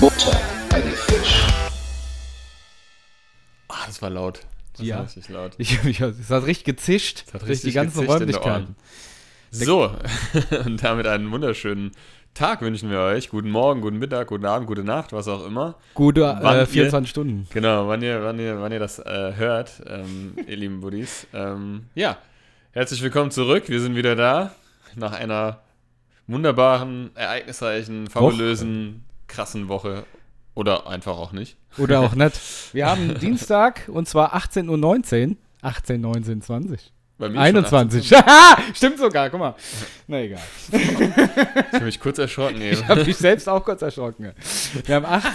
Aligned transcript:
Butter 0.00 0.40
bei 0.70 0.80
die 0.80 0.90
Fisch. 0.90 1.42
Ah, 3.68 3.74
das 3.86 4.00
war 4.00 4.10
laut. 4.10 4.40
Das 4.76 4.86
Ja. 4.86 4.96
war 4.98 5.04
richtig 5.04 5.28
laut. 5.28 5.52
Ich, 5.58 5.84
ich, 5.84 6.00
es 6.00 6.30
hat 6.30 6.46
richtig 6.46 6.64
gezischt 6.64 7.24
hat 7.32 7.42
durch 7.42 7.50
richtig 7.50 7.70
die 7.70 7.74
ganzen 7.74 8.06
Räumlichkeiten. 8.06 8.76
So, 9.50 9.90
und 10.64 10.82
damit 10.84 11.06
einen 11.06 11.30
wunderschönen 11.30 11.92
Tag 12.34 12.60
wünschen 12.62 12.90
wir 12.90 13.00
euch. 13.00 13.30
Guten 13.30 13.50
Morgen, 13.50 13.80
guten 13.80 13.98
Mittag, 13.98 14.28
guten 14.28 14.44
Abend, 14.46 14.68
gute 14.68 14.84
Nacht, 14.84 15.12
was 15.12 15.26
auch 15.26 15.44
immer. 15.44 15.74
Gute 15.94 16.20
äh, 16.40 16.60
ihr- 16.60 16.66
24 16.66 17.10
Stunden. 17.10 17.48
Genau, 17.52 17.88
wann 17.88 18.00
ihr, 18.00 18.22
wann 18.22 18.38
ihr, 18.38 18.60
wann 18.60 18.70
ihr 18.70 18.78
das 18.78 19.00
äh, 19.00 19.32
hört, 19.34 19.82
ähm, 19.86 20.34
ihr 20.46 20.56
lieben 20.56 20.80
Buddies. 20.80 21.26
Ähm, 21.34 21.86
ja, 21.96 22.16
herzlich 22.70 23.02
willkommen 23.02 23.32
zurück. 23.32 23.64
Wir 23.68 23.80
sind 23.80 23.96
wieder 23.96 24.14
da 24.14 24.52
nach 24.94 25.12
einer 25.12 25.60
wunderbaren, 26.28 27.10
ereignisreichen, 27.16 28.06
fabulösen, 28.08 29.04
krassen 29.26 29.68
Woche. 29.68 30.04
Oder 30.54 30.86
einfach 30.88 31.16
auch 31.18 31.32
nicht. 31.32 31.56
Oder 31.76 32.00
auch 32.00 32.14
nicht. 32.14 32.38
Wir 32.72 32.86
haben 32.88 33.18
Dienstag 33.20 33.88
und 33.88 34.08
zwar 34.08 34.34
18.19 34.36 35.28
Uhr. 35.30 35.36
18, 35.62 36.00
19, 36.00 36.42
20. 36.42 36.92
Bei 37.18 37.28
mir 37.28 37.34
schon 37.34 37.42
21. 37.42 38.12
Stimmt 38.74 38.98
sogar, 38.98 39.28
guck 39.28 39.40
mal. 39.40 39.54
Na 40.06 40.20
egal. 40.22 40.38
18. 40.72 40.80
Ich 40.80 41.72
habe 41.74 41.84
mich 41.84 41.98
kurz 42.00 42.18
erschrocken. 42.18 42.60
Eben. 42.60 42.72
Ich 42.74 42.86
habe 42.86 43.04
mich 43.04 43.16
selbst 43.16 43.48
auch 43.48 43.64
kurz 43.64 43.82
erschrocken. 43.82 44.30
Wir 44.86 44.94
haben 44.94 45.04
18, 45.04 45.32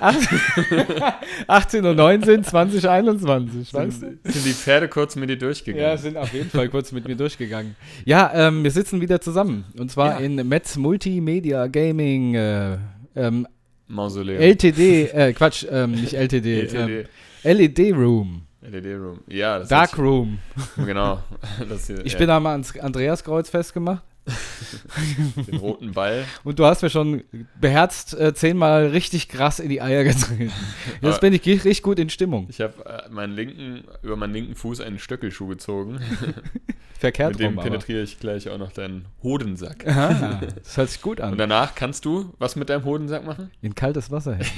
18, 0.00 1.02
18 1.46 1.84
und 1.84 1.96
19, 1.96 2.42
20, 2.44 2.88
21. 2.88 3.74
Weißt 3.74 4.02
du? 4.02 4.06
Sind, 4.06 4.18
sind 4.24 4.46
die 4.46 4.52
Pferde 4.54 4.88
kurz 4.88 5.14
mit 5.16 5.28
dir 5.28 5.36
durchgegangen? 5.36 5.86
Ja, 5.86 5.96
sind 5.98 6.16
auf 6.16 6.32
jeden 6.32 6.48
Fall 6.48 6.68
kurz 6.70 6.90
mit 6.92 7.06
mir 7.06 7.16
durchgegangen. 7.16 7.76
Ja, 8.06 8.32
ähm, 8.34 8.64
wir 8.64 8.70
sitzen 8.70 9.00
wieder 9.02 9.20
zusammen. 9.20 9.66
Und 9.78 9.90
zwar 9.90 10.18
Ja. 10.18 10.24
in 10.26 10.36
Metz 10.48 10.76
Multimedia 10.76 11.66
Gaming 11.66 12.34
äh, 12.34 12.78
ähm, 13.14 13.46
Mausoleum. 13.88 14.40
LTD, 14.40 15.10
äh, 15.12 15.32
Quatsch, 15.34 15.66
ähm, 15.70 15.92
nicht 15.92 16.14
LTD, 16.14 16.62
LTD. 16.62 17.04
Ähm, 17.44 17.56
LED 17.56 17.92
Room, 17.94 18.45
LED 18.70 18.86
Room. 18.98 19.20
Ja, 19.28 19.60
Dark 19.60 19.96
Room. 19.98 20.38
Genau. 20.76 21.20
Das 21.68 21.86
hier, 21.86 22.04
Ich 22.04 22.12
ja, 22.12 22.18
bin 22.18 22.30
am 22.30 22.46
ans 22.46 22.78
Andreaskreuz 22.78 23.50
festgemacht 23.50 24.02
den 25.46 25.56
roten 25.58 25.92
Ball. 25.92 26.24
und 26.44 26.58
du 26.58 26.64
hast 26.66 26.82
mir 26.82 26.90
schon 26.90 27.22
beherzt 27.60 28.18
äh, 28.18 28.34
zehnmal 28.34 28.86
richtig 28.88 29.28
krass 29.28 29.60
in 29.60 29.68
die 29.68 29.80
Eier 29.80 30.04
getreten. 30.04 30.52
Jetzt 31.00 31.20
bin 31.20 31.32
ich 31.32 31.44
richtig 31.46 31.82
gut 31.82 31.98
in 31.98 32.10
Stimmung. 32.10 32.46
Ich 32.50 32.60
habe 32.60 32.74
äh, 32.84 33.08
meinen 33.10 33.34
linken, 33.34 33.84
über 34.02 34.16
meinen 34.16 34.32
linken 34.32 34.54
Fuß 34.54 34.80
einen 34.80 34.98
Stöckelschuh 34.98 35.46
gezogen. 35.46 36.00
Verkehrt 36.98 37.32
Mit 37.32 37.40
dem 37.40 37.56
penetriere 37.56 38.02
ich 38.02 38.18
gleich 38.18 38.48
auch 38.48 38.56
noch 38.56 38.72
deinen 38.72 39.04
Hodensack. 39.22 39.86
Aha, 39.86 40.40
das 40.64 40.78
hört 40.78 40.88
sich 40.88 41.02
gut 41.02 41.20
Und 41.20 41.26
an. 41.32 41.36
danach 41.38 41.74
kannst 41.74 42.06
du 42.06 42.32
was 42.38 42.56
mit 42.56 42.70
deinem 42.70 42.84
Hodensack 42.86 43.24
machen? 43.26 43.50
In 43.60 43.74
kaltes 43.74 44.10
Wasser. 44.10 44.38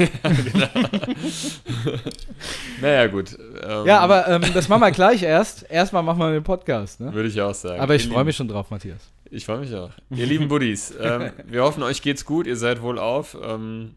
Naja, 2.80 3.06
gut. 3.08 3.36
Ähm, 3.62 3.86
Ja, 3.86 3.98
aber 4.00 4.28
ähm, 4.28 4.42
das 4.55 4.69
machen 4.69 4.83
wir 4.83 4.91
gleich 4.92 5.22
erst. 5.22 5.69
Erstmal 5.69 6.02
machen 6.05 6.20
wir 6.20 6.30
den 6.33 6.44
Podcast. 6.44 7.00
Ne? 7.00 7.12
Würde 7.12 7.28
ich 7.28 7.41
auch 7.41 7.55
sagen. 7.55 7.80
Aber 7.80 7.94
ich 7.96 8.06
freue 8.08 8.24
mich 8.24 8.36
schon 8.36 8.46
drauf, 8.48 8.70
Matthias. 8.70 9.00
Ich 9.30 9.46
freue 9.46 9.58
mich 9.58 9.74
auch. 9.74 9.90
Ihr 10.10 10.26
lieben 10.26 10.48
Buddies, 10.48 10.94
ähm, 11.00 11.32
wir 11.46 11.62
hoffen, 11.62 11.82
euch 11.82 12.02
geht's 12.02 12.24
gut, 12.24 12.46
ihr 12.46 12.56
seid 12.56 12.82
wohl 12.82 12.98
auf. 12.98 13.36
Ähm, 13.42 13.94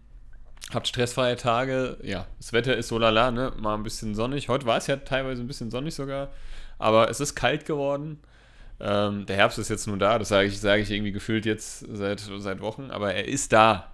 habt 0.73 0.87
stressfreie 0.87 1.35
Tage. 1.35 1.97
Ja, 2.03 2.27
das 2.37 2.53
Wetter 2.53 2.75
ist 2.75 2.89
so 2.89 2.97
lala, 2.97 3.31
ne? 3.31 3.51
Mal 3.59 3.75
ein 3.75 3.83
bisschen 3.83 4.15
sonnig. 4.15 4.49
Heute 4.49 4.65
war 4.65 4.77
es 4.77 4.87
ja 4.87 4.97
teilweise 4.97 5.41
ein 5.41 5.47
bisschen 5.47 5.71
sonnig 5.71 5.95
sogar. 5.95 6.29
Aber 6.79 7.09
es 7.09 7.19
ist 7.19 7.35
kalt 7.35 7.65
geworden. 7.65 8.19
Ähm, 8.79 9.25
der 9.27 9.35
Herbst 9.35 9.59
ist 9.59 9.69
jetzt 9.69 9.85
nur 9.85 9.97
da, 9.97 10.17
das 10.17 10.29
sage 10.29 10.47
ich, 10.47 10.59
sage 10.59 10.81
ich 10.81 10.89
irgendwie 10.89 11.11
gefühlt 11.11 11.45
jetzt 11.45 11.85
seit, 11.91 12.19
seit 12.19 12.61
Wochen, 12.61 12.89
aber 12.89 13.13
er 13.13 13.27
ist 13.27 13.53
da. 13.53 13.91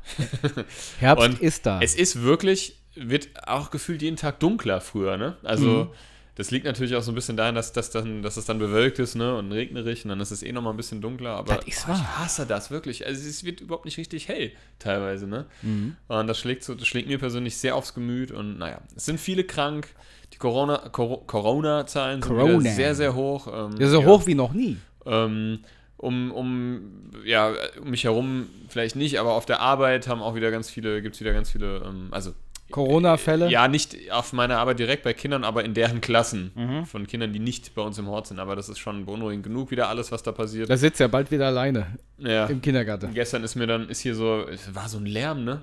Herbst 1.00 1.26
Und 1.28 1.42
ist 1.42 1.66
da. 1.66 1.82
Es 1.82 1.94
ist 1.94 2.22
wirklich, 2.22 2.80
wird 2.96 3.28
auch 3.46 3.70
gefühlt 3.70 4.02
jeden 4.02 4.16
Tag 4.16 4.40
dunkler 4.40 4.80
früher, 4.80 5.18
ne? 5.18 5.36
Also, 5.44 5.68
Mhm. 5.68 5.90
Das 6.38 6.52
liegt 6.52 6.66
natürlich 6.66 6.96
auch 6.96 7.02
so 7.02 7.12
ein 7.12 7.16
bisschen 7.16 7.36
daran, 7.36 7.56
dass, 7.56 7.74
dass, 7.74 7.90
dann, 7.90 8.22
dass 8.22 8.38
es 8.38 8.46
dann 8.46 8.60
bewölkt 8.60 9.00
ist, 9.00 9.16
ne? 9.16 9.36
Und 9.36 9.52
regnerig 9.52 10.06
und 10.06 10.10
dann 10.10 10.20
ist 10.20 10.30
es 10.32 10.44
eh 10.44 10.52
nochmal 10.52 10.72
ein 10.74 10.78
bisschen 10.78 11.02
dunkler. 11.02 11.32
Aber 11.32 11.56
boah, 11.56 11.62
ich 11.66 11.76
hasse 11.88 12.46
das 12.46 12.70
wirklich. 12.70 13.06
Also, 13.08 13.28
es 13.28 13.44
wird 13.44 13.60
überhaupt 13.60 13.86
nicht 13.86 13.98
richtig 13.98 14.28
hell, 14.28 14.52
teilweise, 14.78 15.26
ne? 15.28 15.46
Mhm. 15.64 15.96
Und 16.08 16.28
das 16.28 16.38
schlägt, 16.38 16.64
so, 16.64 16.76
das 16.76 16.88
schlägt 16.88 17.08
mir 17.08 17.18
persönlich 17.18 17.58
sehr 17.58 17.76
aufs 17.76 17.94
Gemüt 17.96 18.32
und 18.32 18.60
naja, 18.60 18.82
es 18.96 19.06
sind 19.06 19.20
viele 19.20 19.44
krank. 19.44 19.88
Die 20.34 20.38
Corona- 20.38 20.90
Cor- 20.92 21.26
Corona-Zahlen 21.26 22.22
sind 22.22 22.36
Corona. 22.36 22.70
sehr, 22.70 22.94
sehr 22.94 23.16
hoch. 23.16 23.48
Ähm, 23.48 23.76
ja, 23.80 23.88
so 23.88 24.02
ja. 24.02 24.06
hoch 24.08 24.28
wie 24.28 24.36
noch 24.36 24.54
nie. 24.54 24.78
Ähm, 25.06 25.60
um, 26.00 26.32
um, 26.32 26.82
ja, 27.26 27.52
um 27.82 27.90
mich 27.90 28.04
herum 28.04 28.48
vielleicht 28.70 28.96
nicht, 28.96 29.20
aber 29.20 29.32
auf 29.34 29.48
der 29.48 29.62
Arbeit 29.62 30.08
haben 30.08 30.22
auch 30.22 30.36
wieder 30.36 30.52
ganz 30.52 30.70
viele, 30.70 31.02
gibt 31.02 31.16
es 31.16 31.22
wieder 31.22 31.34
ganz 31.34 31.50
viele, 31.50 31.78
ähm, 31.84 32.10
also 32.12 32.34
Corona-Fälle. 32.72 33.50
ja, 33.50 33.68
nicht 33.68 34.12
auf 34.12 34.34
meiner 34.34 34.58
Arbeit 34.60 34.80
direkt 34.80 35.04
bei 35.04 35.14
Kindern, 35.14 35.44
aber 35.44 35.64
in 35.64 35.74
deren 35.74 36.02
Klassen 36.02 36.52
Mhm. 36.56 36.86
von 36.86 37.08
Kindern, 37.08 37.34
die 37.34 37.40
nicht 37.40 37.74
bei 37.76 37.82
uns 37.82 37.98
im 37.98 38.08
Hort 38.08 38.28
sind. 38.28 38.40
Aber 38.40 38.56
das 38.56 38.70
ist 38.70 38.80
schon 38.80 39.06
beunruhigend 39.06 39.44
genug, 39.44 39.72
wieder 39.72 39.90
alles, 39.90 40.12
was 40.12 40.24
da 40.24 40.32
passiert. 40.32 40.70
Da 40.70 40.78
sitzt 40.78 41.00
ja 41.00 41.08
bald 41.08 41.32
wieder 41.32 41.48
alleine 41.48 41.88
ja. 42.18 42.46
im 42.48 42.62
Kindergarten. 42.62 43.14
Gestern 43.14 43.44
ist 43.44 43.56
mir 43.56 43.68
dann, 43.68 43.90
ist 43.90 44.02
hier 44.02 44.16
so, 44.16 44.46
es 44.48 44.74
war 44.76 44.90
so 44.90 44.98
ein 44.98 45.06
Lärm, 45.06 45.44
ne? 45.44 45.62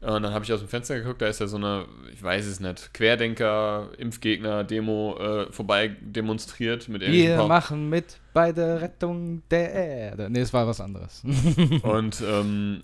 Und 0.00 0.22
dann 0.22 0.32
habe 0.32 0.44
ich 0.44 0.52
aus 0.52 0.60
dem 0.60 0.68
Fenster 0.68 0.96
geguckt, 0.96 1.20
da 1.22 1.26
ist 1.26 1.40
ja 1.40 1.48
so 1.48 1.56
eine, 1.56 1.84
ich 2.14 2.22
weiß 2.22 2.46
es 2.46 2.60
nicht, 2.60 2.94
Querdenker, 2.94 3.88
Impfgegner, 3.98 4.62
Demo 4.62 5.16
äh, 5.18 5.52
vorbei 5.52 5.90
demonstriert 6.00 6.88
mit 6.88 7.02
Wir 7.02 7.36
Pau- 7.36 7.48
machen 7.48 7.88
mit 7.88 8.16
bei 8.32 8.52
der 8.52 8.80
Rettung 8.80 9.42
der 9.50 9.72
Erde. 9.72 10.30
Nee, 10.30 10.38
es 10.42 10.52
war 10.52 10.68
was 10.68 10.80
anderes. 10.80 11.24
Und 11.82 12.22
ähm, 12.24 12.82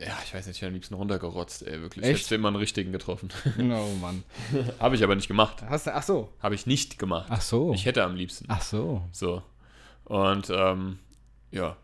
ja, 0.00 0.18
ich 0.24 0.34
weiß 0.34 0.46
nicht, 0.46 0.56
ich 0.56 0.62
hätte 0.62 0.68
am 0.68 0.74
liebsten 0.74 0.94
runtergerotzt, 0.94 1.66
ey, 1.66 1.80
wirklich. 1.80 2.04
Echt? 2.04 2.14
Hättest 2.14 2.30
du 2.30 2.34
immer 2.34 2.48
einen 2.48 2.56
richtigen 2.56 2.92
getroffen. 2.92 3.28
oh 3.58 3.94
Mann. 4.00 4.24
Habe 4.78 4.96
ich 4.96 5.04
aber 5.04 5.14
nicht 5.14 5.28
gemacht. 5.28 5.62
Hast 5.68 5.86
du, 5.86 5.94
ach 5.94 6.02
so. 6.02 6.32
Habe 6.40 6.54
ich 6.54 6.66
nicht 6.66 6.98
gemacht. 6.98 7.26
Ach 7.30 7.40
so. 7.40 7.72
Ich 7.72 7.86
hätte 7.86 8.02
am 8.02 8.14
liebsten. 8.14 8.46
Ach 8.48 8.62
so. 8.62 9.02
So. 9.12 9.42
Und 10.04 10.50
ähm, 10.50 10.98
ja. 11.50 11.76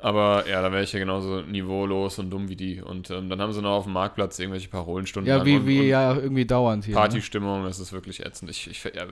Aber 0.00 0.48
ja, 0.48 0.60
da 0.62 0.72
wäre 0.72 0.82
ich 0.82 0.92
ja 0.92 0.98
genauso 0.98 1.42
niveaulos 1.42 2.18
und 2.18 2.30
dumm 2.30 2.48
wie 2.48 2.56
die. 2.56 2.82
Und 2.82 3.10
ähm, 3.10 3.28
dann 3.28 3.40
haben 3.40 3.52
sie 3.52 3.62
noch 3.62 3.70
auf 3.70 3.84
dem 3.84 3.92
Marktplatz 3.92 4.38
irgendwelche 4.38 4.68
Parolenstunden. 4.68 5.32
Ja, 5.32 5.44
wie, 5.44 5.56
und, 5.56 5.66
wie 5.66 5.78
und 5.78 5.86
ja 5.86 6.14
irgendwie 6.16 6.44
dauernd 6.44 6.84
hier. 6.84 6.94
Ne? 6.94 7.00
Partystimmung, 7.00 7.62
das 7.62 7.78
ist 7.78 7.92
wirklich 7.92 8.24
ätzend. 8.26 8.50
Ich, 8.50 8.68
ich, 8.68 8.82
ja, 8.82 9.04
ja. 9.04 9.06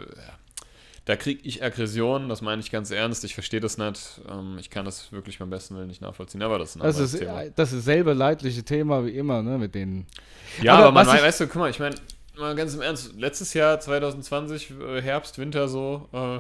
Da 1.11 1.17
kriege 1.17 1.41
ich 1.43 1.61
Aggression, 1.61 2.29
das 2.29 2.41
meine 2.41 2.61
ich 2.63 2.71
ganz 2.71 2.93
ernst. 2.93 3.25
Ich 3.25 3.35
verstehe 3.35 3.59
das 3.59 3.79
nicht. 3.79 4.21
Ähm, 4.31 4.59
ich 4.61 4.71
kann 4.71 4.85
das 4.85 5.11
wirklich 5.11 5.41
beim 5.41 5.51
besten 5.51 5.75
Willen 5.75 5.89
nicht 5.89 6.01
nachvollziehen. 6.01 6.41
Aber 6.41 6.57
das 6.61 6.71
ist 6.71 6.77
ein 6.77 6.83
Das 6.85 6.99
ist 7.01 7.19
Thema. 7.19 7.47
das 7.57 7.73
ist 7.73 7.85
selbe 7.85 8.13
leidliche 8.13 8.63
Thema 8.63 9.05
wie 9.05 9.11
immer, 9.17 9.43
ne, 9.43 9.59
mit 9.59 9.75
denen. 9.75 10.07
Ja, 10.63 10.75
Aber 10.75 10.85
aber, 10.85 10.93
man 10.93 11.09
weiß, 11.09 11.21
weißt 11.21 11.41
du, 11.41 11.47
guck 11.49 11.57
mal, 11.57 11.69
ich 11.71 11.81
meine, 11.81 11.97
mal 12.39 12.55
ganz 12.55 12.75
im 12.75 12.81
Ernst, 12.81 13.13
letztes 13.19 13.55
Jahr 13.55 13.81
2020, 13.81 14.71
äh, 14.81 15.03
Herbst, 15.03 15.37
Winter 15.39 15.67
so, 15.67 16.09
äh, 16.13 16.39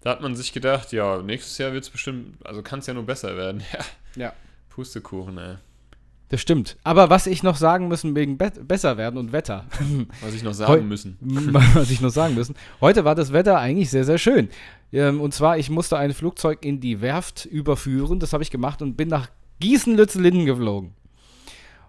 da 0.00 0.10
hat 0.10 0.22
man 0.22 0.34
sich 0.34 0.54
gedacht, 0.54 0.92
ja, 0.92 1.20
nächstes 1.20 1.58
Jahr 1.58 1.74
wird 1.74 1.84
es 1.84 1.90
bestimmt, 1.90 2.38
also 2.46 2.62
kann 2.62 2.78
es 2.78 2.86
ja 2.86 2.94
nur 2.94 3.04
besser 3.04 3.36
werden. 3.36 3.62
Ja, 3.74 3.84
Ja. 4.22 4.32
Pustekuchen, 4.70 5.36
ey. 5.36 5.56
Das 6.28 6.40
stimmt. 6.40 6.76
Aber 6.82 7.08
was 7.08 7.28
ich 7.28 7.44
noch 7.44 7.56
sagen 7.56 7.86
müssen 7.86 8.16
wegen 8.16 8.36
Be 8.36 8.50
besser 8.50 8.96
werden 8.96 9.16
und 9.16 9.30
Wetter. 9.30 9.64
Was 10.20 10.34
ich 10.34 10.42
noch 10.42 10.54
sagen 10.54 10.72
Heu- 10.72 10.80
müssen. 10.82 11.16
was 11.74 11.88
ich 11.90 12.00
noch 12.00 12.10
sagen 12.10 12.34
müssen. 12.34 12.56
Heute 12.80 13.04
war 13.04 13.14
das 13.14 13.32
Wetter 13.32 13.58
eigentlich 13.58 13.90
sehr, 13.90 14.04
sehr 14.04 14.18
schön. 14.18 14.48
Ähm, 14.92 15.20
und 15.20 15.34
zwar, 15.34 15.56
ich 15.56 15.70
musste 15.70 15.96
ein 15.98 16.12
Flugzeug 16.12 16.64
in 16.64 16.80
die 16.80 17.00
Werft 17.00 17.44
überführen. 17.44 18.18
Das 18.18 18.32
habe 18.32 18.42
ich 18.42 18.50
gemacht 18.50 18.82
und 18.82 18.96
bin 18.96 19.08
nach 19.08 19.28
Gießen-Lützelinen 19.60 20.46
geflogen. 20.46 20.94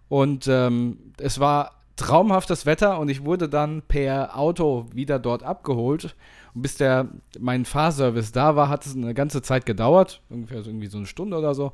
Und 0.08 0.48
ähm, 0.48 1.00
es 1.20 1.40
war 1.40 1.72
traumhaftes 1.96 2.68
Wetter 2.68 3.00
und 3.00 3.10
ich 3.10 3.26
wurde 3.26 3.50
dann 3.50 3.82
per 3.82 4.38
Auto 4.38 4.86
wieder 4.94 5.18
dort 5.18 5.42
abgeholt. 5.42 6.16
Und 6.54 6.62
bis 6.62 6.76
der, 6.76 7.08
mein 7.40 7.66
Fahrservice 7.66 8.32
da 8.32 8.56
war, 8.56 8.70
hat 8.70 8.86
es 8.86 8.96
eine 8.96 9.14
ganze 9.16 9.42
Zeit 9.42 9.66
gedauert. 9.66 10.22
Ungefähr 10.30 10.62
so, 10.62 10.70
irgendwie 10.70 10.88
so 10.88 10.98
eine 10.98 11.08
Stunde 11.08 11.38
oder 11.38 11.56
so. 11.56 11.74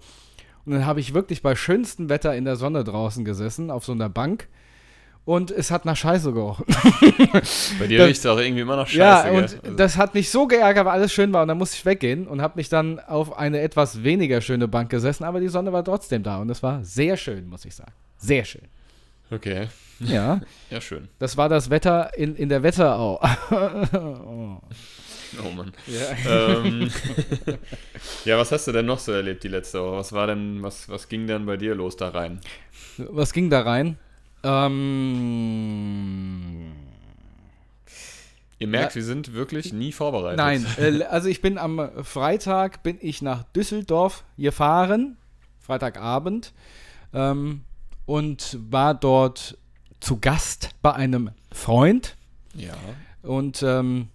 Und 0.66 0.74
dann 0.74 0.86
habe 0.86 1.00
ich 1.00 1.14
wirklich 1.14 1.42
bei 1.42 1.56
schönstem 1.56 2.10
Wetter 2.10 2.36
in 2.36 2.46
der 2.46 2.56
Sonne 2.56 2.84
draußen 2.84 3.26
gesessen, 3.26 3.70
auf 3.72 3.86
so 3.86 3.92
einer 3.92 4.10
Bank. 4.10 4.48
Und 5.26 5.52
es 5.52 5.72
hat 5.72 5.86
nach 5.86 5.96
Scheiße 5.96 6.34
gerochen. 6.34 6.66
Bei 7.80 7.88
dir 7.88 8.06
riecht 8.06 8.20
es 8.20 8.26
auch 8.26 8.38
irgendwie 8.38 8.62
immer 8.62 8.76
noch 8.76 8.88
scheiße, 8.88 9.00
Ja, 9.00 9.24
gell? 9.24 9.36
und 9.36 9.44
Also, 9.44 9.76
das 9.78 9.96
hat 9.96 10.14
mich 10.16 10.30
so 10.30 10.48
geärgert, 10.48 10.86
weil 10.86 10.92
alles 10.92 11.14
schön 11.14 11.32
war. 11.32 11.44
Und 11.44 11.48
dann 11.48 11.58
musste 11.58 11.78
ich 11.78 11.86
weggehen 11.86 12.28
und 12.28 12.42
habe 12.42 12.58
mich 12.58 12.68
dann 12.68 13.00
auf 13.00 13.38
eine 13.38 13.62
etwas 13.62 14.04
weniger 14.04 14.42
schöne 14.42 14.68
Bank 14.68 14.90
gesessen. 14.90 15.24
Aber 15.24 15.40
die 15.40 15.48
Sonne 15.48 15.72
war 15.72 15.84
trotzdem 15.86 16.24
da. 16.24 16.40
Und 16.40 16.50
es 16.50 16.62
war 16.62 16.84
sehr 16.84 17.16
schön, 17.16 17.48
muss 17.48 17.64
ich 17.64 17.74
sagen. 17.74 17.94
Sehr 18.18 18.44
schön. 18.44 18.64
okay, 19.32 19.68
Ja, 20.02 20.42
ja, 20.70 20.82
schön. 20.82 21.08
das 21.20 21.38
war 21.38 21.48
das 21.48 21.70
Wetter 21.70 22.12
in, 22.18 22.36
in 22.36 22.50
der 22.50 22.62
Wetterau. 22.64 23.22
oh. 23.52 24.58
Oh 25.44 25.52
Mann. 25.52 25.74
ja. 25.88 26.58
ähm, 26.58 26.92
ja, 28.26 28.38
was 28.38 28.52
hast 28.52 28.68
du 28.68 28.72
denn 28.72 28.86
noch 28.86 29.00
so 29.00 29.12
erlebt 29.12 29.44
die 29.44 29.48
letzte 29.48 29.82
Woche? 29.82 29.98
Was 29.98 30.14
war 30.14 30.28
denn, 30.28 30.62
was, 30.62 30.90
was 30.90 31.08
ging 31.08 31.28
denn 31.28 31.46
bei 31.46 31.58
dir 31.58 31.76
los 31.76 31.98
da 31.98 32.10
rein? 32.10 32.40
Was 32.98 33.34
ging 33.34 33.50
da 33.50 33.62
rein? 33.62 33.98
Ähm, 34.44 35.54
Ihr 38.60 38.68
merkt, 38.68 38.96
wir 38.96 39.04
sind 39.04 39.34
wirklich 39.34 39.74
nie 39.74 39.92
vorbereitet. 39.92 40.38
Nein, 40.38 40.66
äh, 40.78 41.04
also 41.04 41.28
ich 41.28 41.42
bin 41.42 41.58
am 41.58 41.90
Freitag 42.04 42.82
bin 42.84 42.98
ich 43.02 43.22
nach 43.22 43.44
Düsseldorf 43.44 44.24
gefahren, 44.38 45.18
Freitagabend, 45.60 46.54
ähm, 47.14 47.66
und 48.06 48.58
war 48.70 48.94
dort 48.94 49.58
zu 50.00 50.20
Gast 50.20 50.70
bei 50.82 50.94
einem 50.94 51.32
Freund. 51.52 52.16
Ja. 52.54 52.74
Und 53.22 53.64
ähm, 53.64 54.08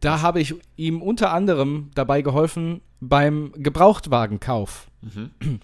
da 0.00 0.22
habe 0.22 0.40
ich 0.40 0.54
ihm 0.76 1.02
unter 1.02 1.32
anderem 1.32 1.90
dabei 1.94 2.22
geholfen 2.22 2.80
beim 3.00 3.52
Gebrauchtwagenkauf. 3.56 4.88
Mhm. 5.02 5.30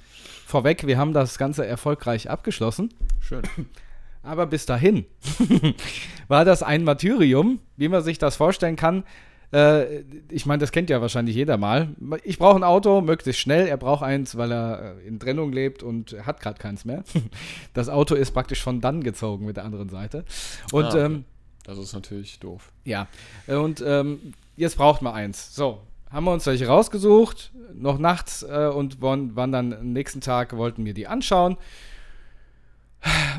Vorweg, 0.46 0.86
wir 0.86 0.98
haben 0.98 1.12
das 1.12 1.38
Ganze 1.38 1.66
erfolgreich 1.66 2.30
abgeschlossen. 2.30 2.92
Schön. 3.20 3.42
Aber 4.22 4.46
bis 4.46 4.66
dahin 4.66 5.04
war 6.28 6.44
das 6.44 6.62
ein 6.62 6.84
Martyrium, 6.84 7.60
wie 7.76 7.88
man 7.88 8.02
sich 8.02 8.18
das 8.18 8.36
vorstellen 8.36 8.74
kann. 8.76 9.04
Äh, 9.52 10.00
ich 10.30 10.46
meine, 10.46 10.58
das 10.58 10.72
kennt 10.72 10.90
ja 10.90 11.00
wahrscheinlich 11.00 11.36
jeder 11.36 11.56
mal. 11.58 11.90
Ich 12.24 12.38
brauche 12.38 12.56
ein 12.56 12.64
Auto, 12.64 13.00
möglichst 13.00 13.40
schnell. 13.40 13.68
Er 13.68 13.76
braucht 13.76 14.02
eins, 14.02 14.36
weil 14.36 14.50
er 14.52 14.96
äh, 14.98 15.06
in 15.06 15.20
Trennung 15.20 15.52
lebt 15.52 15.84
und 15.84 16.16
hat 16.26 16.40
gerade 16.40 16.58
keins 16.58 16.84
mehr. 16.84 17.04
Das 17.74 17.88
Auto 17.88 18.14
ist 18.16 18.32
praktisch 18.32 18.62
von 18.62 18.80
dann 18.80 19.02
gezogen 19.04 19.46
mit 19.46 19.56
der 19.56 19.64
anderen 19.64 19.88
Seite. 19.88 20.24
Und 20.72 20.84
Ah, 20.86 20.88
okay. 20.88 21.04
ähm, 21.04 21.24
Das 21.66 21.78
ist 21.78 21.92
natürlich 21.92 22.38
doof. 22.38 22.70
ja, 22.84 23.08
und 23.48 23.82
ähm, 23.84 24.34
jetzt 24.56 24.76
braucht 24.76 25.02
man 25.02 25.14
eins. 25.14 25.52
So, 25.52 25.80
haben 26.12 26.24
wir 26.24 26.32
uns 26.32 26.46
welche 26.46 26.68
rausgesucht, 26.68 27.50
noch 27.74 27.98
nachts 27.98 28.44
äh, 28.44 28.68
und 28.72 29.02
waren, 29.02 29.34
waren 29.34 29.50
dann 29.50 29.72
am 29.72 29.92
nächsten 29.92 30.20
Tag, 30.20 30.56
wollten 30.56 30.84
wir 30.84 30.94
die 30.94 31.08
anschauen. 31.08 31.56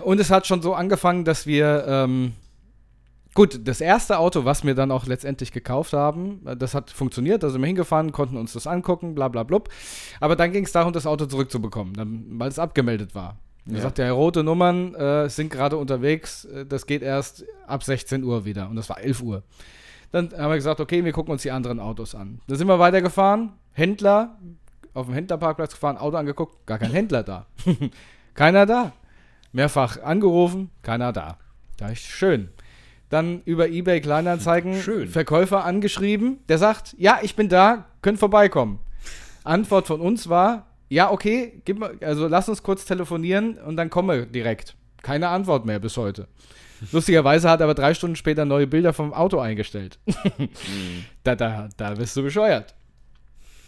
Und 0.03 0.19
es 0.19 0.29
hat 0.29 0.45
schon 0.45 0.61
so 0.61 0.73
angefangen, 0.73 1.23
dass 1.23 1.47
wir, 1.47 1.85
ähm, 1.87 2.33
gut, 3.33 3.65
das 3.65 3.79
erste 3.79 4.19
Auto, 4.19 4.43
was 4.43 4.65
wir 4.65 4.75
dann 4.75 4.91
auch 4.91 5.05
letztendlich 5.05 5.53
gekauft 5.53 5.93
haben, 5.93 6.45
äh, 6.45 6.57
das 6.57 6.73
hat 6.73 6.91
funktioniert, 6.91 7.43
da 7.43 7.49
sind 7.49 7.61
wir 7.61 7.67
hingefahren, 7.67 8.11
konnten 8.11 8.35
uns 8.35 8.51
das 8.51 8.67
angucken, 8.67 9.15
bla 9.15 9.29
bla 9.29 9.43
blub. 9.43 9.69
Aber 10.19 10.35
dann 10.35 10.51
ging 10.51 10.65
es 10.65 10.73
darum, 10.73 10.91
das 10.91 11.05
Auto 11.05 11.27
zurückzubekommen, 11.27 12.39
weil 12.39 12.49
es 12.49 12.59
abgemeldet 12.59 13.15
war. 13.15 13.37
Er 13.69 13.75
Ja. 13.77 13.81
sagt, 13.81 13.97
ja, 13.99 14.11
rote 14.11 14.43
Nummern 14.43 14.95
äh, 14.95 15.29
sind 15.29 15.49
gerade 15.51 15.77
unterwegs, 15.77 16.45
äh, 16.45 16.65
das 16.65 16.85
geht 16.85 17.01
erst 17.01 17.45
ab 17.67 17.83
16 17.83 18.23
Uhr 18.23 18.45
wieder. 18.45 18.69
Und 18.69 18.75
das 18.75 18.89
war 18.89 18.99
11 18.99 19.21
Uhr. 19.21 19.43
Dann 20.11 20.31
haben 20.31 20.49
wir 20.49 20.55
gesagt, 20.55 20.79
okay, 20.79 21.03
wir 21.03 21.11
gucken 21.11 21.33
uns 21.33 21.41
die 21.41 21.51
anderen 21.51 21.79
Autos 21.79 22.15
an. 22.15 22.39
Dann 22.47 22.57
sind 22.57 22.67
wir 22.67 22.79
weitergefahren, 22.79 23.51
Händler, 23.73 24.37
auf 24.93 25.05
dem 25.07 25.13
Händlerparkplatz 25.15 25.73
gefahren, 25.73 25.97
Auto 25.97 26.15
angeguckt, 26.17 26.65
gar 26.65 26.79
kein 26.79 26.91
Händler 26.91 27.23
da. 27.23 27.45
keiner 28.33 28.65
da. 28.65 28.93
Mehrfach 29.51 30.01
angerufen, 30.01 30.69
keiner 30.81 31.11
da. 31.11 31.37
Da 31.77 31.89
ist 31.89 32.01
schön. 32.03 32.49
Dann 33.09 33.41
über 33.45 33.69
eBay 33.69 34.01
Kleinanzeigen 34.01 34.75
Schön. 34.81 35.07
Verkäufer 35.09 35.63
angeschrieben, 35.65 36.39
der 36.49 36.57
sagt, 36.57 36.95
ja, 36.97 37.19
ich 37.21 37.35
bin 37.35 37.49
da, 37.49 37.85
könnt 38.01 38.19
vorbeikommen. 38.19 38.79
Antwort 39.43 39.87
von 39.87 40.01
uns 40.01 40.27
war, 40.29 40.67
ja, 40.89 41.11
okay, 41.11 41.61
gib 41.65 41.79
mal, 41.79 41.97
also 42.01 42.27
lass 42.27 42.49
uns 42.49 42.63
kurz 42.63 42.85
telefonieren 42.85 43.57
und 43.57 43.75
dann 43.75 43.89
komme 43.89 44.25
direkt. 44.25 44.75
Keine 45.01 45.29
Antwort 45.29 45.65
mehr 45.65 45.79
bis 45.79 45.97
heute. 45.97 46.27
Lustigerweise 46.91 47.49
hat 47.49 47.59
er 47.59 47.65
aber 47.65 47.73
drei 47.73 47.93
Stunden 47.93 48.15
später 48.15 48.45
neue 48.45 48.67
Bilder 48.67 48.93
vom 48.93 49.13
Auto 49.13 49.39
eingestellt. 49.39 49.99
da, 51.23 51.35
da, 51.35 51.69
da 51.75 51.93
bist 51.95 52.15
du 52.15 52.23
bescheuert. 52.23 52.75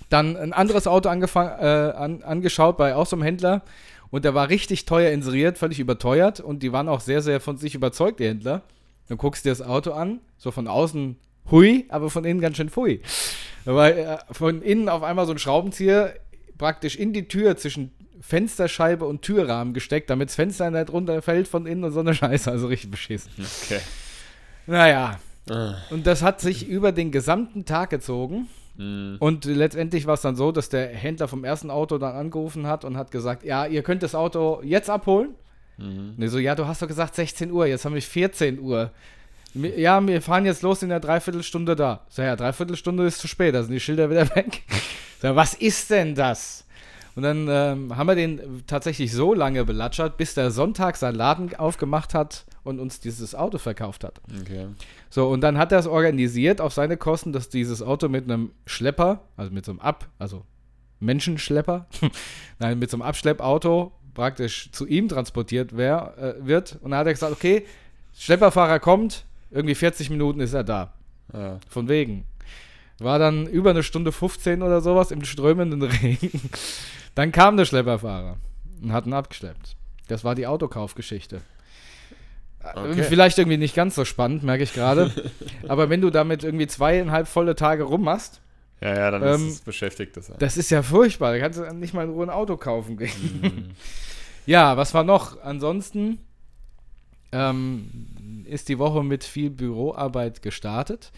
Dann 0.09 0.37
ein 0.37 0.53
anderes 0.53 0.87
Auto 0.87 1.09
angefangen, 1.09 1.59
äh, 1.59 1.93
an, 1.95 2.23
angeschaut 2.23 2.77
bei 2.77 2.95
auch 2.95 3.05
so 3.05 3.15
einem 3.15 3.23
Händler 3.23 3.63
und 4.09 4.25
der 4.25 4.33
war 4.33 4.49
richtig 4.49 4.85
teuer 4.85 5.11
inseriert, 5.11 5.57
völlig 5.57 5.79
überteuert 5.79 6.39
und 6.39 6.63
die 6.63 6.71
waren 6.71 6.87
auch 6.87 6.99
sehr, 6.99 7.21
sehr 7.21 7.39
von 7.39 7.57
sich 7.57 7.75
überzeugt, 7.75 8.19
die 8.19 8.27
Händler. 8.27 8.63
Dann 9.07 9.17
guckst 9.17 9.43
du 9.43 9.49
dir 9.49 9.55
das 9.55 9.61
Auto 9.61 9.91
an, 9.91 10.19
so 10.37 10.51
von 10.51 10.67
außen 10.67 11.17
hui, 11.51 11.85
aber 11.89 12.09
von 12.09 12.25
innen 12.25 12.41
ganz 12.41 12.57
schön 12.57 12.69
pfui. 12.69 13.01
Weil 13.65 13.97
äh, 13.97 14.17
von 14.31 14.61
innen 14.61 14.89
auf 14.89 15.03
einmal 15.03 15.25
so 15.25 15.31
ein 15.31 15.39
Schraubenzieher 15.39 16.13
praktisch 16.59 16.95
in 16.95 17.11
die 17.13 17.27
Tür 17.27 17.57
zwischen 17.57 17.91
Fensterscheibe 18.21 19.05
und 19.05 19.23
Türrahmen 19.23 19.73
gesteckt, 19.73 20.11
damit 20.11 20.29
das 20.29 20.35
Fenster 20.35 20.69
nicht 20.69 20.91
runterfällt 20.91 21.47
von 21.47 21.65
innen 21.65 21.83
und 21.85 21.91
so 21.93 22.01
eine 22.01 22.13
Scheiße, 22.13 22.51
also 22.51 22.67
richtig 22.67 22.91
beschissen. 22.91 23.31
Okay. 23.65 23.79
Naja, 24.67 25.19
Ah, 25.49 25.77
und 25.89 26.05
das 26.05 26.21
hat 26.21 26.41
sich 26.41 26.67
über 26.67 26.91
den 26.91 27.11
gesamten 27.11 27.65
Tag 27.65 27.89
gezogen. 27.89 28.47
mh, 28.77 29.15
Und 29.19 29.45
letztendlich 29.45 30.05
war 30.05 30.13
es 30.13 30.21
dann 30.21 30.35
so, 30.35 30.51
dass 30.51 30.69
der 30.69 30.89
Händler 30.89 31.27
vom 31.27 31.43
ersten 31.43 31.71
Auto 31.71 31.97
dann 31.97 32.13
angerufen 32.15 32.67
hat 32.67 32.85
und 32.85 32.97
hat 32.97 33.09
gesagt, 33.09 33.43
ja, 33.43 33.65
ihr 33.65 33.81
könnt 33.81 34.03
das 34.03 34.13
Auto 34.13 34.61
jetzt 34.63 34.91
abholen. 34.91 35.29
mhm. 35.77 36.13
Und 36.17 36.21
ich 36.23 36.29
so, 36.29 36.37
ja, 36.37 36.53
du 36.53 36.67
hast 36.67 36.83
doch 36.83 36.87
gesagt 36.87 37.15
16 37.15 37.51
Uhr, 37.51 37.65
jetzt 37.65 37.83
haben 37.83 37.95
wir 37.95 38.01
14 38.01 38.59
Uhr. 38.59 38.91
Ja, 39.53 40.05
wir 40.05 40.21
fahren 40.21 40.45
jetzt 40.45 40.61
los 40.61 40.83
in 40.83 40.89
der 40.89 40.99
Dreiviertelstunde 40.99 41.75
da. 41.75 42.05
So, 42.09 42.21
ja, 42.21 42.35
Dreiviertelstunde 42.35 43.05
ist 43.05 43.19
zu 43.19 43.27
spät, 43.27 43.55
da 43.55 43.63
sind 43.63 43.71
die 43.71 43.79
Schilder 43.79 44.09
wieder 44.09 44.29
weg. 44.35 44.63
So, 45.21 45.35
was 45.35 45.53
ist 45.53 45.89
denn 45.89 46.15
das? 46.15 46.65
Und 47.15 47.23
dann 47.23 47.47
ähm, 47.49 47.97
haben 47.97 48.07
wir 48.07 48.15
den 48.15 48.63
tatsächlich 48.67 49.11
so 49.11 49.33
lange 49.33 49.65
belatschert, 49.65 50.17
bis 50.17 50.35
der 50.35 50.51
Sonntag 50.51 50.95
seinen 50.95 51.15
Laden 51.15 51.53
aufgemacht 51.55 52.13
hat 52.13 52.45
und 52.63 52.79
uns 52.79 52.99
dieses 52.99 53.35
Auto 53.35 53.57
verkauft 53.57 54.03
hat. 54.03 54.21
Okay. 54.41 54.67
So, 55.09 55.27
und 55.27 55.41
dann 55.41 55.57
hat 55.57 55.71
er 55.71 55.79
es 55.79 55.87
organisiert 55.87 56.61
auf 56.61 56.73
seine 56.73 56.97
Kosten, 56.97 57.33
dass 57.33 57.49
dieses 57.49 57.81
Auto 57.81 58.07
mit 58.07 58.25
einem 58.25 58.51
Schlepper, 58.65 59.21
also 59.35 59.51
mit 59.51 59.65
so 59.65 59.71
einem 59.71 59.79
Ab, 59.79 60.07
also 60.19 60.45
Menschenschlepper, 60.99 61.87
nein, 62.59 62.79
mit 62.79 62.89
so 62.89 62.95
einem 62.95 63.01
Abschleppauto 63.01 63.91
praktisch 64.13 64.71
zu 64.71 64.85
ihm 64.85 65.07
transportiert 65.07 65.75
wär, 65.75 66.13
äh, 66.17 66.45
wird. 66.45 66.77
Und 66.81 66.91
dann 66.91 66.99
hat 66.99 67.07
er 67.07 67.13
gesagt, 67.13 67.33
okay, 67.33 67.65
Schlepperfahrer 68.13 68.79
kommt, 68.79 69.25
irgendwie 69.51 69.75
40 69.75 70.09
Minuten 70.09 70.39
ist 70.39 70.53
er 70.53 70.63
da. 70.63 70.93
Ja. 71.33 71.59
Von 71.69 71.87
wegen. 71.89 72.25
War 72.99 73.17
dann 73.19 73.47
über 73.47 73.69
eine 73.69 73.83
Stunde 73.83 74.11
15 74.11 74.61
oder 74.61 74.81
sowas 74.81 75.11
im 75.11 75.23
strömenden 75.23 75.81
Regen. 76.01 76.49
Dann 77.15 77.31
kam 77.31 77.55
der 77.57 77.65
Schlepperfahrer 77.65 78.37
und 78.81 78.91
hat 78.93 79.05
ihn 79.05 79.13
abgeschleppt. 79.13 79.75
Das 80.07 80.23
war 80.23 80.35
die 80.35 80.47
Autokaufgeschichte. 80.47 81.41
Okay. 82.61 83.03
Vielleicht 83.03 83.37
irgendwie 83.37 83.57
nicht 83.57 83.73
ganz 83.73 83.95
so 83.95 84.03
spannend, 84.03 84.43
merke 84.43 84.63
ich 84.63 84.73
gerade. 84.73 85.11
Aber 85.69 85.89
wenn 85.89 86.01
du 86.01 86.09
damit 86.09 86.43
irgendwie 86.43 86.67
zweieinhalb 86.67 87.27
volle 87.27 87.55
Tage 87.55 87.83
rummachst, 87.83 88.41
ja, 88.81 88.95
ja, 88.95 89.11
dann 89.11 89.23
Ähm, 89.23 89.47
ist 89.47 89.53
es 89.55 89.61
beschäftigt 89.61 90.15
das. 90.17 90.31
das 90.39 90.57
ist 90.57 90.69
ja 90.69 90.81
furchtbar. 90.83 91.33
Da 91.33 91.39
kannst 91.39 91.59
du 91.59 91.73
nicht 91.73 91.93
mal 91.93 92.03
in 92.05 92.11
Ruhe 92.11 92.25
ein 92.25 92.29
Auto 92.29 92.57
kaufen 92.57 92.97
gehen. 92.97 93.39
Mhm. 93.41 93.69
Ja, 94.45 94.77
was 94.77 94.95
war 94.95 95.03
noch? 95.03 95.39
Ansonsten 95.43 96.17
ähm, 97.31 97.89
ist 98.49 98.69
die 98.69 98.79
Woche 98.79 99.03
mit 99.03 99.23
viel 99.23 99.49
Büroarbeit 99.49 100.41
gestartet. 100.41 101.11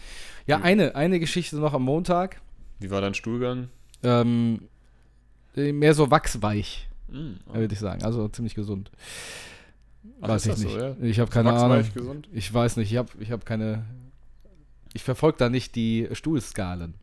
Ja, 0.46 0.58
eine, 0.60 0.94
eine 0.94 1.18
Geschichte 1.20 1.56
noch 1.56 1.72
am 1.72 1.82
Montag. 1.84 2.40
Wie 2.78 2.90
war 2.90 3.00
dein 3.00 3.14
Stuhlgang? 3.14 3.68
Ähm, 4.02 4.68
äh, 5.56 5.72
mehr 5.72 5.94
so 5.94 6.10
wachsweich, 6.10 6.88
Mhm. 7.08 7.36
würde 7.52 7.72
ich 7.74 7.78
sagen. 7.80 8.02
Also 8.04 8.28
ziemlich 8.28 8.54
gesund. 8.54 8.90
Ach, 10.20 10.28
weiß 10.30 10.46
ich 10.46 10.52
das 10.52 10.60
so, 10.60 10.68
nicht. 10.68 10.76
ja? 10.78 10.96
Ich 11.02 11.20
habe 11.20 11.30
keine 11.30 11.52
Ahnung. 11.52 11.84
gesund? 11.94 12.28
Ich 12.32 12.52
weiß 12.52 12.76
nicht. 12.76 12.90
Ich 12.90 12.96
habe 12.98 13.10
ich 13.20 13.30
hab 13.30 13.44
keine. 13.44 13.84
Ich 14.94 15.02
verfolge 15.02 15.38
da 15.38 15.48
nicht 15.48 15.74
die 15.76 16.08
Stuhlskalen. 16.12 16.94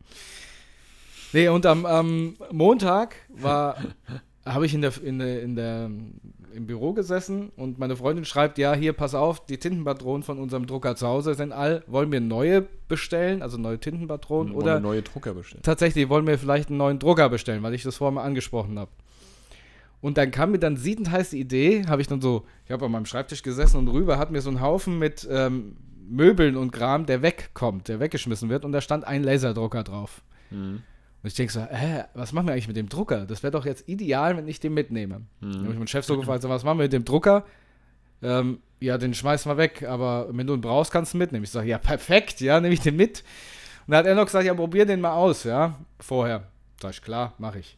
Nee, 1.32 1.48
und 1.48 1.64
am, 1.66 1.86
am 1.86 2.36
Montag 2.52 3.16
war. 3.28 3.76
habe 4.44 4.66
ich 4.66 4.74
in 4.74 4.80
der, 4.80 4.92
in, 5.02 5.18
der, 5.18 5.42
in 5.42 5.54
der, 5.54 5.90
im 6.52 6.66
Büro 6.66 6.92
gesessen 6.92 7.50
und 7.56 7.78
meine 7.78 7.96
Freundin 7.96 8.24
schreibt, 8.24 8.58
ja, 8.58 8.74
hier, 8.74 8.92
pass 8.92 9.14
auf, 9.14 9.44
die 9.46 9.58
Tintenpatronen 9.58 10.22
von 10.22 10.38
unserem 10.38 10.66
Drucker 10.66 10.96
zu 10.96 11.06
Hause 11.06 11.34
sind 11.34 11.52
all, 11.52 11.82
wollen 11.86 12.10
wir 12.12 12.20
neue 12.20 12.66
bestellen, 12.88 13.42
also 13.42 13.58
neue 13.58 13.78
Tintenpatronen, 13.78 14.54
Wollen 14.54 14.62
oder 14.62 14.80
neue 14.80 15.02
Drucker 15.02 15.34
bestellen. 15.34 15.62
tatsächlich 15.62 16.08
wollen 16.08 16.26
wir 16.26 16.38
vielleicht 16.38 16.68
einen 16.68 16.78
neuen 16.78 16.98
Drucker 16.98 17.28
bestellen, 17.28 17.62
weil 17.62 17.74
ich 17.74 17.82
das 17.82 17.96
vorher 17.96 18.12
mal 18.12 18.24
angesprochen 18.24 18.78
habe. 18.78 18.90
Und 20.00 20.16
dann 20.16 20.30
kam 20.30 20.52
mir 20.52 20.58
dann 20.58 20.76
siedend 20.76 21.10
heiß 21.10 21.30
die 21.30 21.40
Idee, 21.40 21.84
habe 21.86 22.00
ich 22.00 22.08
dann 22.08 22.20
so, 22.20 22.46
ich 22.64 22.72
habe 22.72 22.86
an 22.86 22.92
meinem 22.92 23.06
Schreibtisch 23.06 23.42
gesessen 23.42 23.76
und 23.76 23.88
rüber 23.88 24.18
hat 24.18 24.30
mir 24.30 24.40
so 24.40 24.50
ein 24.50 24.60
Haufen 24.60 24.98
mit 24.98 25.28
ähm, 25.30 25.76
Möbeln 26.08 26.56
und 26.56 26.70
Kram, 26.70 27.06
der 27.06 27.22
wegkommt, 27.22 27.88
der 27.88 28.00
weggeschmissen 28.00 28.48
wird 28.48 28.64
und 28.64 28.72
da 28.72 28.80
stand 28.80 29.06
ein 29.06 29.22
Laserdrucker 29.22 29.84
drauf. 29.84 30.22
Mhm. 30.50 30.82
Und 31.22 31.26
ich 31.26 31.34
denke 31.34 31.52
so, 31.52 31.60
hä, 31.60 32.04
was 32.14 32.32
machen 32.32 32.46
wir 32.46 32.52
eigentlich 32.52 32.68
mit 32.68 32.76
dem 32.76 32.88
Drucker? 32.88 33.26
Das 33.26 33.42
wäre 33.42 33.50
doch 33.50 33.66
jetzt 33.66 33.88
ideal, 33.88 34.36
wenn 34.36 34.48
ich 34.48 34.58
den 34.58 34.72
mitnehme. 34.72 35.22
Dann 35.40 35.54
habe 35.60 35.72
ich 35.72 35.78
meinen 35.78 35.86
Chef 35.86 36.04
so 36.06 36.16
gefragt, 36.16 36.42
so, 36.42 36.48
was 36.48 36.64
machen 36.64 36.78
wir 36.78 36.84
mit 36.84 36.92
dem 36.92 37.04
Drucker? 37.04 37.44
Ähm, 38.22 38.60
ja, 38.80 38.96
den 38.96 39.12
schmeißen 39.12 39.50
wir 39.50 39.58
weg, 39.58 39.82
aber 39.82 40.28
wenn 40.30 40.46
du 40.46 40.54
ihn 40.54 40.60
brauchst, 40.62 40.90
kannst 40.90 41.12
du 41.12 41.18
ihn 41.18 41.20
mitnehmen. 41.20 41.44
Ich 41.44 41.50
sage, 41.50 41.68
ja, 41.68 41.78
perfekt, 41.78 42.40
ja, 42.40 42.60
nehme 42.60 42.72
ich 42.72 42.80
den 42.80 42.96
mit. 42.96 43.22
Und 43.86 43.92
da 43.92 43.98
hat 43.98 44.06
er 44.06 44.14
noch 44.14 44.24
gesagt, 44.24 44.46
ja, 44.46 44.54
probier 44.54 44.86
den 44.86 45.00
mal 45.00 45.12
aus, 45.12 45.44
ja, 45.44 45.78
vorher. 45.98 46.48
Sag 46.80 46.92
ich, 46.92 47.02
klar, 47.02 47.34
mache 47.38 47.58
ich. 47.58 47.76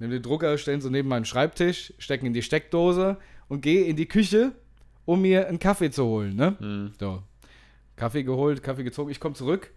Nimm 0.00 0.10
den 0.10 0.22
Drucker, 0.22 0.58
stellen 0.58 0.80
so 0.80 0.90
neben 0.90 1.08
meinen 1.08 1.24
Schreibtisch, 1.24 1.94
stecken 1.98 2.26
in 2.26 2.32
die 2.32 2.42
Steckdose 2.42 3.18
und 3.46 3.60
gehe 3.60 3.84
in 3.84 3.94
die 3.94 4.08
Küche, 4.08 4.52
um 5.04 5.22
mir 5.22 5.46
einen 5.46 5.60
Kaffee 5.60 5.90
zu 5.90 6.04
holen, 6.04 6.34
ne? 6.34 6.56
Mhm. 6.58 6.92
So. 6.98 7.22
Kaffee 7.94 8.24
geholt, 8.24 8.62
Kaffee 8.64 8.82
gezogen, 8.82 9.10
ich 9.10 9.20
komme 9.20 9.36
zurück. 9.36 9.70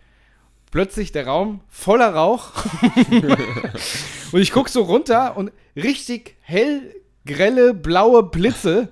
Plötzlich 0.76 1.14
der 1.14 1.26
Raum 1.26 1.62
voller 1.70 2.14
Rauch. 2.14 2.52
und 4.34 4.42
ich 4.42 4.52
gucke 4.52 4.70
so 4.70 4.82
runter 4.82 5.38
und 5.38 5.54
richtig 5.74 6.36
hell, 6.42 6.94
grelle, 7.26 7.74
blaue 7.74 8.24
Blitze 8.24 8.90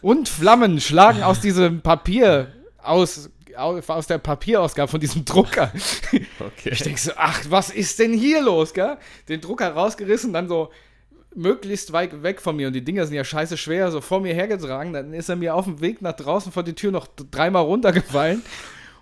und 0.00 0.30
Flammen 0.30 0.80
schlagen 0.80 1.22
aus 1.22 1.42
diesem 1.42 1.82
Papier 1.82 2.54
aus, 2.78 3.28
aus 3.54 4.06
der 4.06 4.16
Papierausgabe 4.16 4.90
von 4.90 4.98
diesem 4.98 5.26
Drucker. 5.26 5.70
Okay. 6.40 6.70
Ich 6.70 6.82
denke 6.84 6.98
so, 6.98 7.12
ach, 7.16 7.38
was 7.50 7.68
ist 7.68 7.98
denn 7.98 8.14
hier 8.14 8.40
los, 8.40 8.72
gell? 8.72 8.96
Den 9.28 9.42
Drucker 9.42 9.74
rausgerissen, 9.74 10.32
dann 10.32 10.48
so 10.48 10.70
möglichst 11.34 11.92
weit 11.92 12.22
weg 12.22 12.40
von 12.40 12.56
mir 12.56 12.68
und 12.68 12.72
die 12.72 12.82
Dinger 12.82 13.04
sind 13.04 13.14
ja 13.14 13.24
scheiße 13.24 13.58
schwer, 13.58 13.90
so 13.90 14.00
vor 14.00 14.20
mir 14.20 14.32
hergetragen. 14.32 14.94
Dann 14.94 15.12
ist 15.12 15.28
er 15.28 15.36
mir 15.36 15.54
auf 15.54 15.66
dem 15.66 15.82
Weg 15.82 16.00
nach 16.00 16.14
draußen 16.16 16.50
vor 16.50 16.62
die 16.62 16.74
Tür 16.74 16.92
noch 16.92 17.08
dreimal 17.30 17.64
runtergefallen. 17.64 18.42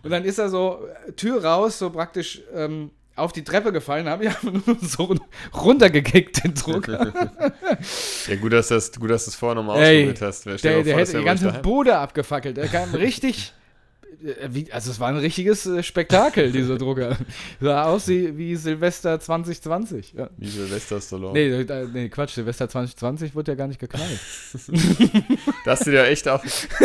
Und 0.03 0.11
dann 0.11 0.25
ist 0.25 0.39
er 0.39 0.49
so 0.49 0.87
äh, 1.07 1.13
Tür 1.13 1.45
raus, 1.45 1.79
so 1.79 1.91
praktisch 1.91 2.43
ähm, 2.55 2.91
auf 3.17 3.33
die 3.33 3.43
Treppe 3.43 3.73
gefallen, 3.73 4.09
habe 4.09 4.25
ich 4.25 4.31
einfach 4.31 4.53
nur 4.53 4.77
so 4.81 5.15
runtergekickt, 5.55 6.45
den 6.45 6.55
Drucker. 6.55 7.13
ja, 8.29 8.37
gut, 8.37 8.53
dass, 8.53 8.69
das, 8.69 8.93
gut, 8.93 9.11
dass 9.11 9.25
du 9.25 9.31
es 9.31 9.35
vorher 9.35 9.57
nochmal 9.57 9.77
ausprobiert 9.77 10.23
hast. 10.23 10.43
Stell 10.43 10.57
Der, 10.57 10.83
der 10.83 10.95
vor, 10.95 11.01
hätte 11.01 11.19
die 11.19 11.25
ganze. 11.25 11.53
Bude 11.63 11.99
abgefackelt. 11.99 12.57
Der 12.57 12.69
kam 12.69 12.95
richtig. 12.95 13.53
Äh, 14.25 14.49
Wie, 14.51 14.73
also 14.73 14.91
es 14.91 14.99
war 15.01 15.09
ein 15.09 15.17
richtiges 15.17 15.67
äh, 15.67 15.83
Spektakel, 15.83 16.51
dieser 16.53 16.77
Drucker. 16.79 17.17
Sah 17.61 17.85
aus 17.85 18.09
wie, 18.09 18.37
wie 18.37 18.57
Silvester 18.57 19.19
2020. 19.21 20.15
Ja. 20.17 20.29
Wie 20.37 20.49
Silvester 20.49 21.01
Stallone. 21.01 21.33
Nee, 21.33 21.49
äh, 21.63 21.87
nee, 21.93 22.09
Quatsch, 22.09 22.31
Silvester 22.35 22.69
2020 22.69 23.35
wurde 23.35 23.53
ja 23.53 23.57
gar 23.57 23.69
nicht 23.69 23.81
geknallt. 23.81 24.21
Das 25.65 25.81
sieht 25.81 25.93
ja 25.95 26.05
echt 26.05 26.27
auch 26.29 26.43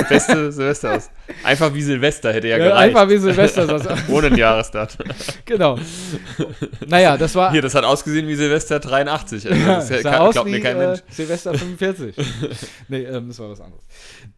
beste 0.10 0.52
Silvester 0.52 0.96
aus. 0.96 1.10
Einfach 1.44 1.74
wie 1.74 1.82
Silvester 1.82 2.34
hätte 2.34 2.48
ja 2.50 2.58
Ja, 2.58 2.66
gereicht. 2.68 2.96
einfach 2.96 3.10
wie 3.10 3.18
Silvester. 3.18 3.98
Ohne 4.10 4.28
ein 4.28 4.36
Jahresdatum. 4.38 5.06
genau. 5.46 5.80
Naja, 6.88 7.16
das 7.18 7.34
war. 7.36 7.52
Hier, 7.52 7.62
das 7.62 7.76
hat 7.76 7.86
ausgesehen 7.86 8.28
wie 8.28 8.36
Silvester 8.36 8.80
83. 8.80 9.50
Also 9.50 9.62
Ja, 9.62 9.76
das 9.78 9.88
sah 9.88 10.02
kann, 10.12 10.14
aus 10.22 10.34
glaubt 10.34 10.48
wie 10.48 10.52
mir 10.54 10.60
kein 10.62 10.78
äh, 10.80 10.88
Mensch. 10.88 11.00
Silvester 11.10 11.54
45. 11.54 12.16
nee, 12.90 13.04
ähm, 13.04 13.28
das 13.30 13.40
war 13.40 13.50
was 13.52 13.62
anderes. 13.62 13.84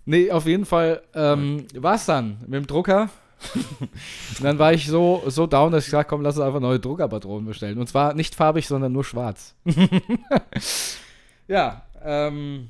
Nee, 0.06 0.32
auf 0.32 0.46
jeden 0.46 0.66
Fall 0.66 1.02
ähm, 1.14 1.66
war 1.74 1.96
es 1.96 2.06
dann 2.06 2.38
mit 2.42 2.54
dem 2.54 2.68
Drucker. 2.68 3.10
Dann 4.42 4.58
war 4.60 4.74
ich 4.74 4.88
so, 4.88 5.24
so 5.28 5.46
down, 5.46 5.72
dass 5.72 5.84
ich 5.84 5.88
gesagt 5.88 6.10
komm, 6.10 6.22
lass 6.22 6.38
uns 6.38 6.46
einfach 6.46 6.62
neue 6.62 6.80
Druckerpatronen 6.80 7.46
bestellen. 7.46 7.78
Und 7.78 7.88
zwar 7.88 8.14
nicht 8.14 8.34
farbig, 8.34 8.68
sondern 8.68 8.92
nur 8.92 9.04
schwarz. 9.04 9.56
ja, 11.48 11.86
ähm, 12.02 12.70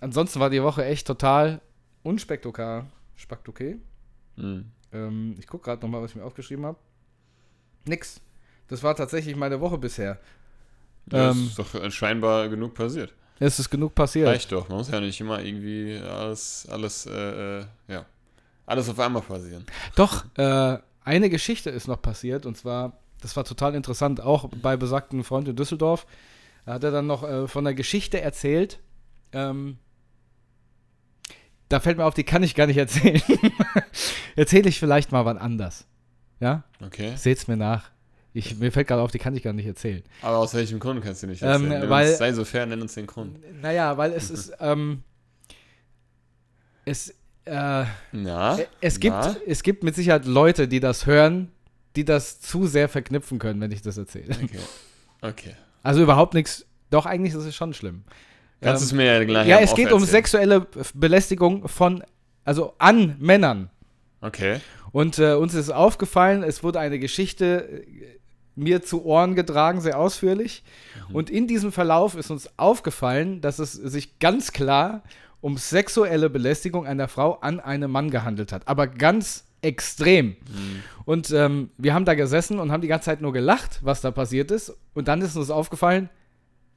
ansonsten 0.00 0.40
war 0.40 0.50
die 0.50 0.62
Woche 0.62 0.84
echt 0.84 1.06
total 1.06 1.60
unspektakulär. 2.02 2.86
Spektakulär. 3.14 3.76
Hm. 4.36 4.64
Ähm, 4.92 5.36
ich 5.38 5.46
gucke 5.46 5.64
gerade 5.64 5.82
nochmal, 5.82 6.02
was 6.02 6.10
ich 6.10 6.16
mir 6.16 6.24
aufgeschrieben 6.24 6.66
habe. 6.66 6.78
Nix. 7.86 8.20
Das 8.68 8.82
war 8.82 8.94
tatsächlich 8.94 9.36
meine 9.36 9.60
Woche 9.60 9.78
bisher. 9.78 10.18
Ja, 11.12 11.30
Ähm, 11.30 11.46
ist 11.46 11.58
doch 11.58 11.90
scheinbar 11.90 12.48
genug 12.48 12.74
passiert. 12.74 13.14
Es 13.40 13.58
ist 13.58 13.70
genug 13.70 13.94
passiert. 13.94 14.28
Reicht 14.28 14.52
doch. 14.52 14.68
Man 14.68 14.78
muss 14.78 14.90
ja 14.90 15.00
nicht 15.00 15.18
immer 15.20 15.42
irgendwie 15.42 15.98
alles, 15.98 16.68
alles, 16.70 17.06
äh, 17.06 17.60
äh, 17.60 17.64
ja, 17.88 18.04
alles 18.66 18.88
auf 18.88 19.00
einmal 19.00 19.22
passieren. 19.22 19.64
Doch, 19.96 20.26
äh, 20.36 20.78
eine 21.02 21.30
Geschichte 21.30 21.70
ist 21.70 21.88
noch 21.88 22.02
passiert 22.02 22.44
und 22.44 22.56
zwar, 22.56 22.98
das 23.22 23.34
war 23.36 23.44
total 23.44 23.74
interessant, 23.74 24.20
auch 24.20 24.48
bei 24.62 24.76
besagten 24.76 25.24
Freund 25.24 25.48
in 25.48 25.56
Düsseldorf. 25.56 26.06
Da 26.66 26.74
hat 26.74 26.84
er 26.84 26.90
dann 26.90 27.06
noch 27.06 27.22
äh, 27.24 27.48
von 27.48 27.64
der 27.64 27.74
Geschichte 27.74 28.20
erzählt. 28.20 28.78
Ähm, 29.32 29.78
da 31.70 31.80
fällt 31.80 31.96
mir 31.96 32.04
auf, 32.04 32.14
die 32.14 32.24
kann 32.24 32.42
ich 32.42 32.54
gar 32.54 32.66
nicht 32.66 32.76
erzählen. 32.76 33.22
Erzähle 34.36 34.68
ich 34.68 34.78
vielleicht 34.78 35.12
mal 35.12 35.24
wann 35.24 35.38
anders. 35.38 35.86
Ja? 36.40 36.64
Okay. 36.84 37.14
Seht's 37.16 37.48
mir 37.48 37.56
nach. 37.56 37.90
Ich, 38.32 38.56
mir 38.58 38.70
fällt 38.70 38.86
gerade 38.88 39.02
auf, 39.02 39.10
die 39.10 39.18
kann 39.18 39.34
ich 39.34 39.42
gar 39.42 39.52
nicht 39.52 39.66
erzählen. 39.66 40.02
Aber 40.22 40.38
aus 40.38 40.54
welchem 40.54 40.78
Grund 40.78 41.02
kannst 41.02 41.22
du 41.22 41.26
nicht 41.26 41.42
Ähm, 41.42 41.48
erzählen? 41.48 41.68
Nenn 41.80 41.90
weil- 41.90 42.08
uns, 42.10 42.18
sei 42.18 42.32
so 42.32 42.44
fair, 42.44 42.66
nenn 42.66 42.80
uns 42.80 42.94
den 42.94 43.06
Grund. 43.06 43.38
Naja, 43.60 43.96
weil 43.96 44.12
es 44.12 44.30
ist, 44.30 44.52
ähm, 44.60 45.02
es, 46.84 47.10
äh, 47.44 47.84
Na? 48.12 48.58
es 48.80 49.00
gibt, 49.00 49.16
Na? 49.16 49.36
es 49.46 49.62
gibt 49.62 49.82
mit 49.82 49.94
Sicherheit 49.94 50.24
Leute, 50.26 50.68
die 50.68 50.80
das 50.80 51.06
hören, 51.06 51.50
die 51.96 52.04
das 52.04 52.40
zu 52.40 52.66
sehr 52.66 52.88
verknüpfen 52.88 53.38
können, 53.38 53.60
wenn 53.60 53.72
ich 53.72 53.82
das 53.82 53.96
erzähle. 53.98 54.34
Okay. 54.42 54.58
Okay. 55.22 55.54
Also 55.82 56.02
überhaupt 56.02 56.34
nichts. 56.34 56.64
Doch, 56.90 57.06
eigentlich 57.06 57.34
ist 57.34 57.44
es 57.44 57.54
schon 57.54 57.74
schlimm. 57.74 58.04
Kannst 58.60 58.82
du 58.82 58.86
es 58.86 58.90
Ähm, 58.92 58.98
mir 58.98 59.04
ja 59.06 59.24
gleich 59.24 59.48
ja, 59.48 59.58
es 59.58 59.74
geht 59.74 59.92
um 59.92 60.04
sexuelle 60.04 60.66
Belästigung 60.94 61.66
von, 61.68 62.02
also 62.44 62.74
an 62.78 63.16
Männern. 63.18 63.70
Okay. 64.20 64.60
Und 64.92 65.18
äh, 65.18 65.34
uns 65.34 65.54
ist 65.54 65.70
aufgefallen, 65.70 66.42
es 66.42 66.62
wurde 66.62 66.78
eine 66.80 66.98
Geschichte 66.98 67.84
mir 68.60 68.82
zu 68.82 69.04
Ohren 69.04 69.34
getragen, 69.34 69.80
sehr 69.80 69.98
ausführlich. 69.98 70.62
Mhm. 71.08 71.14
Und 71.14 71.30
in 71.30 71.46
diesem 71.46 71.72
Verlauf 71.72 72.14
ist 72.14 72.30
uns 72.30 72.50
aufgefallen, 72.58 73.40
dass 73.40 73.58
es 73.58 73.72
sich 73.72 74.18
ganz 74.18 74.52
klar 74.52 75.02
um 75.40 75.56
sexuelle 75.56 76.28
Belästigung 76.28 76.86
einer 76.86 77.08
Frau 77.08 77.34
an 77.40 77.60
einem 77.60 77.90
Mann 77.90 78.10
gehandelt 78.10 78.52
hat. 78.52 78.68
Aber 78.68 78.86
ganz 78.86 79.44
extrem. 79.62 80.28
Mhm. 80.28 80.82
Und 81.04 81.30
ähm, 81.30 81.70
wir 81.76 81.94
haben 81.94 82.04
da 82.04 82.14
gesessen 82.14 82.58
und 82.58 82.70
haben 82.72 82.82
die 82.82 82.88
ganze 82.88 83.06
Zeit 83.06 83.20
nur 83.20 83.32
gelacht, 83.32 83.80
was 83.82 84.00
da 84.00 84.10
passiert 84.10 84.50
ist. 84.50 84.74
Und 84.94 85.08
dann 85.08 85.22
ist 85.22 85.36
uns 85.36 85.50
aufgefallen, 85.50 86.08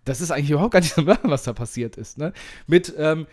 das 0.05 0.21
ist 0.21 0.31
eigentlich 0.31 0.51
überhaupt 0.51 0.73
gar 0.73 0.79
nicht 0.79 0.93
so 0.93 1.01
lachen, 1.01 1.29
was 1.29 1.43
da 1.43 1.53
passiert 1.53 1.97
ist. 1.97 2.17
Ne? 2.17 2.33
Mit, 2.67 2.93
ähm, 2.97 3.27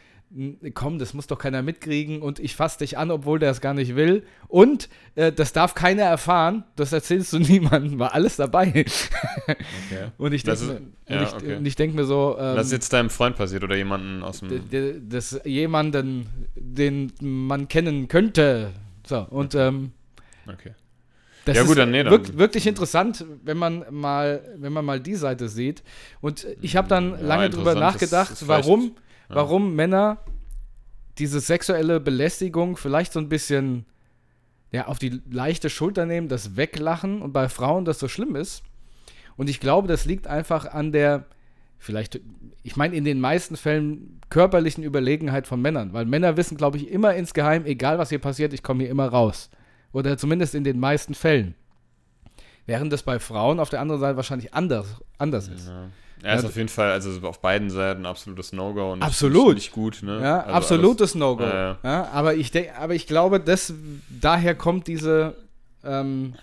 komm, 0.74 0.98
das 1.00 1.12
muss 1.12 1.26
doch 1.26 1.38
keiner 1.38 1.60
mitkriegen 1.62 2.22
und 2.22 2.38
ich 2.38 2.54
fass 2.54 2.76
dich 2.78 2.96
an, 2.96 3.10
obwohl 3.10 3.38
der 3.40 3.50
es 3.50 3.60
gar 3.60 3.74
nicht 3.74 3.96
will. 3.96 4.22
Und 4.46 4.88
äh, 5.16 5.32
das 5.32 5.52
darf 5.52 5.74
keiner 5.74 6.02
erfahren, 6.04 6.62
das 6.76 6.92
erzählst 6.92 7.32
du 7.32 7.38
niemandem, 7.40 7.98
war 7.98 8.14
alles 8.14 8.36
dabei. 8.36 8.68
okay. 9.46 10.10
und 10.18 10.32
ich 10.32 10.44
Das 10.44 10.60
denke 10.60 10.82
mir, 11.08 11.14
ja, 11.16 11.22
ich, 11.24 11.32
okay. 11.34 11.58
ich 11.64 11.74
denk 11.74 11.94
mir 11.94 12.04
so, 12.04 12.36
ähm, 12.38 12.54
Das 12.56 12.66
ist 12.66 12.72
jetzt 12.72 12.92
deinem 12.92 13.10
Freund 13.10 13.34
passiert 13.36 13.64
oder 13.64 13.76
jemanden 13.76 14.22
aus 14.22 14.40
dem. 14.40 14.68
d- 14.70 15.00
dass 15.08 15.40
jemanden, 15.44 16.26
den 16.54 17.12
man 17.20 17.66
kennen 17.68 18.06
könnte. 18.08 18.70
So, 19.06 19.26
und 19.30 19.54
ähm, 19.54 19.92
Okay. 20.46 20.72
Das 21.44 21.56
Ja, 21.56 21.62
ist 21.62 21.68
gut, 21.68 21.78
dann 21.78 21.90
nee, 21.90 22.02
dann- 22.02 22.12
wirk 22.12 22.36
wirklich 22.36 22.66
interessant, 22.66 23.24
wenn 23.44 23.56
man 23.56 23.84
mal, 23.90 24.42
wenn 24.58 24.72
man 24.72 24.84
mal 24.84 25.00
die 25.00 25.14
Seite 25.14 25.48
sieht. 25.48 25.82
Und 26.20 26.46
ich 26.60 26.76
habe 26.76 26.86
dann 26.88 27.12
Ja, 27.12 27.20
lange 27.20 27.50
drüber 27.50 27.72
das 27.74 27.80
nachgedacht, 27.80 28.30
ist 28.32 28.40
vielleicht- 28.44 28.68
warum, 29.34 29.70
ja. 29.70 29.74
Männer 29.74 30.18
diese 31.18 31.40
sexuelle 31.40 32.00
Belästigung 32.00 32.76
vielleicht 32.76 33.12
so 33.12 33.20
ein 33.20 33.28
bisschen 33.28 33.84
ja, 34.72 34.86
auf 34.86 34.98
die 34.98 35.20
leichte 35.30 35.68
Schulter 35.68 36.06
nehmen, 36.06 36.28
das 36.28 36.56
weglachen 36.56 37.22
und 37.22 37.32
bei 37.32 37.48
Frauen 37.48 37.84
das 37.84 37.98
so 37.98 38.08
schlimm 38.08 38.36
ist. 38.36 38.62
Und 39.36 39.48
ich 39.48 39.60
glaube, 39.60 39.88
das 39.88 40.04
liegt 40.04 40.26
einfach 40.26 40.66
an 40.66 40.92
der, 40.92 41.26
vielleicht, 41.78 42.20
ich 42.62 42.76
meine, 42.76 42.94
in 42.94 43.04
den 43.04 43.20
meisten 43.20 43.56
Fällen 43.56 44.20
körperlichen 44.28 44.84
Überlegenheit 44.84 45.46
von 45.46 45.60
Männern. 45.60 45.92
Weil 45.92 46.04
Männer 46.04 46.36
wissen, 46.36 46.56
glaube 46.56 46.76
ich, 46.76 46.88
immer 46.88 47.14
insgeheim, 47.14 47.64
egal 47.64 47.98
was 47.98 48.10
hier 48.10 48.18
passiert, 48.20 48.52
ich 48.52 48.62
komme 48.62 48.84
hier 48.84 48.90
immer 48.90 49.08
raus. 49.08 49.50
Oder 49.92 50.16
zumindest 50.16 50.54
in 50.54 50.62
den 50.62 50.78
meisten 50.78 51.14
Fällen. 51.14 51.54
Während 52.66 52.92
das 52.92 53.02
bei 53.02 53.18
Frauen 53.18 53.58
auf 53.58 53.70
der 53.70 53.80
anderen 53.80 54.00
Seite 54.00 54.16
wahrscheinlich 54.16 54.54
anders, 54.54 54.86
anders 55.18 55.48
ist. 55.48 55.68
Ja. 55.68 55.88
Er 56.22 56.36
ist 56.36 56.42
Ja, 56.42 56.48
auf 56.48 56.56
jeden 56.56 56.68
Fall, 56.68 56.90
also 56.90 57.26
auf 57.26 57.40
beiden 57.40 57.70
Seiten 57.70 58.06
absolutes 58.06 58.52
No-Go. 58.52 58.92
und 58.92 59.02
Absolut. 59.02 59.54
Nicht, 59.54 59.72
gut, 59.72 60.02
ne? 60.02 60.20
Ja, 60.20 60.40
Also 60.40 60.52
absolutes 60.54 61.14
No-Go. 61.14 61.44
Ja, 61.44 61.78
ja. 61.82 62.08
Aber, 62.12 62.34
ich 62.34 62.50
denk, 62.50 62.70
aber 62.78 62.94
ich 62.94 63.06
glaube, 63.06 63.40
das, 63.40 63.72
daher 64.08 64.54
kommt 64.54 64.86
diese, 64.86 65.34
ähm, 65.84 66.34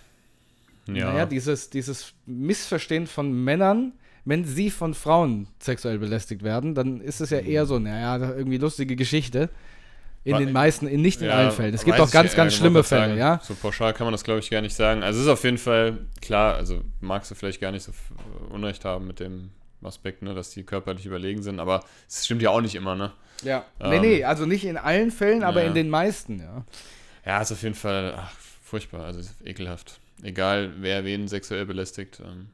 ja. 0.86 1.12
naja, 1.12 1.26
dieses, 1.26 1.70
dieses 1.70 2.12
Missverstehen 2.26 3.06
von 3.06 3.32
Männern, 3.44 3.92
wenn 4.24 4.44
sie 4.44 4.70
von 4.70 4.94
Frauen 4.94 5.48
sexuell 5.60 5.98
belästigt 5.98 6.42
werden, 6.42 6.74
dann 6.74 7.00
ist 7.00 7.20
es 7.20 7.30
ja 7.30 7.38
eher 7.38 7.64
so, 7.66 7.78
naja, 7.78 8.18
irgendwie 8.36 8.58
lustige 8.58 8.96
Geschichte. 8.96 9.48
In 10.24 10.36
den 10.36 10.52
meisten, 10.52 10.86
in 10.86 11.00
nicht 11.00 11.22
in 11.22 11.28
Ja, 11.28 11.34
allen 11.36 11.52
Fällen. 11.52 11.72
Es 11.72 11.84
gibt 11.84 11.98
auch 11.98 12.10
ganz, 12.10 12.34
ganz 12.34 12.54
schlimme 12.54 12.84
Fälle, 12.84 13.06
sagen, 13.06 13.18
ja. 13.18 13.40
So 13.42 13.54
pauschal 13.54 13.94
kann 13.94 14.04
man 14.04 14.12
das, 14.12 14.24
glaube 14.24 14.40
ich, 14.40 14.50
gar 14.50 14.60
nicht 14.60 14.74
sagen. 14.74 15.02
Also 15.02 15.20
es 15.20 15.26
ist 15.26 15.32
auf 15.32 15.42
jeden 15.44 15.56
Fall 15.56 15.98
klar, 16.20 16.56
also 16.56 16.82
magst 17.00 17.30
du 17.30 17.34
vielleicht 17.34 17.60
gar 17.62 17.72
nicht 17.72 17.84
so 17.84 17.92
Unrecht 18.50 18.84
haben 18.84 19.06
mit 19.06 19.20
dem 19.20 19.50
Aspekt, 19.86 20.22
ne, 20.22 20.34
dass 20.34 20.50
die 20.50 20.64
körperlich 20.64 21.06
überlegen 21.06 21.42
sind, 21.42 21.60
aber 21.60 21.84
es 22.08 22.24
stimmt 22.24 22.42
ja 22.42 22.50
auch 22.50 22.60
nicht 22.60 22.74
immer, 22.74 22.94
ne? 22.94 23.12
Ja. 23.42 23.64
Ähm, 23.80 23.90
nee, 23.90 24.00
nee, 24.00 24.24
also 24.24 24.46
nicht 24.46 24.64
in 24.64 24.76
allen 24.76 25.10
Fällen, 25.10 25.44
aber 25.44 25.62
ja. 25.62 25.68
in 25.68 25.74
den 25.74 25.88
meisten, 25.88 26.40
ja. 26.40 26.64
Ja, 27.24 27.40
ist 27.40 27.52
auf 27.52 27.62
jeden 27.62 27.74
Fall 27.74 28.14
ach, 28.16 28.32
furchtbar, 28.64 29.04
also 29.04 29.20
ekelhaft. 29.44 30.00
Egal, 30.22 30.72
wer 30.78 31.04
wen 31.04 31.28
sexuell 31.28 31.66
belästigt. 31.66 32.20
Ähm, 32.24 32.48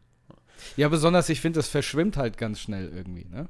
Ja, 0.77 0.89
besonders, 0.89 1.29
ich 1.29 1.41
finde, 1.41 1.59
das 1.59 1.69
verschwimmt 1.69 2.17
halt 2.17 2.37
ganz 2.37 2.61
schnell 2.61 2.91
irgendwie, 2.95 3.27
ne? 3.31 3.49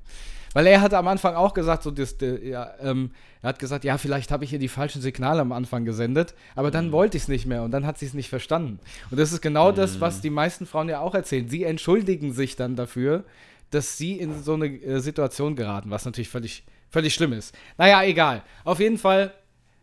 Weil 0.53 0.69
er 0.69 0.81
hat 0.81 0.95
am 0.95 1.09
Anfang 1.09 1.35
auch 1.35 1.53
gesagt, 1.53 1.83
so 1.83 1.91
das, 1.91 2.15
ja, 2.21 2.75
ähm, 2.81 3.11
er 3.43 3.49
hat 3.49 3.59
gesagt, 3.59 3.83
ja, 3.85 3.99
vielleicht 3.99 4.31
habe 4.31 4.45
ich 4.45 4.51
hier 4.51 4.61
die 4.61 4.69
falschen 4.69 5.03
Signale 5.03 5.41
am 5.41 5.51
Anfang 5.51 5.85
gesendet, 5.85 6.35
aber 6.55 6.71
dann 6.71 6.93
wollte 6.93 7.17
ich 7.17 7.25
es 7.25 7.29
nicht 7.29 7.45
mehr 7.45 7.65
und 7.65 7.73
dann 7.73 7.85
hat 7.85 7.99
sie 7.99 8.07
es 8.07 8.15
nicht 8.15 8.29
verstanden. 8.29 8.79
Und 9.11 9.19
das 9.19 9.33
ist 9.33 9.43
genau 9.43 9.73
das, 9.73 10.01
was 10.01 10.21
die 10.21 10.31
meisten 10.31 10.65
Frauen 10.65 10.89
ja 10.89 11.01
auch 11.01 11.15
erzählen. 11.15 11.49
Sie 11.49 11.65
entschuldigen 11.65 12.33
sich 12.33 12.55
dann 12.55 12.77
dafür, 12.77 13.25
dass 13.71 13.97
sie 13.99 14.19
in 14.19 14.43
so 14.43 14.55
eine 14.55 14.67
äh, 14.67 15.01
Situation 15.01 15.57
geraten, 15.57 15.91
was 15.91 16.05
natürlich 16.05 16.29
völlig, 16.29 16.65
völlig 16.91 17.15
schlimm 17.15 17.33
ist. 17.33 17.55
Naja, 17.77 18.03
egal. 18.03 18.43
Auf 18.65 18.81
jeden 18.81 18.99
Fall, 18.99 19.35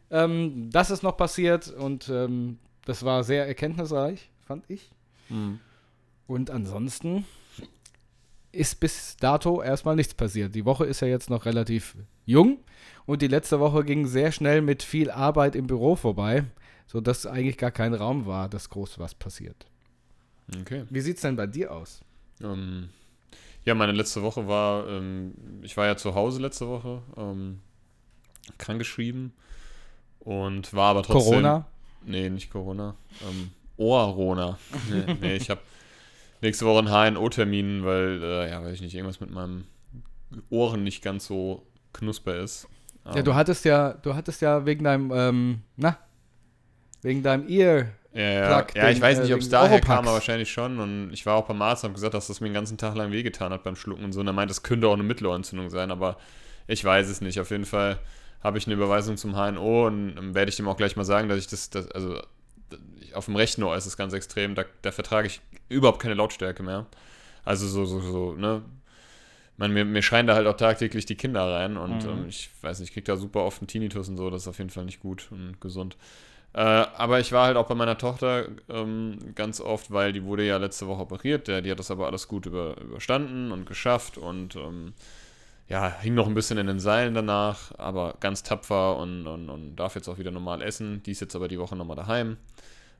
ähm, 0.10 0.70
das 0.72 0.92
ist 0.92 1.04
noch 1.04 1.18
passiert 1.18 1.70
und 1.70 2.10
ähm, 2.10 2.60
das 2.86 3.04
war 3.04 3.24
sehr 3.24 3.48
erkenntnisreich, 3.48 4.30
fand 4.46 4.70
ich. 4.70 4.92
Und 6.28 6.50
ansonsten 6.50 7.26
ist 8.52 8.80
bis 8.80 9.16
dato 9.18 9.62
erstmal 9.62 9.96
nichts 9.96 10.14
passiert. 10.14 10.56
Die 10.56 10.66
Woche 10.66 10.86
ist 10.86 11.00
ja 11.00 11.08
jetzt 11.08 11.30
noch 11.30 11.46
relativ 11.46 11.96
jung 12.26 12.60
und 13.06 13.22
die 13.22 13.28
letzte 13.28 13.60
Woche 13.60 13.84
ging 13.84 14.08
sehr 14.08 14.32
schnell 14.32 14.62
mit 14.62 14.84
viel 14.84 15.10
Arbeit 15.10 15.56
im 15.56 15.68
Büro 15.68 15.96
vorbei, 15.96 16.44
sodass 16.88 17.26
eigentlich 17.26 17.58
gar 17.58 17.72
kein 17.72 17.94
Raum 17.94 18.26
war, 18.26 18.50
dass 18.50 18.70
groß 18.70 19.00
was 19.00 19.16
passiert. 19.16 19.66
Okay. 20.62 20.84
Wie 20.90 21.02
sieht 21.02 21.16
es 21.16 21.22
denn 21.22 21.38
bei 21.38 21.48
dir 21.48 21.72
aus? 21.72 22.02
Ähm, 22.42 22.90
ja, 23.65 23.75
meine 23.75 23.91
letzte 23.91 24.22
Woche 24.22 24.48
war, 24.48 24.88
ähm, 24.88 25.34
ich 25.62 25.77
war 25.77 25.86
ja 25.86 25.98
zu 25.98 26.15
Hause 26.15 26.41
letzte 26.41 26.68
Woche, 26.68 27.01
ähm, 27.18 27.60
krankgeschrieben 28.58 29.34
und 30.20 30.74
war 30.74 30.91
aber 30.91 31.03
trotzdem. 31.03 31.32
Corona? 31.32 31.68
Nee, 32.06 32.30
nicht 32.30 32.51
Corona. 32.51 32.96
Ähm, 33.27 33.51
Ohrona. 33.77 34.58
nee, 34.89 35.18
nee, 35.22 35.36
ich 35.36 35.50
habe 35.50 35.62
nächste 36.41 36.65
Woche 36.65 36.80
einen 36.80 37.15
HNO-Termin, 37.15 37.86
weil, 37.86 38.22
äh, 38.24 38.50
ja, 38.50 38.63
weiß 38.63 38.74
ich 38.74 38.82
nicht, 38.82 38.96
irgendwas 38.96 39.20
mit 39.20 39.32
meinem 39.32 39.65
Ohren 40.50 40.84
nicht 40.84 41.03
ganz 41.03 41.27
so 41.27 41.65
knusper 41.94 42.38
ist. 42.38 42.68
Ja, 43.06 43.24
du 43.24 43.34
hattest 43.34 43.65
ja, 43.65 43.94
du 43.94 44.13
hattest 44.13 44.41
ja 44.41 44.65
wegen 44.65 44.84
deinem, 44.84 45.12
ähm, 45.12 45.62
na, 45.75 45.98
wegen 47.01 47.24
deinem 47.24 47.50
Ear. 47.50 47.88
Ja, 48.13 48.22
ja. 48.22 48.68
Ja 48.75 48.89
ich 48.89 49.01
weiß 49.01 49.20
äh, 49.20 49.22
nicht, 49.24 49.34
ob 49.34 49.39
es 49.39 49.50
daher 49.50 49.72
Oropax. 49.75 49.88
kam, 49.88 50.06
aber 50.06 50.13
wahrscheinlich 50.15 50.51
schon. 50.51 50.80
Und 50.80 51.13
ich 51.13 51.25
war 51.25 51.36
auch 51.36 51.46
beim 51.48 51.62
Arzt 51.62 51.84
und 51.84 51.89
habe 51.89 51.96
gesagt, 51.96 52.13
dass 52.13 52.27
das 52.27 52.41
mir 52.41 52.48
den 52.50 52.53
ganzen 52.53 52.77
Tag 52.77 52.96
lang 52.96 53.12
wehgetan 53.12 53.53
hat 53.53 53.63
beim 53.63 53.75
Schlucken 53.75 54.03
und 54.03 54.13
so. 54.13 54.20
Und 54.20 54.27
er 54.27 54.34
meint, 54.34 54.50
das 54.50 54.63
könnte 54.63 54.88
auch 54.88 54.94
eine 54.94 55.03
Mittelohrentzündung 55.03 55.70
sein, 55.70 55.91
aber 55.91 56.18
ich 56.68 56.84
weiß 56.84 57.08
es 57.10 57.22
nicht. 57.22 57.39
Auf 57.39 57.51
jeden 57.51 57.65
Fall 57.65 58.00
habe 58.44 58.58
ich 58.58 58.65
eine 58.65 58.75
Überweisung 58.75 59.18
zum 59.18 59.36
HNO 59.36 59.88
und 59.88 60.18
ähm, 60.18 60.36
werde 60.36 60.50
ich 60.50 60.56
dem 60.58 60.68
auch 60.68 60.77
gleich 60.77 60.96
mal 60.96 61.06
sagen, 61.06 61.30
dass 61.30 61.39
ich 61.39 61.48
das, 61.48 61.70
das 61.70 61.89
also 61.91 62.20
auf 63.13 63.25
dem 63.25 63.36
rechten 63.36 63.63
Ohr 63.63 63.75
ist 63.75 63.86
es 63.86 63.98
ganz 63.98 64.13
extrem, 64.13 64.56
da, 64.56 64.63
da 64.82 64.91
vertrage 64.91 65.27
ich 65.27 65.41
überhaupt 65.70 66.01
keine 66.01 66.15
Lautstärke 66.15 66.63
mehr. 66.63 66.86
Also 67.44 67.68
so, 67.68 67.86
so, 67.86 68.00
so, 68.00 68.34
ne? 68.34 68.62
Man, 69.58 69.74
mir, 69.74 69.86
mir 69.86 70.01
schreien 70.01 70.27
da 70.27 70.36
halt 70.36 70.48
auch 70.48 70.58
tagtäglich 70.58 71.06
die 71.06 71.15
Kinder 71.15 71.51
rein 71.53 71.77
und 71.77 72.03
Mhm. 72.06 72.10
ähm, 72.10 72.25
ich 72.30 72.50
weiß 72.62 72.80
nicht, 72.80 72.89
ich 72.89 72.94
krieg 72.94 73.06
da 73.06 73.15
super 73.18 73.44
oft 73.44 73.62
einen 73.62 73.68
Tinnitus 73.68 74.10
und 74.10 74.18
so, 74.18 74.30
das 74.30 74.44
ist 74.44 74.48
auf 74.48 74.58
jeden 74.58 74.70
Fall 74.70 74.86
nicht 74.86 75.01
gut 75.01 75.27
und 75.32 75.60
gesund. 75.62 75.98
Äh, 76.53 76.60
aber 76.60 77.20
ich 77.20 77.31
war 77.31 77.46
halt 77.46 77.58
auch 77.58 77.67
bei 77.67 77.75
meiner 77.75 77.98
Tochter 77.98 78.48
ähm, 78.70 79.17
ganz 79.36 79.62
oft, 79.62 79.91
weil 79.91 80.12
die 80.12 80.24
wurde 80.24 80.46
ja 80.46 80.58
letzte 80.58 80.88
Woche 80.88 81.03
operiert, 81.03 81.48
der, 81.48 81.62
die 81.62 81.72
hat 81.72 81.79
das 81.79 81.91
aber 81.91 82.08
alles 82.08 82.27
gut 82.27 82.46
über, 82.46 82.75
überstanden 82.81 83.51
und 83.53 83.65
geschafft 83.65 84.17
und 84.17 84.58
ähm, 84.58 84.93
ja, 85.70 85.89
hing 86.01 86.13
noch 86.15 86.27
ein 86.27 86.34
bisschen 86.34 86.58
in 86.58 86.67
den 86.67 86.81
Seilen 86.81 87.13
danach, 87.13 87.72
aber 87.77 88.15
ganz 88.20 88.43
tapfer 88.43 88.98
und, 88.98 89.25
und, 89.25 89.50
und 89.50 89.77
darf 89.77 89.96
jetzt 89.96 90.10
auch 90.10 90.17
wieder 90.17 90.31
normal 90.31 90.62
essen. 90.62 91.01
Die 91.03 91.12
ist 91.12 91.22
jetzt 91.22 91.34
aber 91.34 91.48
die 91.48 91.60
Woche 91.60 91.77
nochmal 91.77 91.96
daheim, 91.96 92.36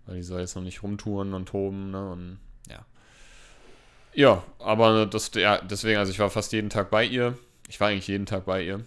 weil 0.06 0.16
die 0.16 0.24
soll 0.24 0.40
jetzt 0.40 0.56
noch 0.56 0.64
nicht 0.64 0.82
rumtouren 0.82 1.34
und 1.34 1.48
toben, 1.48 1.92
ne? 1.92 2.12
Und 2.12 2.40
ja. 2.70 2.86
Ja, 4.14 4.44
aber 4.60 5.06
das, 5.06 5.32
ja, 5.34 5.60
deswegen, 5.60 6.00
also 6.00 6.14
ich 6.14 6.20
war 6.20 6.30
fast 6.30 6.54
jeden 6.54 6.70
Tag 6.70 6.90
bei 6.90 7.04
ihr. 7.04 7.38
Ich 7.68 7.82
war 7.82 7.90
eigentlich 7.90 8.08
jeden 8.08 8.26
Tag 8.26 8.46
bei 8.46 8.64
ihr. 8.64 8.86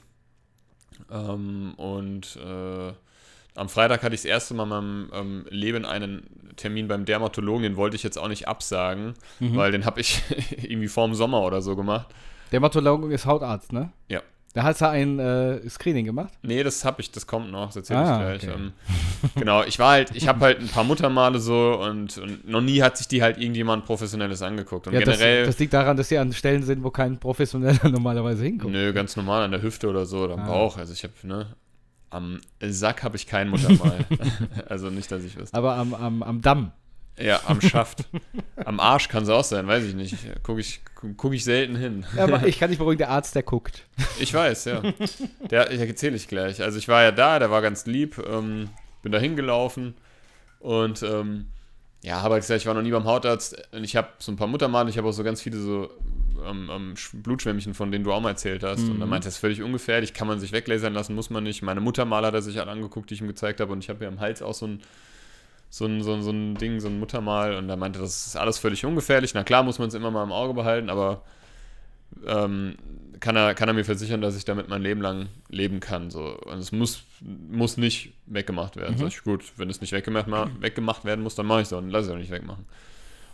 Ähm, 1.11 1.75
und 1.77 2.37
äh, 2.37 2.93
am 3.57 3.69
Freitag 3.69 4.03
hatte 4.03 4.15
ich 4.15 4.23
das 4.23 4.27
erste 4.31 4.55
Mal 4.55 4.65
in 4.65 4.69
meinem 4.69 5.11
ähm, 5.13 5.47
Leben 5.51 5.85
einen 5.85 6.55
Termin 6.57 6.89
beim 6.89 7.05
Dermatologen, 7.05 7.63
den 7.63 7.77
wollte 7.77 7.97
ich 7.97 8.03
jetzt 8.03 8.19
auch 8.19 8.29
nicht 8.29 8.49
absagen, 8.49 9.15
Mhm. 9.41 9.57
weil 9.57 9.73
den 9.73 9.85
habe 9.87 10.01
ich 10.01 10.23
irgendwie 10.63 10.89
vorm 10.89 11.15
Sommer 11.15 11.43
oder 11.43 11.63
so 11.63 11.77
gemacht. 11.77 12.07
Dermatologe 12.53 13.13
ist 13.13 13.27
Hautarzt, 13.27 13.73
ne? 13.73 13.91
Ja. 14.09 14.21
Da 14.53 14.63
hat 14.63 14.81
er 14.83 14.91
ein 14.91 15.19
äh, 15.19 15.69
Screening 15.69 16.05
gemacht. 16.05 16.33
Nee, 16.43 16.63
das 16.63 16.85
habe 16.85 17.01
ich, 17.01 17.11
das 17.11 17.27
kommt 17.27 17.51
noch, 17.51 17.67
das 17.67 17.77
erzähle 17.77 17.99
Ah, 17.99 18.35
ich 18.35 18.41
gleich. 18.43 18.53
okay. 18.55 18.63
Ähm, 18.63 18.73
genau, 19.35 19.65
ich 19.65 19.81
war 19.81 19.91
halt, 19.91 20.13
ich 20.15 20.29
habe 20.29 20.39
halt 20.45 20.61
ein 20.61 20.69
paar 20.69 20.85
Muttermale 20.85 21.41
so 21.41 21.81
und, 21.83 22.17
und 22.19 22.47
noch 22.49 22.61
nie 22.61 22.81
hat 22.81 22.97
sich 22.97 23.09
die 23.09 23.21
halt 23.21 23.37
irgendjemand 23.39 23.85
Professionelles 23.85 24.43
angeguckt. 24.43 24.87
Und 24.87 24.93
Ja, 24.93 25.01
das, 25.01 25.19
generell, 25.19 25.47
das 25.47 25.59
liegt 25.59 25.73
daran, 25.75 25.97
dass 25.97 26.09
sie 26.09 26.19
an 26.19 26.33
Stellen 26.33 26.63
sind, 26.63 26.85
wo 26.85 26.91
kein 26.91 27.19
Professioneller 27.19 27.89
normalerweise 27.91 28.45
hinguckt. 28.45 28.73
nö, 28.73 28.93
ganz 28.93 29.17
normal 29.17 29.43
an 29.43 29.51
der 29.51 29.61
Hüfte 29.61 29.89
oder 29.89 30.07
so 30.07 30.19
oder 30.23 30.35
am 30.35 30.41
Ah. 30.41 30.47
Bauch. 30.47 30.77
Also 30.79 30.93
ich 30.93 31.03
habe, 31.03 31.13
ne, 31.25 31.47
am 32.15 32.41
Sack 32.61 33.03
habe 33.03 33.17
ich 33.17 33.27
kein 33.27 33.49
Muttermal. 33.49 34.05
also 34.69 34.89
nicht, 34.91 35.11
dass 35.11 35.25
ich 35.25 35.37
wüsste. 35.37 35.57
Aber 35.57 35.77
am, 35.77 35.95
am, 35.95 36.23
am 36.23 36.41
Damm. 36.41 36.73
Ja, 37.19 37.41
am 37.47 37.61
Schaft. 37.61 38.05
am 38.57 38.81
Arsch 38.81 39.09
kann 39.09 39.23
es 39.23 39.29
auch 39.29 39.45
sein, 39.45 39.67
weiß 39.67 39.85
ich 39.85 39.95
nicht. 39.95 40.17
Gucke 40.43 40.61
ich, 40.61 40.81
guck 41.17 41.33
ich 41.33 41.45
selten 41.45 41.77
hin. 41.77 42.05
Ja, 42.17 42.25
aber 42.25 42.47
ich 42.47 42.59
kann 42.59 42.71
nicht 42.71 42.79
beruhigen, 42.79 42.99
der 42.99 43.11
Arzt, 43.11 43.35
der 43.35 43.45
guckt. 43.45 43.87
Ich 44.19 44.35
weiß, 44.35 44.65
ja. 44.65 44.83
Der, 45.51 45.71
ich 45.71 45.81
erzähle 45.81 46.17
ich 46.17 46.27
gleich. 46.27 46.63
Also 46.63 46.79
ich 46.79 46.89
war 46.89 47.03
ja 47.03 47.13
da, 47.13 47.39
der 47.39 47.51
war 47.51 47.63
ganz 47.63 47.87
lieb, 47.87 48.19
ähm, 48.27 48.71
bin 49.03 49.13
da 49.13 49.19
hingelaufen 49.19 49.95
und 50.59 51.03
ähm, 51.03 51.47
ja, 52.03 52.21
habe 52.23 52.35
halt 52.35 52.43
gesagt, 52.43 52.61
ich 52.61 52.67
war 52.67 52.75
noch 52.75 52.83
nie 52.83 52.91
beim 52.91 53.05
Hautarzt 53.05 53.57
und 53.73 53.85
ich 53.85 53.97
habe 53.97 54.09
so 54.19 54.33
ein 54.33 54.37
paar 54.37 54.49
Muttermale, 54.49 54.91
ich 54.91 54.99
habe 54.99 55.09
auch 55.09 55.13
so 55.13 55.23
ganz 55.23 55.41
viele 55.41 55.59
so 55.59 55.91
ähm, 56.45 56.71
ähm, 56.73 56.95
Sch- 56.95 57.21
Blutschwämmchen, 57.23 57.75
von 57.75 57.91
denen 57.93 58.05
du 58.05 58.13
auch 58.13 58.21
mal 58.21 58.31
erzählt 58.31 58.63
hast. 58.63 58.81
Und 58.83 59.01
er 59.01 59.07
Mhm. 59.07 59.11
meinte, 59.11 59.27
das 59.27 59.35
ist 59.35 59.41
völlig 59.41 59.63
ungefährlich, 59.63 60.15
kann 60.15 60.27
man 60.29 60.41
sich 60.41 60.53
weglasern 60.53 60.95
lassen, 60.95 61.15
muss 61.15 61.31
man 61.31 61.45
nicht. 61.45 61.63
Meine 61.63 61.81
Muttermale 61.81 62.27
hat 62.27 62.35
er 62.35 62.43
sich 62.43 62.59
halt 62.59 62.69
angeguckt, 62.69 63.11
die 63.11 63.15
ich 63.15 63.21
ihm 63.21 63.27
gezeigt 63.29 63.61
habe 63.61 63.73
und 63.73 63.79
ich 63.85 63.89
habe 63.91 64.03
ja 64.05 64.09
am 64.11 64.21
Hals 64.21 64.43
auch 64.43 64.55
so 64.55 64.67
ein 64.67 64.81
so 65.71 65.87
ein, 65.87 66.03
so, 66.05 66.13
ein, 66.15 66.23
so 66.23 66.31
ein 66.31 66.55
Ding, 66.55 66.79
so 66.79 66.87
ein 66.87 67.01
Muttermal 67.01 67.57
und 67.57 67.69
er 67.69 67.77
meinte, 67.77 67.99
das 67.99 68.29
ist 68.29 68.37
alles 68.37 68.59
völlig 68.59 68.85
ungefährlich. 68.85 69.35
Na 69.35 69.43
klar, 69.43 69.65
muss 69.65 69.81
man 69.81 69.89
es 69.89 69.95
immer 69.95 70.13
mal 70.13 70.23
im 70.23 70.31
Auge 70.31 70.55
behalten, 70.55 70.89
aber 70.89 71.23
ähm, 72.27 72.77
kann, 73.19 73.35
er, 73.35 73.55
kann 73.55 73.69
er 73.69 73.75
mir 73.75 73.85
versichern, 73.85 74.21
dass 74.21 74.37
ich 74.37 74.45
damit 74.45 74.69
mein 74.69 74.83
Leben 74.83 75.01
lang 75.01 75.27
leben 75.49 75.81
kann. 75.81 76.11
So. 76.11 76.39
Und 76.45 76.59
es 76.59 76.71
muss, 76.71 77.03
muss 77.51 77.77
nicht 77.77 78.13
weggemacht 78.27 78.77
werden. 78.77 78.95
Mhm. 78.95 78.99
Sag 78.99 79.09
ich, 79.09 79.25
gut, 79.25 79.43
wenn 79.57 79.69
es 79.69 79.81
nicht 79.81 79.93
weggemacht, 79.93 80.29
ma- 80.29 80.49
weggemacht 80.61 81.05
werden 81.05 81.23
muss, 81.25 81.35
dann 81.35 81.47
mache 81.47 81.63
ich 81.63 81.67
es 81.67 81.73
auch 81.73 81.79
und 81.79 81.91
lasse 81.91 82.05
ich 82.05 82.11
es 82.11 82.15
auch 82.15 82.19
nicht 82.21 82.31
wegmachen. 82.31 82.67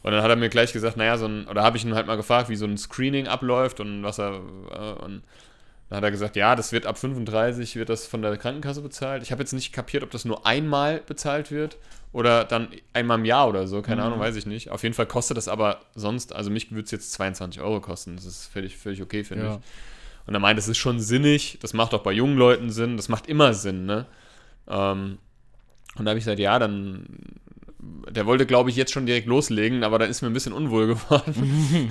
Und 0.03 0.13
dann 0.13 0.23
hat 0.23 0.31
er 0.31 0.37
mir 0.37 0.49
gleich 0.49 0.73
gesagt, 0.73 0.97
naja, 0.97 1.19
so 1.19 1.27
ein, 1.27 1.47
oder 1.47 1.63
habe 1.63 1.77
ich 1.77 1.85
ihn 1.85 1.95
halt 1.95 2.07
mal 2.07 2.17
gefragt, 2.17 2.49
wie 2.49 2.57
so 2.57 2.65
ein 2.65 2.79
Screening 2.79 3.27
abläuft 3.29 3.81
und 3.81 4.03
was 4.03 4.19
er, 4.19 4.33
äh, 4.71 5.05
und 5.05 5.23
dann 5.89 5.97
hat 5.99 6.05
er 6.05 6.11
gesagt, 6.11 6.37
ja, 6.37 6.55
das 6.57 6.73
wird 6.73 6.87
ab 6.87 6.97
35 6.99 7.77
wird 7.77 7.89
das 7.89 8.07
von 8.07 8.23
der 8.23 8.37
Krankenkasse 8.37 8.81
bezahlt. 8.81 9.23
Ich 9.23 9.33
habe 9.33 9.43
jetzt 9.43 9.53
nicht 9.53 9.73
kapiert, 9.73 10.03
ob 10.03 10.11
das 10.11 10.25
nur 10.25 10.47
einmal 10.47 11.01
bezahlt 11.07 11.51
wird 11.51 11.77
oder 12.13 12.45
dann 12.45 12.69
einmal 12.93 13.19
im 13.19 13.25
Jahr 13.25 13.49
oder 13.49 13.67
so, 13.67 13.83
keine 13.83 14.01
Mhm. 14.01 14.07
Ahnung, 14.07 14.21
weiß 14.21 14.37
ich 14.37 14.47
nicht. 14.47 14.71
Auf 14.71 14.83
jeden 14.85 14.95
Fall 14.95 15.07
kostet 15.07 15.37
das 15.37 15.49
aber 15.49 15.81
sonst, 15.95 16.35
also 16.35 16.49
mich 16.51 16.71
würde 16.71 16.85
es 16.85 16.91
jetzt 16.93 17.13
22 17.13 17.61
Euro 17.61 17.81
kosten. 17.81 18.17
Das 18.17 18.25
ist 18.25 18.47
völlig, 18.47 18.77
völlig 18.79 19.03
okay, 19.03 19.23
finde 19.25 19.45
Ja. 19.47 19.55
ich. 19.57 19.61
Und 20.27 20.35
er 20.35 20.41
meint, 20.41 20.59
das 20.59 20.69
ist 20.69 20.79
schon 20.79 21.01
sinnig, 21.01 21.59
das 21.61 21.73
macht 21.73 21.93
auch 21.93 22.03
bei 22.03 22.13
jungen 22.13 22.37
Leuten 22.37 22.71
Sinn, 22.71 22.97
das 22.97 23.09
macht 23.09 23.27
immer 23.27 23.53
Sinn, 23.53 23.85
ne? 23.85 24.07
Ähm, 24.69 25.19
und 25.97 26.05
da 26.05 26.11
habe 26.11 26.19
ich 26.19 26.25
gesagt, 26.25 26.39
ja, 26.39 26.59
dann, 26.61 27.05
der 28.11 28.27
wollte, 28.27 28.47
glaube 28.47 28.71
ich, 28.71 28.77
jetzt 28.77 28.93
schon 28.93 29.07
direkt 29.07 29.27
loslegen, 29.27 29.85
aber 29.85 29.99
dann 29.99 30.11
ist 30.11 30.23
mir 30.23 30.29
ein 30.29 30.33
bisschen 30.33 30.53
unwohl 30.53 30.87
geworden. 30.87 31.91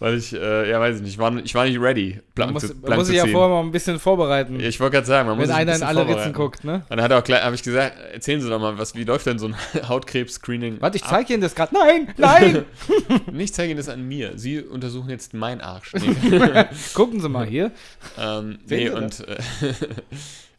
Weil 0.00 0.18
ich, 0.18 0.32
äh, 0.34 0.70
ja, 0.70 0.80
weiß 0.80 0.96
ich 0.96 1.02
nicht, 1.02 1.12
ich 1.12 1.18
war, 1.18 1.34
ich 1.36 1.54
war 1.54 1.64
nicht 1.64 1.80
ready, 1.80 2.14
Man 2.14 2.22
blank 2.34 2.52
muss, 2.52 2.62
zu, 2.66 2.74
man 2.74 2.82
blank 2.82 2.98
muss 2.98 3.06
zu 3.06 3.12
sich 3.12 3.24
ja 3.24 3.26
vorher 3.26 3.48
mal 3.48 3.60
ein 3.60 3.70
bisschen 3.70 3.98
vorbereiten. 3.98 4.58
Ich 4.60 4.80
wollte 4.80 4.94
gerade 4.94 5.06
sagen, 5.06 5.28
man 5.28 5.38
muss 5.38 5.48
wenn 5.48 5.54
ein 5.54 5.60
einer 5.62 5.72
in 5.74 5.80
bisschen 5.80 5.98
alle 5.98 6.08
Ritzen 6.08 6.32
guckt, 6.32 6.64
ne? 6.64 6.74
Und 6.74 6.90
dann 6.90 7.02
hat 7.02 7.10
er 7.12 7.18
auch 7.20 7.24
gleich, 7.24 7.42
habe 7.42 7.54
ich 7.54 7.62
gesagt, 7.62 7.96
erzählen 8.12 8.40
Sie 8.40 8.48
doch 8.48 8.60
mal, 8.60 8.76
was, 8.76 8.94
wie 8.96 9.04
läuft 9.04 9.26
denn 9.26 9.38
so 9.38 9.46
ein 9.46 9.56
Hautkrebs-Screening? 9.88 10.80
Warte, 10.80 10.96
ich 10.96 11.04
zeige 11.04 11.32
Ihnen 11.32 11.42
das 11.42 11.54
gerade. 11.54 11.74
Nein, 11.74 12.12
nein! 12.16 12.64
Nicht 13.32 13.54
zeige 13.54 13.70
Ihnen 13.70 13.78
das 13.78 13.88
an 13.88 14.06
mir. 14.06 14.32
Sie 14.36 14.60
untersuchen 14.60 15.10
jetzt 15.10 15.32
meinen 15.32 15.60
Arsch. 15.60 15.92
Nee. 15.94 16.64
Gucken 16.92 17.20
Sie 17.20 17.28
mal 17.28 17.46
hier. 17.46 17.70
ähm, 18.18 18.58
Sehen 18.66 18.78
nee, 18.78 18.90
und 18.90 19.26
äh, 19.26 19.36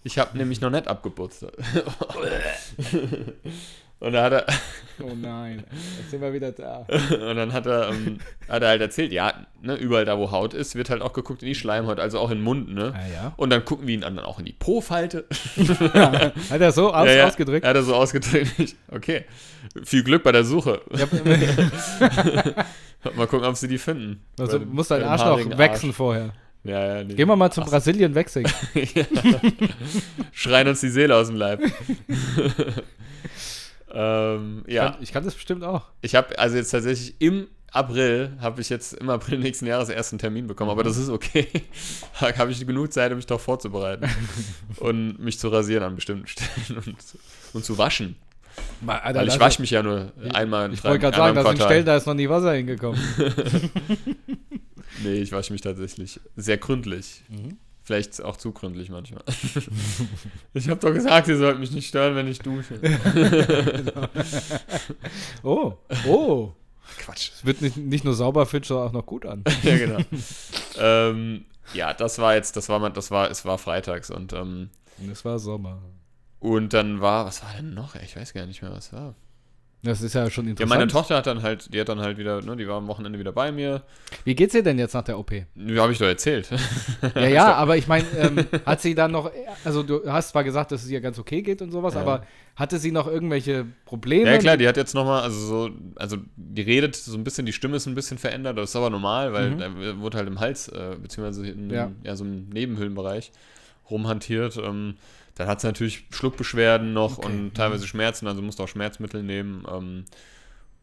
ich 0.03 0.17
habe 0.17 0.38
nämlich 0.38 0.62
noch 0.62 0.69
nicht 0.69 0.88
abgeputzt. 0.88 1.45
Und 4.06 4.13
da 4.13 4.24
hat 4.24 4.34
er, 4.34 4.46
Oh 5.00 5.12
nein, 5.13 5.63
jetzt 6.00 6.12
sind 6.12 6.22
wir 6.22 6.32
wieder 6.32 6.54
da. 6.54 6.86
und 7.30 7.36
dann 7.36 7.52
hat 7.52 7.65
er, 7.65 7.89
ähm, 7.89 8.20
hat 8.48 8.62
er 8.63 8.70
halt 8.70 8.82
erzählt, 8.82 9.12
ja, 9.12 9.34
ne, 9.62 9.76
überall 9.76 10.06
da, 10.06 10.18
wo 10.18 10.32
Haut 10.32 10.54
ist, 10.54 10.76
wird 10.76 10.89
halt 10.89 11.02
auch 11.02 11.12
geguckt 11.12 11.41
in 11.44 11.50
die 11.50 11.56
Schleimhaut, 11.56 12.00
also 12.00 12.20
auch 12.20 12.32
in 12.32 12.38
den 12.38 12.44
Mund, 12.46 12.74
ne? 12.74 12.94
Ah 12.96 13.08
ja. 13.13 13.34
Und 13.36 13.50
dann 13.50 13.65
gucken 13.65 13.88
wir 13.88 13.94
ihn 13.94 14.02
dann 14.02 14.20
auch 14.20 14.39
in 14.39 14.46
die 14.46 14.54
Po-Falte. 14.54 15.26
Hat 16.50 16.62
er 16.62 16.72
so 16.72 16.94
aus, 16.94 17.08
Ja, 17.08 17.13
ja, 17.13 17.28
ausgedrückt? 17.28 17.65
Hat 17.65 17.76
er 17.76 17.84
so 17.84 17.94
ausgedrückt. 17.96 18.76
Okay. 18.89 19.26
Viel 19.84 20.04
Glück 20.04 20.24
bei 20.24 20.32
der 20.32 20.46
Suche. 20.46 20.82
Ja, 20.96 21.06
Mal 23.15 23.28
gucken, 23.28 23.46
ob 23.46 23.56
sie 23.58 23.68
die 23.68 23.78
finden. 23.78 24.22
also 24.39 24.60
Bei- 24.60 24.65
muss 24.65 24.88
dein 24.88 25.02
bei 25.02 25.15
dem 25.18 25.22
Arsch 25.22 25.58
wechseln 25.58 25.94
vorher. 25.94 26.32
Ja, 26.63 26.96
ja, 26.98 27.04
nee. 27.04 27.13
Gehen 27.13 27.28
wir 27.28 27.36
mal 27.36 27.52
zum 27.52 27.65
Brasilien 27.65 28.15
wechseln. 28.15 28.48
ja. 28.74 29.04
Schreien 30.32 30.68
uns 30.68 30.80
die 30.82 30.89
Seele 30.89 31.15
aus 31.15 31.28
dem 31.28 31.36
Leib. 31.36 31.62
Ähm, 33.95 34.63
Ich, 34.67 34.73
ja, 34.73 34.91
kann, 34.91 35.01
ich 35.01 35.12
kann 35.12 35.23
das 35.23 35.34
bestimmt 35.34 35.63
auch. 35.63 35.84
ich 36.01 36.15
habe 36.15 36.38
also 36.38 36.58
jetzt 36.58 36.71
tatsächlich 36.71 37.15
im 37.19 37.47
April, 37.71 38.38
habe 38.39 38.62
ich 38.62 38.69
jetzt 38.69 38.93
im 38.93 39.10
April 39.10 39.39
nächsten 39.39 39.65
Jahres 39.65 39.89
erst 39.89 40.13
einen 40.13 40.19
Termin 40.19 40.47
bekommen, 40.47 40.71
aber 40.71 40.84
das 40.84 40.97
ist 40.97 41.10
okay. 41.10 41.47
da 42.19 42.36
habe 42.38 42.51
ich 42.51 42.65
genug 42.65 42.93
Zeit, 42.93 43.12
um 43.12 43.17
mich 43.17 43.25
doch 43.25 43.39
vorzubereiten 43.39 44.10
und 44.77 45.19
mich 45.19 45.39
zu 45.39 45.49
rasieren 45.49 45.84
an 45.84 45.95
bestimmten 45.95 46.27
Stellen 46.27 46.77
und, 46.77 46.95
und 47.53 47.65
zu 47.65 47.77
waschen. 47.77 48.15
Mal, 48.79 48.99
Alter, 48.99 49.19
Weil 49.19 49.27
ich 49.27 49.39
wasche 49.39 49.62
mich 49.62 49.71
ja 49.71 49.84
nur 49.84 50.13
einmal 50.34 50.71
Ich 50.73 50.81
wollte 50.84 50.99
gerade 50.99 51.17
sagen, 51.17 51.36
da 51.36 51.43
sind 51.43 51.62
Stellen, 51.62 51.86
da 51.86 51.97
ist 51.97 52.05
noch 52.05 52.13
nie 52.13 52.29
Wasser 52.29 52.53
hingekommen. 52.53 52.99
Nee, 55.03 55.15
ich 55.15 55.31
wasche 55.31 55.51
mich 55.53 55.62
tatsächlich 55.62 56.19
sehr 56.36 56.58
gründlich. 56.58 57.23
Mhm. 57.29 57.58
Vielleicht 57.86 58.19
auch 58.24 58.36
zu 58.36 58.52
gründlich 58.52 58.89
manchmal. 58.89 59.24
ich 60.56 60.69
habe 60.69 60.80
doch 60.80 60.91
gesagt, 60.91 61.28
ihr 61.28 61.38
sollt 61.38 61.60
mich 61.60 61.69
nicht 61.69 61.88
stören, 61.88 62.15
wenn 62.15 62.28
ich 62.28 62.39
dusche. 62.39 62.80
Oh, 65.43 65.74
oh. 66.08 66.54
Quatsch. 66.98 67.30
Es 67.36 67.45
wird 67.45 67.62
nicht, 67.62 67.78
nicht 67.78 68.04
nur 68.04 68.15
sauber, 68.15 68.48
fühlt 68.48 68.65
schon 68.65 68.78
auch 68.78 68.91
noch 68.91 69.06
gut 69.06 69.28
an. 69.28 69.43
ja, 69.63 69.78
genau. 69.78 70.00
ähm, 70.80 71.45
ja, 71.76 71.93
das 71.93 72.17
war 72.17 72.34
jetzt, 72.34 72.58
das 72.58 72.69
war 72.69 72.80
mal, 72.80 72.89
das 72.89 73.12
war, 73.12 73.30
es 73.30 73.45
war 73.45 73.60
freitags 73.60 74.10
und 74.10 74.34
ähm, 74.34 74.71
Und 74.98 75.12
es 75.12 75.24
war 75.24 75.38
Sommer. 75.38 75.80
Und 76.39 76.74
dann 76.74 77.02
war, 77.02 77.28
was 77.28 77.43
war 77.43 77.54
denn 77.54 77.76
noch? 77.76 77.93
Ich 77.95 78.15
weiß 78.15 78.34
gar 78.34 78.48
nicht 78.48 78.63
mehr, 78.63 78.71
was 78.71 78.93
war. 78.93 79.13
Das 79.86 80.02
ist 80.02 80.13
ja 80.15 80.30
schon 80.32 80.45
Ja, 80.45 80.52
interessant. 80.52 80.80
meine 80.80 80.91
Tochter 80.91 81.15
hat 81.17 81.28
dann 81.28 81.43
halt, 81.43 81.74
die 81.74 81.80
hat 81.80 81.88
dann 81.89 82.00
halt 82.00 82.17
wieder, 82.17 82.41
ne, 82.41 82.56
die 82.58 82.67
war 82.67 82.78
am 82.78 82.88
Wochenende 82.88 83.19
wieder 83.19 83.32
bei 83.32 83.52
mir. 83.52 83.84
Wie 84.24 84.34
geht's 84.36 84.54
dir 84.54 84.63
denn 84.63 84.80
jetzt 84.80 84.93
nach 84.93 85.04
der 85.04 85.17
OP? 85.19 85.32
Wie 85.54 85.80
habe 85.80 85.91
ich 85.93 86.00
doch 86.00 86.08
erzählt. 86.08 86.50
Ja, 87.15 87.28
ja, 87.28 87.54
aber 87.56 87.78
ich 87.78 87.88
meine, 87.88 88.06
ähm, 88.17 88.45
hat 88.65 88.82
sie 88.82 88.95
dann 88.95 89.12
noch, 89.12 89.32
also 89.63 89.84
du 89.84 90.02
hast 90.12 90.30
zwar 90.30 90.43
gesagt, 90.43 90.71
dass 90.71 90.84
es 90.84 90.89
ihr 90.89 91.02
ganz 91.02 91.19
okay 91.19 91.41
geht 91.41 91.62
und 91.62 91.71
sowas, 91.71 91.93
Ja. 91.93 92.02
aber 92.02 92.26
hatte 92.56 92.78
sie 92.80 92.91
noch 92.91 93.08
irgendwelche 93.08 93.65
Probleme? 93.86 94.30
Ja, 94.32 94.38
klar, 94.39 94.58
die 94.58 94.67
hat 94.67 94.76
jetzt 94.78 94.95
nochmal, 94.95 95.21
also 95.21 95.39
so, 95.39 95.69
also 95.98 96.17
die 96.36 96.62
redet 96.63 96.95
so 96.95 97.15
ein 97.17 97.24
bisschen, 97.24 97.45
die 97.45 97.54
Stimme 97.54 97.78
ist 97.78 97.86
ein 97.86 97.95
bisschen 97.95 98.17
verändert, 98.17 98.58
das 98.58 98.71
ist 98.71 98.76
aber 98.76 98.89
normal, 98.89 99.34
weil 99.34 99.52
Mhm. 99.52 99.60
da 99.60 99.98
wurde 100.00 100.17
halt 100.17 100.28
im 100.28 100.39
Hals, 100.39 100.67
äh, 100.69 100.95
beziehungsweise 101.02 101.48
in 101.48 101.69
Ja. 101.69 101.91
ja. 102.04 102.15
so 102.15 102.24
im 102.26 102.50
Nebenhöhlenbereich 102.50 103.32
rumhantiert. 103.89 104.58
Ähm, 104.58 104.95
dann 105.36 105.48
hat 105.48 105.62
sie 105.62 105.67
natürlich 105.67 106.06
Schluckbeschwerden 106.12 106.93
noch 106.93 107.17
Okay, 107.19 107.28
und 107.28 107.43
mhm. 107.45 107.54
teilweise 107.54 107.88
Schmerzen, 107.88 108.28
also 108.28 108.41
musste 108.41 108.63
auch 108.63 108.67
Schmerzmittel 108.67 109.21
nehmen 109.24 109.65
ähm, 109.69 110.06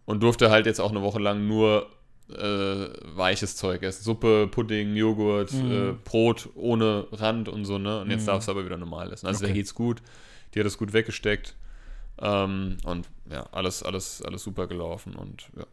und 0.04 0.22
durfte 0.22 0.50
halt 0.50 0.66
jetzt 0.66 0.80
auch 0.80 0.90
eine 0.90 1.02
Woche 1.02 1.18
lang 1.18 1.46
nur 1.46 1.88
äh, 2.30 2.88
weiches 3.14 3.56
Zeug 3.56 3.82
essen. 3.82 4.02
Suppe, 4.04 4.46
Pudding, 4.50 4.94
Joghurt, 4.96 5.52
Mhm. 5.52 5.70
äh, 5.72 5.92
Brot 6.04 6.48
ohne 6.54 7.06
Rand 7.12 7.48
und 7.48 7.64
so, 7.66 7.76
ne? 7.78 8.00
Und 8.00 8.10
jetzt 8.10 8.22
Mhm. 8.22 8.26
darf 8.26 8.42
es 8.42 8.48
aber 8.48 8.64
wieder 8.64 8.78
normal 8.78 9.12
essen. 9.12 9.26
Also 9.26 9.38
Okay. 9.38 9.46
der 9.46 9.54
geht's 9.54 9.74
gut. 9.74 10.00
Die 10.54 10.60
hat 10.60 10.66
es 10.66 10.78
gut 10.78 10.92
weggesteckt. 10.94 11.54
Ähm, 12.20 12.76
und 12.84 13.08
ja, 13.30 13.46
alles, 13.52 13.82
alles, 13.82 14.22
alles 14.22 14.42
super 14.44 14.66
gelaufen 14.66 15.14
und 15.14 15.44
ja. 15.56 15.66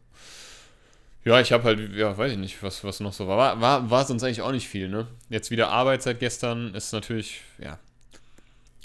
Ja, 1.26 1.42
ich 1.42 1.52
habe 1.52 1.64
halt, 1.66 1.94
ja, 1.96 2.18
weiß 2.18 2.32
ich 2.32 2.38
nicht, 2.38 2.64
was, 2.64 2.84
was 2.84 3.02
noch 3.02 3.14
so 3.14 3.28
war. 3.28 3.38
war. 3.38 3.62
War 3.62 3.90
war 3.90 4.06
sonst 4.06 4.24
eigentlich 4.24 4.42
auch 4.42 4.52
nicht 4.54 4.68
viel, 4.68 4.88
ne? 4.90 5.06
Jetzt 5.30 5.52
wieder 5.52 5.70
Arbeit 5.70 6.02
seit 6.02 6.20
gestern 6.20 6.74
ist 6.74 6.92
natürlich, 6.94 7.42
ja, 7.62 7.78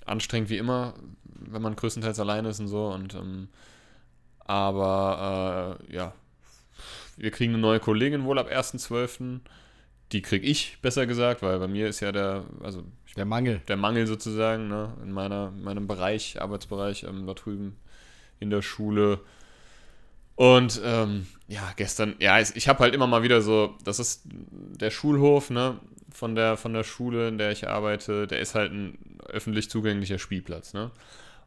anstrengend 0.05 0.51
wie 0.51 0.59
immer, 0.59 0.95
wenn 1.25 1.63
man 1.63 1.77
größtenteils 1.77 2.21
alleine 2.21 2.49
ist 2.49 2.61
und 2.61 2.69
so. 2.69 2.89
Und 2.89 3.15
ähm, 3.15 3.49
aber 4.41 5.79
äh, 5.89 5.95
ja, 5.95 6.13
wir 7.17 7.31
kriegen 7.31 7.53
eine 7.55 7.63
neue 7.63 7.81
Kollegin 7.81 8.25
wohl 8.25 8.39
ab 8.39 8.51
1.12. 8.51 9.41
Die 10.13 10.23
krieg 10.23 10.45
ich, 10.45 10.79
besser 10.83 11.07
gesagt, 11.07 11.43
weil 11.43 11.59
bei 11.59 11.69
mir 11.69 11.89
ist 11.89 12.01
ja 12.01 12.13
der, 12.13 12.45
also 12.63 12.85
Der 13.17 13.25
Mangel. 13.25 13.61
der 13.69 13.77
Mangel 13.77 14.07
sozusagen, 14.07 14.69
ne, 14.69 14.95
in 15.03 15.13
meiner, 15.13 15.51
meinem 15.51 15.87
Bereich, 15.87 16.41
Arbeitsbereich, 16.41 17.05
ähm, 17.05 17.27
da 17.27 17.35
drüben 17.35 17.77
in 18.39 18.51
der 18.51 18.63
Schule. 18.63 19.21
Und 20.37 20.81
ähm, 20.85 21.27
ja, 21.49 21.73
gestern, 21.77 22.17
ja, 22.19 22.41
ich, 22.41 22.55
ich 22.57 22.69
habe 22.69 22.81
halt 22.81 22.95
immer 22.95 23.07
mal 23.07 23.23
wieder 23.23 23.41
so, 23.41 23.77
das 23.85 23.99
ist 23.99 24.23
der 24.27 24.91
Schulhof, 24.91 25.51
ne, 25.51 25.79
von 26.13 26.35
der, 26.35 26.57
von 26.57 26.75
der 26.75 26.85
Schule, 26.85 27.29
in 27.29 27.39
der 27.39 27.51
ich 27.53 27.69
arbeite, 27.69 28.27
der 28.27 28.41
ist 28.41 28.55
halt 28.55 28.73
ein 28.73 28.99
öffentlich 29.35 29.69
zugänglicher 29.71 30.19
Spielplatz, 30.19 30.73
ne. 30.73 30.91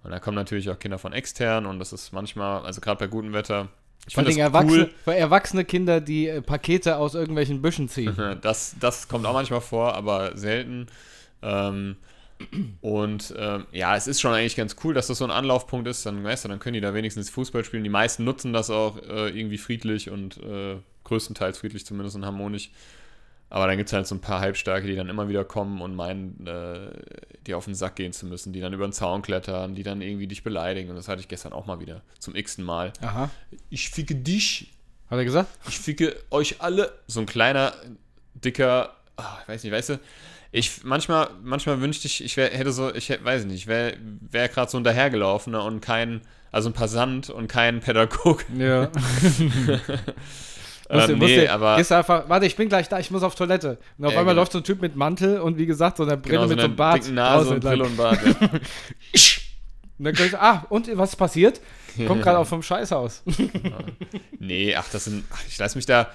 Und 0.03 0.11
da 0.11 0.19
kommen 0.19 0.35
natürlich 0.35 0.69
auch 0.69 0.77
Kinder 0.77 0.99
von 0.99 1.11
extern 1.11 1.65
und 1.65 1.79
das 1.79 1.91
ist 1.91 2.13
manchmal, 2.13 2.63
also 2.63 2.81
gerade 2.81 2.99
bei 2.99 3.07
gutem 3.07 3.33
Wetter, 3.33 3.69
ich 4.07 4.13
Vor 4.13 4.23
finde 4.23 4.37
das 4.37 4.47
erwachsene, 4.47 4.83
cool. 4.83 4.93
für 5.03 5.15
erwachsene 5.15 5.65
Kinder, 5.65 5.99
die 5.99 6.27
äh, 6.27 6.41
Pakete 6.41 6.97
aus 6.97 7.13
irgendwelchen 7.13 7.61
Büschen 7.61 7.89
ziehen. 7.89 8.15
Das, 8.41 8.75
das 8.79 9.07
kommt 9.07 9.25
auch 9.25 9.33
manchmal 9.33 9.59
vor, 9.59 9.95
aber 9.95 10.37
selten. 10.37 10.87
Ähm, 11.41 11.97
und 12.81 13.33
ähm, 13.37 13.65
ja, 13.71 13.95
es 13.95 14.07
ist 14.07 14.21
schon 14.21 14.31
eigentlich 14.31 14.55
ganz 14.55 14.77
cool, 14.83 14.93
dass 14.93 15.07
das 15.07 15.17
so 15.17 15.25
ein 15.25 15.31
Anlaufpunkt 15.31 15.87
ist. 15.87 16.05
Dann, 16.05 16.23
weißt 16.23 16.45
du, 16.45 16.49
dann 16.49 16.59
können 16.59 16.75
die 16.75 16.81
da 16.81 16.93
wenigstens 16.93 17.29
Fußball 17.29 17.65
spielen. 17.65 17.83
Die 17.83 17.89
meisten 17.89 18.23
nutzen 18.23 18.53
das 18.53 18.69
auch 18.69 18.97
äh, 18.97 19.29
irgendwie 19.29 19.57
friedlich 19.57 20.09
und 20.09 20.37
äh, 20.37 20.77
größtenteils 21.03 21.57
friedlich 21.57 21.85
zumindest 21.85 22.15
und 22.15 22.25
harmonisch. 22.25 22.71
Aber 23.49 23.67
dann 23.67 23.77
gibt 23.77 23.87
es 23.87 23.93
halt 23.93 24.05
so 24.07 24.15
ein 24.15 24.21
paar 24.21 24.41
Halbstarke, 24.41 24.87
die 24.87 24.95
dann 24.95 25.07
immer 25.07 25.29
wieder 25.29 25.45
kommen 25.45 25.81
und 25.81 25.95
meinen, 25.95 26.45
äh, 26.45 26.89
dir 27.45 27.57
auf 27.57 27.65
den 27.65 27.75
Sack 27.75 27.95
gehen 27.95 28.11
zu 28.11 28.25
müssen, 28.25 28.51
die 28.51 28.59
dann 28.59 28.73
über 28.73 28.85
den 28.85 28.91
Zaun 28.91 29.21
klettern, 29.21 29.73
die 29.73 29.83
dann 29.83 30.01
irgendwie 30.01 30.27
dich 30.27 30.43
beleidigen. 30.43 30.89
Und 30.89 30.97
das 30.97 31.07
hatte 31.07 31.21
ich 31.21 31.29
gestern 31.29 31.53
auch 31.53 31.65
mal 31.65 31.79
wieder 31.79 32.01
zum 32.19 32.35
x-ten 32.35 32.65
Mal. 32.65 32.91
Aha. 33.01 33.29
Ich 33.69 33.89
ficke 33.89 34.15
dich, 34.15 34.73
Hat 35.09 35.17
er 35.17 35.23
gesagt? 35.23 35.49
ich 35.69 35.79
ficke 35.79 36.15
euch 36.29 36.59
alle. 36.59 36.91
So 37.07 37.21
ein 37.21 37.25
kleiner, 37.25 37.73
dicker, 38.33 38.93
ah, 39.15 39.37
ich 39.43 39.47
weiß 39.47 39.63
nicht, 39.63 39.71
weißt 39.71 39.89
du, 39.89 39.99
ich 40.51 40.83
manchmal, 40.83 41.29
manchmal 41.41 41.79
wünschte 41.79 42.07
ich, 42.07 42.23
ich 42.23 42.35
wär, 42.35 42.49
hätte 42.49 42.73
so, 42.73 42.93
ich 42.93 43.07
hätte, 43.09 43.23
weiß 43.23 43.45
nicht, 43.45 43.55
ich 43.55 43.67
wäre 43.67 43.95
wär 44.29 44.49
gerade 44.49 44.69
so 44.69 44.77
hinterhergelaufen 44.77 45.51
ne, 45.51 45.61
und 45.61 45.79
kein, 45.79 46.21
also 46.51 46.69
ein 46.69 46.73
Passant 46.73 47.29
und 47.29 47.47
kein 47.47 47.79
Pädagog. 47.79 48.43
Ja. 48.57 48.91
Ähm, 50.89 50.95
Musst 50.97 51.09
du- 51.09 51.15
musst 51.17 51.29
nee, 51.29 51.47
aber 51.47 51.75
Gehst 51.75 51.91
einfach, 51.91 52.29
warte, 52.29 52.45
ich 52.45 52.55
bin 52.55 52.69
gleich 52.69 52.87
da, 52.87 52.97
ich 52.99 53.11
muss 53.11 53.21
auf 53.23 53.35
Toilette. 53.35 53.77
Und 53.97 54.05
auf 54.05 54.13
Ja, 54.13 54.19
einmal 54.19 54.33
genau. 54.33 54.41
läuft 54.43 54.53
so 54.53 54.59
ein 54.59 54.63
Typ 54.63 54.81
mit 54.81 54.95
Mantel 54.95 55.39
und 55.41 55.57
wie 55.57 55.65
gesagt, 55.65 55.97
so 55.97 56.03
einer 56.03 56.15
Brille 56.17 56.35
genau, 56.37 56.47
mit 56.47 56.59
so 56.59 56.65
einem 56.65 56.75
Bart. 56.77 57.11
Nase 57.11 57.49
und. 57.55 57.59
Brille 57.59 57.83
und 57.83 57.97
Bart. 57.97 58.19
Ja. 58.25 58.49
Und 59.99 60.05
dann 60.05 60.13
gleich, 60.13 60.37
ah, 60.37 60.63
und 60.69 60.95
was 60.95 61.09
ist 61.09 61.15
passiert? 61.15 61.59
Kommt 62.05 62.21
gerade 62.21 62.37
auch 62.37 62.45
vom 62.45 62.61
Scheißhaus. 62.61 63.23
nee, 64.39 64.75
ach, 64.75 64.85
das 64.91 65.05
sind, 65.05 65.25
ach, 65.33 65.41
ich 65.47 65.57
lasse 65.57 65.75
mich 65.75 65.87
da, 65.87 66.11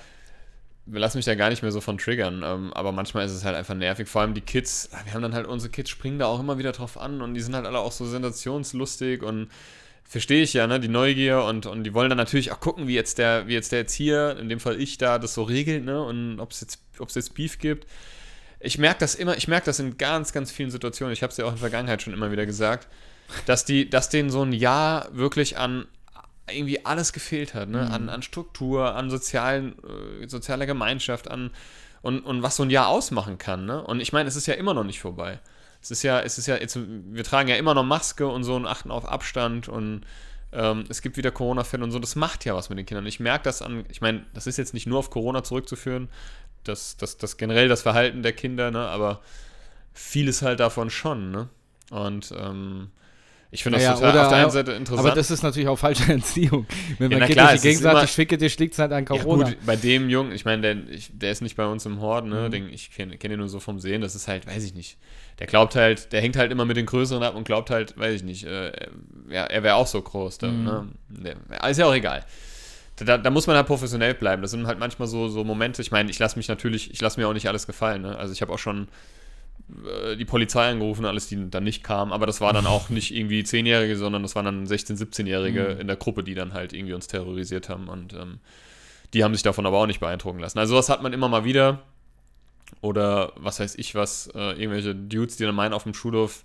lass 0.87 1.17
mich 1.17 1.25
da 1.25 1.35
gar 1.35 1.51
nicht 1.51 1.63
mehr 1.63 1.73
so 1.73 1.81
von 1.81 1.99
triggern. 1.99 2.45
Ähm, 2.45 2.73
aber 2.75 2.93
manchmal 2.93 3.27
ist 3.27 3.33
es 3.33 3.45
halt 3.45 3.57
einfach 3.57 3.75
nervig. 3.75 4.09
Vor 4.09 4.21
allem 4.23 4.35
die 4.35 4.41
Kids, 4.41 4.89
ah, 4.93 4.99
wir 5.05 5.15
haben 5.15 5.23
dann 5.23 5.35
halt, 5.35 5.49
unsere 5.49 5.73
Kids 5.73 5.91
springen 5.91 6.21
da 6.21 6.27
auch 6.27 6.39
immer 6.39 6.59
wieder 6.59 6.71
drauf 6.71 6.97
an 6.97 7.23
und 7.23 7.35
die 7.35 7.41
sind 7.41 7.57
halt 7.57 7.67
alle 7.67 7.81
auch 7.81 7.91
so 7.91 8.07
sensationslustig 8.07 9.23
und 9.25 9.49
verstehe 10.05 10.43
ich 10.43 10.53
ja, 10.53 10.67
ne, 10.67 10.79
die 10.79 10.89
Neugier 10.89 11.45
und, 11.45 11.67
und 11.67 11.85
die 11.85 11.95
wollen 11.95 12.11
dann 12.11 12.19
natürlich 12.19 12.53
auch 12.53 12.61
gucken, 12.61 12.87
wie 12.87 12.95
jetzt 12.95 13.19
der, 13.19 13.47
wie 13.47 13.55
jetzt 13.55 13.73
der 13.73 13.81
Erzieher, 13.81 14.37
in 14.39 14.49
dem 14.49 14.61
Fall 14.61 14.81
ich 14.81 14.99
da, 14.99 15.19
das 15.19 15.35
so 15.35 15.43
regelt, 15.43 15.85
ne, 15.85 16.03
und 16.03 16.41
ob 16.41 16.51
es 16.51 16.61
jetzt, 16.61 16.81
ob 16.99 17.09
es 17.09 17.15
jetzt 17.15 17.35
Beef 17.35 17.59
gibt. 17.59 17.87
Ich 18.61 18.79
merke 18.79 19.01
das 19.01 19.15
immer, 19.15 19.37
ich 19.37 19.49
merke 19.49 19.67
das 19.67 19.81
in 19.81 19.99
ganz, 19.99 20.33
ganz 20.33 20.53
vielen 20.53 20.71
Situationen. 20.71 21.13
Ich 21.13 21.23
habe 21.23 21.31
es 21.31 21.37
ja 21.37 21.45
auch 21.45 21.49
in 21.49 21.55
der 21.55 21.61
Vergangenheit 21.61 22.03
schon 22.03 22.13
immer 22.13 22.31
wieder 22.31 22.47
gesagt, 22.47 22.89
dass 23.47 23.65
die, 23.65 23.91
dass 23.91 24.09
denen 24.09 24.31
so 24.31 24.43
ein 24.43 24.53
Jahr 24.53 25.09
wirklich 25.13 25.59
an 25.59 25.87
irgendwie 26.51 26.85
alles 26.85 27.13
gefehlt 27.13 27.55
hat, 27.55 27.69
ne? 27.69 27.91
An, 27.91 28.09
an 28.09 28.23
Struktur, 28.23 28.95
an 28.95 29.11
sozialen, 29.11 29.77
äh, 30.23 30.29
sozialer 30.29 30.67
Gemeinschaft, 30.67 31.31
an 31.31 31.51
und, 32.03 32.21
und 32.21 32.43
was 32.43 32.57
so 32.57 32.65
ein 32.65 32.71
Jahr 32.71 32.89
ausmachen 32.89 33.39
kann, 33.39 33.65
ne? 33.65 33.83
Und 33.83 34.01
ich 34.01 34.13
meine, 34.13 34.29
es 34.29 34.37
ist 34.37 34.47
ja 34.47 34.55
immer 34.55 34.75
noch 34.75 34.85
nicht 34.85 35.01
vorbei. 35.01 35.41
Es 35.83 35.91
ist 35.91 36.03
ja, 36.05 36.21
es 36.21 36.39
ist 36.39 36.47
ja, 36.47 36.57
jetzt, 36.57 36.79
wir 36.79 37.25
tragen 37.25 37.49
ja 37.49 37.57
immer 37.57 37.75
noch 37.75 37.83
Maske 37.85 38.27
und 38.29 38.45
so 38.45 38.55
und 38.55 38.67
achten 38.67 38.91
auf 38.91 39.05
Abstand 39.05 39.69
und 39.69 40.03
ähm, 40.53 40.85
es 40.89 41.03
gibt 41.03 41.17
wieder 41.17 41.31
Corona-Fälle 41.31 41.83
und 41.83 41.91
so. 41.91 41.99
Das 41.99 42.15
macht 42.15 42.45
ja 42.45 42.55
was 42.55 42.69
mit 42.69 42.79
den 42.79 42.87
Kindern. 42.87 43.07
Ich 43.07 43.19
merke 43.21 43.45
das 43.45 43.63
an, 43.63 43.85
ich 43.91 44.01
meine, 44.01 44.25
das 44.35 44.47
ist 44.47 44.59
jetzt 44.59 44.75
nicht 44.75 44.87
nur 44.87 44.99
auf 45.01 45.11
Corona 45.11 45.43
zurückzuführen, 45.43 46.09
das, 46.65 46.97
das, 46.97 47.17
das 47.17 47.37
generell 47.37 47.69
das 47.69 47.83
Verhalten 47.83 48.23
der 48.23 48.33
Kinder, 48.33 48.71
ne? 48.71 48.81
Aber 48.81 49.21
vieles 49.93 50.43
halt 50.43 50.61
davon 50.61 50.91
schon, 50.91 51.31
ne? 51.33 51.49
Und 51.91 52.33
ähm, 52.39 52.91
ich 53.51 53.63
finde 53.65 53.79
das 53.79 53.87
Naja, 53.87 53.95
total 53.97 54.11
oder 54.13 54.23
auf 54.23 54.29
der 54.29 54.39
einen 54.39 54.51
Seite 54.51 54.73
interessant. 54.73 55.07
Aber 55.09 55.15
das 55.17 55.31
ist 55.31 55.43
natürlich 55.43 55.69
auch 55.69 55.79
falsche 55.79 56.05
Entziehung. 56.13 56.67
Wenn 56.99 57.11
Ja, 57.11 57.19
man 57.19 57.21
na 57.21 57.27
Kind 57.27 57.37
klar, 57.39 57.49
durch 57.49 57.57
es 57.57 57.63
die 57.63 57.69
ist 57.69 57.73
Gegend 57.73 57.83
sagt, 57.83 57.95
immer- 57.97 58.05
ich 58.05 58.11
ficke 58.13 58.39
dir, 58.39 58.49
liegt 58.59 58.73
es 58.75 58.79
halt 58.79 58.93
an 58.93 59.05
Ja 59.11 59.19
Corona. 59.23 59.45
gut, 59.51 59.57
bei 59.67 59.77
dem 59.77 60.09
Jungen, 60.09 60.33
ich 60.33 60.45
meine, 60.45 60.63
der, 60.63 60.75
der 61.13 61.33
ist 61.33 61.43
nicht 61.43 61.57
bei 61.57 61.67
uns 61.67 61.85
im 61.85 62.01
Hort, 62.01 62.25
ne? 62.27 62.47
Mhm. 62.47 62.51
Den, 62.53 62.69
ich 62.73 62.91
kenne 62.93 63.19
kenn 63.19 63.33
ihn 63.33 63.39
nur 63.39 63.49
so 63.49 63.59
vom 63.61 63.81
Sehen, 63.81 64.01
das 64.01 64.15
ist 64.15 64.29
halt, 64.29 64.47
weiß 64.47 64.63
ich 64.65 64.75
nicht. 64.75 64.97
Der 65.39 65.47
glaubt 65.47 65.75
halt, 65.75 66.13
der 66.13 66.21
hängt 66.21 66.37
halt 66.37 66.53
immer 66.53 66.65
mit 66.65 66.77
den 66.77 66.87
Größeren 66.87 67.23
ab 67.23 67.35
und 67.35 67.45
glaubt 67.45 67.71
halt, 67.71 67.99
weiß 67.99 68.15
ich 68.17 68.23
nicht, 68.23 68.45
äh, 68.45 68.71
ja, 69.31 69.45
er 69.45 69.63
wäre 69.63 69.75
auch 69.77 69.87
so 69.87 70.01
groß. 70.01 70.39
Da, 70.39 70.49
Mhm. 70.49 70.93
ne? 71.09 71.37
Ist 71.69 71.79
ja 71.79 71.87
auch 71.87 71.95
egal. 71.95 72.25
Da, 72.97 73.19
da 73.19 73.31
muss 73.31 73.47
man 73.47 73.57
halt 73.57 73.67
professionell 73.67 74.15
bleiben. 74.15 74.43
Das 74.43 74.51
sind 74.53 74.67
halt 74.67 74.79
manchmal 74.79 75.09
so, 75.09 75.29
so 75.29 75.43
Momente, 75.45 75.83
ich 75.83 75.91
meine, 75.91 76.11
ich 76.11 76.19
lasse 76.19 76.37
mich 76.39 76.47
natürlich, 76.49 76.93
ich 76.93 77.01
lasse 77.01 77.19
mir 77.19 77.27
auch 77.27 77.33
nicht 77.33 77.49
alles 77.49 77.67
gefallen. 77.67 78.03
Ne? 78.03 78.17
Also 78.17 78.33
ich 78.33 78.43
habe 78.43 78.53
auch 78.53 78.59
schon 78.59 78.87
äh, 79.87 80.17
die 80.17 80.25
Polizei 80.27 80.69
angerufen, 80.71 81.05
alles, 81.07 81.27
die 81.29 81.51
dann 81.51 81.65
nicht 81.65 81.83
kam, 81.83 82.13
aber 82.13 82.27
das 82.27 82.41
war 82.41 82.53
dann 82.53 82.67
auch 82.67 82.91
nicht 82.91 83.15
irgendwie 83.15 83.43
Zehnjährige, 83.45 83.97
sondern 83.97 84.23
das 84.23 84.35
waren 84.37 84.45
dann 84.45 84.67
16-, 84.67 84.99
17-Jährige 84.99 85.73
Mhm. 85.75 85.81
in 85.81 85.87
der 85.87 85.97
Gruppe, 85.97 86.23
die 86.23 86.35
dann 86.35 86.53
halt 86.53 86.73
irgendwie 86.73 86.93
uns 86.95 87.07
terrorisiert 87.09 87.69
haben 87.69 87.89
und 87.89 88.13
ähm, 88.13 88.39
die 89.15 89.25
haben 89.25 89.35
sich 89.35 89.43
davon 89.43 89.67
aber 89.67 89.79
auch 89.79 89.87
nicht 89.87 90.01
beeindrucken 90.01 90.39
lassen. 90.39 90.59
Also 90.59 90.77
was 90.77 90.89
hat 90.89 91.03
man 91.03 91.13
immer 91.13 91.29
mal 91.29 91.45
wieder 91.45 91.81
oder 92.81 93.33
was 93.37 93.61
weiß 93.61 93.77
ich 93.77 93.95
was, 93.95 94.29
äh, 94.35 94.53
irgendwelche 94.53 94.95
Dudes, 94.95 95.37
die 95.37 95.45
dann 95.45 95.55
meinen, 95.55 95.73
auf 95.73 95.85
dem 95.85 95.95
Schulhof 95.95 96.43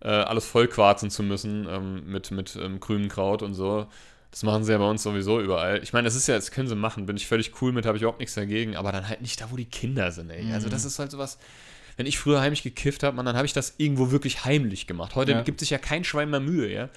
äh, 0.00 0.08
alles 0.08 0.46
vollquarzen 0.46 1.10
zu 1.10 1.22
müssen 1.22 1.66
ähm, 1.70 2.10
mit, 2.10 2.30
mit 2.30 2.56
ähm, 2.56 2.80
grünem 2.80 3.08
Kraut 3.08 3.42
und 3.42 3.54
so. 3.54 3.86
Das 4.30 4.42
machen 4.42 4.64
sie 4.64 4.72
ja 4.72 4.78
bei 4.78 4.88
uns 4.88 5.02
sowieso 5.02 5.40
überall. 5.40 5.82
Ich 5.82 5.92
meine, 5.94 6.04
das 6.04 6.14
ist 6.14 6.26
ja, 6.26 6.34
das 6.34 6.50
können 6.50 6.68
sie 6.68 6.74
machen, 6.74 7.06
bin 7.06 7.16
ich 7.16 7.26
völlig 7.26 7.52
cool 7.62 7.72
mit, 7.72 7.86
habe 7.86 7.96
ich 7.96 8.02
überhaupt 8.02 8.20
nichts 8.20 8.34
dagegen, 8.34 8.76
aber 8.76 8.92
dann 8.92 9.08
halt 9.08 9.22
nicht 9.22 9.40
da, 9.40 9.50
wo 9.50 9.56
die 9.56 9.64
Kinder 9.64 10.12
sind, 10.12 10.30
ey. 10.30 10.52
Also 10.52 10.68
das 10.68 10.84
ist 10.84 10.98
halt 10.98 11.10
sowas, 11.10 11.38
wenn 11.96 12.04
ich 12.04 12.18
früher 12.18 12.40
heimlich 12.40 12.62
gekifft 12.62 13.02
habe, 13.02 13.16
dann 13.16 13.34
habe 13.36 13.46
ich 13.46 13.54
das 13.54 13.74
irgendwo 13.78 14.10
wirklich 14.10 14.44
heimlich 14.44 14.86
gemacht. 14.86 15.14
Heute 15.14 15.32
Ja. 15.32 15.40
gibt 15.40 15.60
sich 15.60 15.70
ja 15.70 15.78
kein 15.78 16.04
Schwein 16.04 16.28
mehr 16.28 16.40
Mühe, 16.40 16.70
ja. 16.70 16.90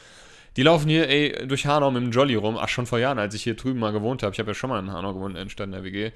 Die 0.57 0.63
laufen 0.63 0.89
hier, 0.89 1.07
ey, 1.07 1.47
durch 1.47 1.65
Hanau 1.65 1.91
mit 1.91 2.03
dem 2.03 2.11
Jolly 2.11 2.35
rum, 2.35 2.57
ach, 2.59 2.67
schon 2.67 2.85
vor 2.85 2.99
Jahren, 2.99 3.19
als 3.19 3.33
ich 3.33 3.43
hier 3.43 3.55
drüben 3.55 3.79
mal 3.79 3.93
gewohnt 3.93 4.23
habe. 4.23 4.33
Ich 4.33 4.39
habe 4.39 4.49
ja 4.49 4.55
schon 4.55 4.69
mal 4.69 4.79
in 4.79 4.91
Hanau 4.91 5.13
gewohnt, 5.13 5.37
in 5.37 5.49
Stadt 5.49 5.67
in 5.67 5.71
der 5.71 5.83
WG. 5.85 6.11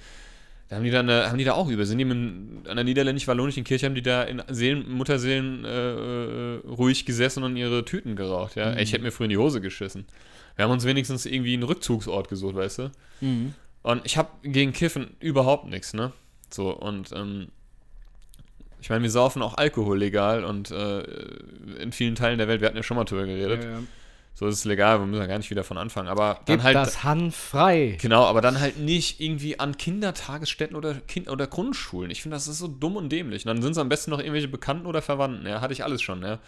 Da 0.69 0.77
haben 0.77 0.83
die 0.83 0.89
äh, 0.89 1.27
haben 1.27 1.37
die 1.37 1.43
da 1.43 1.53
auch 1.53 1.69
über, 1.69 1.85
sind 1.85 1.97
die 1.99 2.05
mit, 2.05 2.67
an 2.67 2.75
der 2.75 2.83
niederländisch-wallonischen 2.83 3.63
Kirche, 3.63 3.85
haben 3.85 3.95
die 3.95 4.01
da 4.01 4.23
in 4.23 4.41
Seelen, 4.49 4.89
Mutterseelen 4.91 5.65
äh, 5.65 5.69
äh, 5.69 6.59
ruhig 6.67 7.05
gesessen 7.05 7.43
und 7.43 7.57
ihre 7.57 7.85
Tüten 7.85 8.15
geraucht, 8.15 8.55
ja. 8.55 8.71
Ey, 8.71 8.83
ich 8.83 8.93
hätte 8.93 9.03
mir 9.03 9.11
früher 9.11 9.25
in 9.25 9.31
die 9.31 9.37
Hose 9.37 9.61
geschissen. 9.61 10.05
Wir 10.55 10.65
haben 10.65 10.71
uns 10.71 10.85
wenigstens 10.85 11.25
irgendwie 11.25 11.53
einen 11.53 11.63
Rückzugsort 11.63 12.29
gesucht, 12.29 12.55
weißt 12.55 12.79
du. 12.79 12.91
Mhm. 13.21 13.53
Und 13.81 14.01
ich 14.05 14.17
habe 14.17 14.29
gegen 14.43 14.71
Kiffen 14.71 15.15
überhaupt 15.19 15.67
nichts, 15.67 15.93
ne? 15.93 16.11
So, 16.49 16.71
und 16.71 17.11
ähm, 17.11 17.47
Ich 18.79 18.89
meine, 18.89 19.03
wir 19.03 19.11
saufen 19.11 19.41
auch 19.41 19.55
Alkohol 19.55 19.97
legal 19.97 20.43
und 20.43 20.71
äh, 20.71 21.01
in 21.79 21.91
vielen 21.91 22.15
Teilen 22.15 22.37
der 22.37 22.47
Welt, 22.47 22.61
wir 22.61 22.67
hatten 22.67 22.77
ja 22.77 22.83
schon 22.83 22.97
mal 22.97 23.03
drüber 23.05 23.25
geredet, 23.25 23.63
Ja, 23.63 23.71
ja. 23.71 23.79
So 24.35 24.47
ist 24.47 24.55
es 24.55 24.65
legal, 24.65 24.99
wir 24.99 25.05
müssen 25.05 25.21
ja 25.21 25.27
gar 25.27 25.37
nicht 25.37 25.51
wieder 25.51 25.63
von 25.63 25.77
Anfang. 25.77 26.07
Aber 26.07 26.39
Gib 26.45 26.57
dann 26.57 26.63
halt. 26.63 26.75
das 26.75 27.03
Hanf 27.03 27.35
frei. 27.35 27.97
Genau, 28.01 28.25
aber 28.25 28.41
dann 28.41 28.59
halt 28.59 28.79
nicht 28.79 29.19
irgendwie 29.19 29.59
an 29.59 29.77
Kindertagesstätten 29.77 30.75
oder, 30.75 30.95
kind 30.95 31.29
oder 31.29 31.45
Grundschulen. 31.45 32.09
Ich 32.09 32.23
finde, 32.23 32.35
das 32.35 32.47
ist 32.47 32.57
so 32.57 32.67
dumm 32.67 32.95
und 32.95 33.09
dämlich. 33.09 33.45
Und 33.45 33.49
dann 33.49 33.61
sind 33.61 33.73
es 33.73 33.77
am 33.77 33.89
besten 33.89 34.09
noch 34.09 34.19
irgendwelche 34.19 34.47
Bekannten 34.47 34.87
oder 34.87 35.03
Verwandten. 35.03 35.45
Ja, 35.45 35.61
hatte 35.61 35.73
ich 35.73 35.83
alles 35.83 36.01
schon, 36.01 36.23
ja. 36.23 36.39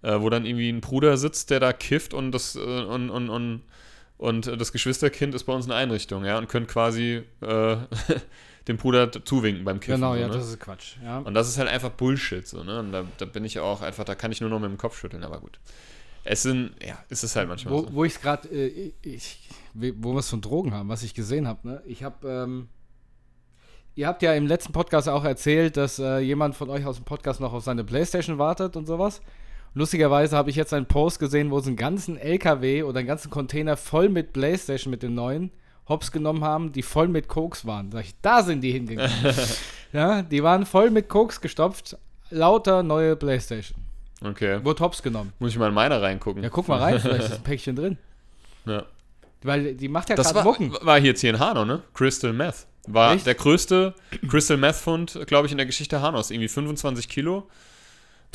Äh, 0.00 0.20
wo 0.20 0.30
dann 0.30 0.46
irgendwie 0.46 0.70
ein 0.70 0.80
Bruder 0.80 1.16
sitzt, 1.18 1.50
der 1.50 1.60
da 1.60 1.72
kifft 1.72 2.14
und 2.14 2.32
das, 2.32 2.56
äh, 2.56 2.58
und, 2.58 3.10
und, 3.10 3.28
und, 3.28 3.62
und 4.16 4.46
das 4.46 4.72
Geschwisterkind 4.72 5.34
ist 5.34 5.44
bei 5.44 5.52
uns 5.52 5.66
in 5.66 5.68
der 5.68 5.78
Einrichtung, 5.78 6.24
ja, 6.24 6.38
und 6.38 6.48
können 6.48 6.66
quasi 6.66 7.22
äh, 7.40 7.76
dem 8.68 8.78
Bruder 8.78 9.12
zuwinken 9.12 9.64
beim 9.64 9.78
Kiffen. 9.80 10.00
Genau, 10.00 10.14
so, 10.14 10.20
ja, 10.20 10.26
ne? 10.28 10.32
das 10.34 10.48
ist 10.48 10.58
Quatsch. 10.58 10.96
Ja. 11.04 11.18
Und 11.18 11.34
das 11.34 11.48
ist 11.48 11.58
halt 11.58 11.68
einfach 11.68 11.90
Bullshit, 11.90 12.46
so, 12.48 12.64
ne? 12.64 12.80
Und 12.80 12.90
da, 12.90 13.04
da 13.18 13.26
bin 13.26 13.44
ich 13.44 13.60
auch 13.60 13.82
einfach, 13.82 14.04
da 14.04 14.16
kann 14.16 14.32
ich 14.32 14.40
nur 14.40 14.50
noch 14.50 14.58
mit 14.58 14.70
dem 14.70 14.78
Kopf 14.78 14.98
schütteln, 14.98 15.22
aber 15.22 15.38
gut. 15.38 15.60
Es 16.24 16.42
sind, 16.42 16.72
ja, 16.84 16.98
es 17.08 17.24
ist 17.24 17.34
halt 17.34 17.48
manchmal 17.48 17.74
Wo, 17.74 17.80
so. 17.82 17.92
wo 17.92 18.04
ich 18.04 18.14
es 18.14 18.20
gerade, 18.20 18.48
äh, 18.48 18.92
wo 19.74 20.12
wir 20.12 20.20
es 20.20 20.30
von 20.30 20.40
Drogen 20.40 20.72
haben, 20.72 20.88
was 20.88 21.02
ich 21.02 21.14
gesehen 21.14 21.48
habe, 21.48 21.66
ne? 21.66 21.82
Ich 21.84 22.04
habe, 22.04 22.28
ähm, 22.28 22.68
ihr 23.94 24.06
habt 24.06 24.22
ja 24.22 24.32
im 24.34 24.46
letzten 24.46 24.72
Podcast 24.72 25.08
auch 25.08 25.24
erzählt, 25.24 25.76
dass 25.76 25.98
äh, 25.98 26.18
jemand 26.18 26.54
von 26.54 26.70
euch 26.70 26.86
aus 26.86 26.96
dem 26.96 27.04
Podcast 27.04 27.40
noch 27.40 27.52
auf 27.52 27.64
seine 27.64 27.84
Playstation 27.84 28.38
wartet 28.38 28.76
und 28.76 28.86
sowas. 28.86 29.20
Lustigerweise 29.74 30.36
habe 30.36 30.50
ich 30.50 30.56
jetzt 30.56 30.74
einen 30.74 30.86
Post 30.86 31.18
gesehen, 31.18 31.50
wo 31.50 31.58
sie 31.60 31.70
einen 31.70 31.76
ganzen 31.76 32.18
LKW 32.18 32.82
oder 32.82 32.98
einen 32.98 33.08
ganzen 33.08 33.30
Container 33.30 33.76
voll 33.76 34.08
mit 34.08 34.32
Playstation 34.32 34.90
mit 34.90 35.02
den 35.02 35.14
neuen 35.14 35.50
Hops 35.88 36.12
genommen 36.12 36.44
haben, 36.44 36.72
die 36.72 36.82
voll 36.82 37.08
mit 37.08 37.26
Koks 37.26 37.66
waren. 37.66 37.90
Sag 37.90 38.04
ich, 38.04 38.14
da 38.20 38.42
sind 38.42 38.60
die 38.60 38.70
hingegangen. 38.70 39.34
ja, 39.92 40.22
die 40.22 40.42
waren 40.42 40.66
voll 40.66 40.90
mit 40.90 41.08
Koks 41.08 41.40
gestopft, 41.40 41.96
lauter 42.30 42.82
neue 42.82 43.16
Playstation. 43.16 43.78
Okay. 44.24 44.64
Wurde 44.64 44.82
Hops 44.82 45.02
genommen. 45.02 45.32
Muss 45.38 45.50
ich 45.52 45.58
mal 45.58 45.68
in 45.68 45.74
meine 45.74 46.00
reingucken. 46.00 46.42
Ja, 46.42 46.48
guck 46.48 46.68
mal 46.68 46.78
rein, 46.78 47.00
vielleicht 47.00 47.24
ist 47.24 47.32
ein 47.34 47.42
Päckchen 47.42 47.76
drin. 47.76 47.98
Ja. 48.64 48.84
Weil 49.42 49.74
die 49.74 49.88
macht 49.88 50.08
ja 50.08 50.14
Das 50.14 50.26
gerade 50.28 50.36
war, 50.36 50.44
Mucken. 50.44 50.72
war 50.82 51.00
hier 51.00 51.10
jetzt 51.10 51.20
hier 51.20 51.30
in 51.30 51.40
Hanau, 51.40 51.64
ne? 51.64 51.82
Crystal 51.94 52.32
Meth. 52.32 52.66
War 52.86 53.12
Echt? 53.14 53.26
der 53.26 53.34
größte 53.34 53.92
Crystal 54.28 54.56
Meth 54.56 54.76
Fund, 54.76 55.18
glaube 55.26 55.46
ich, 55.46 55.52
in 55.52 55.58
der 55.58 55.66
Geschichte 55.66 56.00
Hanaus. 56.00 56.30
Irgendwie 56.30 56.46
25 56.46 57.08
Kilo. 57.08 57.48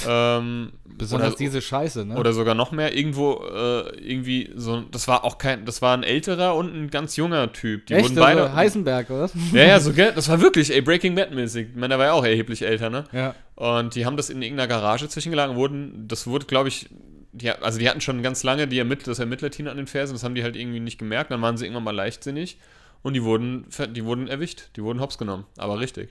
Ähm, 0.06 0.74
Besonders 0.86 1.30
oder, 1.30 1.38
diese 1.38 1.62
Scheiße, 1.62 2.06
ne? 2.06 2.18
oder 2.18 2.34
sogar 2.34 2.56
noch 2.56 2.72
mehr. 2.72 2.96
Irgendwo, 2.96 3.44
äh, 3.46 3.96
irgendwie 4.00 4.52
so, 4.56 4.82
das 4.82 5.08
war 5.08 5.24
auch 5.24 5.38
kein, 5.38 5.66
das 5.66 5.82
war 5.82 5.96
ein 5.96 6.04
älterer 6.04 6.56
und 6.56 6.74
ein 6.74 6.90
ganz 6.90 7.16
junger 7.16 7.52
Typ. 7.54 7.86
Die 7.86 7.94
Echt? 7.94 8.06
wurden 8.06 8.16
beide. 8.16 8.44
Also 8.44 8.56
Heisenberg, 8.56 9.10
oder? 9.10 9.30
ja, 9.54 9.64
ja, 9.64 9.80
so, 9.80 9.94
gell? 9.94 10.14
Das 10.16 10.28
war 10.30 10.42
wirklich, 10.42 10.74
ey, 10.74 10.82
Breaking 10.82 11.16
Bad 11.16 11.32
mäßig. 11.32 11.70
Ich 11.70 11.76
meine, 11.76 11.90
der 11.90 12.00
war 12.00 12.06
ja 12.08 12.14
auch 12.14 12.26
erheblich 12.26 12.64
älter, 12.64 12.90
ne? 12.90 13.04
ja. 13.12 13.36
Und 13.56 13.96
die 13.96 14.06
haben 14.06 14.18
das 14.18 14.30
in 14.30 14.42
irgendeiner 14.42 14.68
Garage 14.68 15.08
zwischengeladen, 15.08 15.56
wurden, 15.56 16.08
das 16.08 16.28
wurde, 16.28 16.46
glaube 16.46 16.70
ich, 16.70 16.90
die, 17.32 17.50
also 17.50 17.80
die 17.80 17.90
hatten 17.90 18.02
schon 18.02 18.22
ganz 18.22 18.44
lange 18.44 18.68
die 18.68 18.80
Ermittler, 18.80 19.12
das 19.12 19.20
Ermittlerteam 19.20 19.68
an 19.68 19.78
den 19.78 19.88
Fersen, 19.88 20.14
das 20.14 20.24
haben 20.24 20.36
die 20.36 20.44
halt 20.44 20.56
irgendwie 20.56 20.80
nicht 20.80 20.98
gemerkt, 20.98 21.32
dann 21.32 21.42
waren 21.42 21.58
sie 21.58 21.66
irgendwann 21.66 21.84
mal 21.84 21.96
leichtsinnig 21.96 22.60
und 23.02 23.14
die 23.14 23.24
wurden, 23.24 23.66
die 23.96 24.06
wurden 24.06 24.28
erwischt, 24.28 24.70
die 24.76 24.84
wurden 24.84 25.00
hops 25.00 25.18
genommen, 25.18 25.46
aber 25.58 25.80
richtig. 25.80 26.10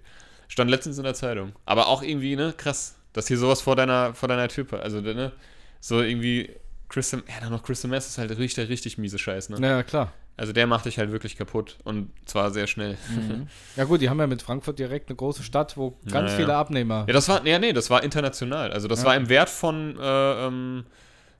Stand 0.48 0.70
letztens 0.70 0.98
in 0.98 1.04
der 1.04 1.14
Zeitung. 1.14 1.52
Aber 1.64 1.88
auch 1.88 2.02
irgendwie, 2.02 2.36
ne, 2.36 2.54
krass, 2.56 2.95
dass 3.16 3.26
hier 3.28 3.38
sowas 3.38 3.60
vor 3.62 3.74
deiner, 3.76 4.14
vor 4.14 4.28
deiner 4.28 4.48
Tür, 4.48 4.66
also, 4.82 5.00
ne, 5.00 5.32
so 5.80 6.00
irgendwie, 6.02 6.50
Crystal, 6.88 7.22
ja, 7.26 7.34
dann 7.40 7.50
noch 7.50 7.62
Crystal 7.64 7.90
Mess 7.90 8.06
ist 8.06 8.18
halt 8.18 8.36
richtig, 8.38 8.68
richtig 8.68 8.98
miese 8.98 9.18
Scheiß, 9.18 9.48
ne? 9.48 9.58
Ja, 9.66 9.82
klar. 9.82 10.12
Also 10.38 10.52
der 10.52 10.66
macht 10.66 10.84
dich 10.84 10.98
halt 10.98 11.10
wirklich 11.12 11.36
kaputt 11.36 11.78
und 11.84 12.10
zwar 12.26 12.50
sehr 12.50 12.66
schnell. 12.66 12.96
Ja 13.76 13.84
gut, 13.84 14.00
die 14.02 14.08
haben 14.10 14.18
ja 14.20 14.26
mit 14.26 14.40
Frankfurt 14.42 14.78
direkt 14.78 15.08
eine 15.10 15.16
große 15.16 15.42
Stadt, 15.42 15.76
wo 15.76 15.98
ganz 16.10 16.30
Ja, 16.32 16.36
viele 16.36 16.48
ja. 16.50 16.60
Abnehmer. 16.60 17.04
Ja, 17.06 17.12
das 17.14 17.28
war, 17.28 17.42
nee, 17.42 17.58
nee, 17.58 17.72
das 17.72 17.90
war 17.90 18.02
international. 18.04 18.70
Also 18.72 18.86
das 18.88 19.00
Ja. 19.00 19.06
war 19.06 19.16
im 19.16 19.28
Wert 19.28 19.48
von, 19.50 19.98
äh, 19.98 20.46
ähm, 20.46 20.84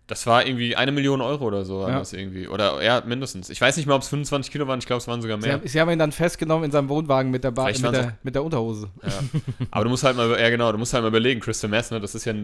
das 0.06 0.26
war 0.26 0.46
irgendwie 0.46 0.76
eine 0.76 0.92
Million 0.92 1.20
Euro 1.20 1.44
oder 1.46 1.64
so 1.64 1.80
war 1.80 1.88
Ja. 1.90 1.98
das 1.98 2.12
irgendwie. 2.12 2.46
Oder 2.46 2.82
ja, 2.82 3.02
mindestens. 3.04 3.50
Ich 3.50 3.60
weiß 3.60 3.76
nicht 3.76 3.86
mal, 3.86 3.94
ob 3.96 4.02
es 4.02 4.08
25 4.08 4.52
Kilo 4.52 4.68
waren, 4.68 4.78
ich 4.78 4.86
glaube, 4.86 4.98
es 4.98 5.08
waren 5.08 5.20
sogar 5.20 5.40
Sie 5.40 5.48
mehr. 5.48 5.54
haben, 5.58 5.66
sie 5.66 5.80
haben 5.80 5.90
ihn 5.90 5.98
dann 5.98 6.12
festgenommen 6.12 6.64
in 6.64 6.70
seinem 6.70 6.88
Wohnwagen 6.88 7.30
mit 7.30 7.42
der, 7.42 7.50
ba 7.50 7.66
mit 7.66 7.82
der, 7.82 8.16
mit 8.22 8.34
der 8.34 8.44
Unterhose. 8.44 8.88
Ja. 9.02 9.12
Aber 9.72 9.84
du 9.84 9.90
musst 9.90 10.04
halt 10.04 10.16
mal, 10.16 10.30
ja 10.40 10.48
genau, 10.50 10.70
du 10.70 10.78
musst 10.78 10.94
halt 10.94 11.02
mal 11.02 11.08
überlegen, 11.08 11.40
Crystal 11.40 11.68
Meth, 11.68 11.90
ne, 11.90 12.00
das 12.00 12.14
ist 12.14 12.24
ja, 12.24 12.34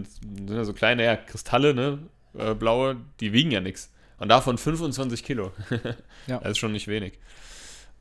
ja 0.48 0.64
so 0.64 0.72
kleine 0.72 1.04
ja, 1.04 1.16
Kristalle, 1.16 1.72
ne, 1.74 1.98
äh, 2.36 2.54
blaue, 2.54 2.96
die 3.20 3.32
wiegen 3.32 3.50
ja 3.52 3.60
nichts. 3.60 3.92
Und 4.18 4.28
davon 4.28 4.58
25 4.58 5.22
Kilo. 5.24 5.52
Ja. 6.28 6.38
Das 6.38 6.52
ist 6.52 6.58
schon 6.58 6.70
nicht 6.72 6.86
wenig. 6.86 7.14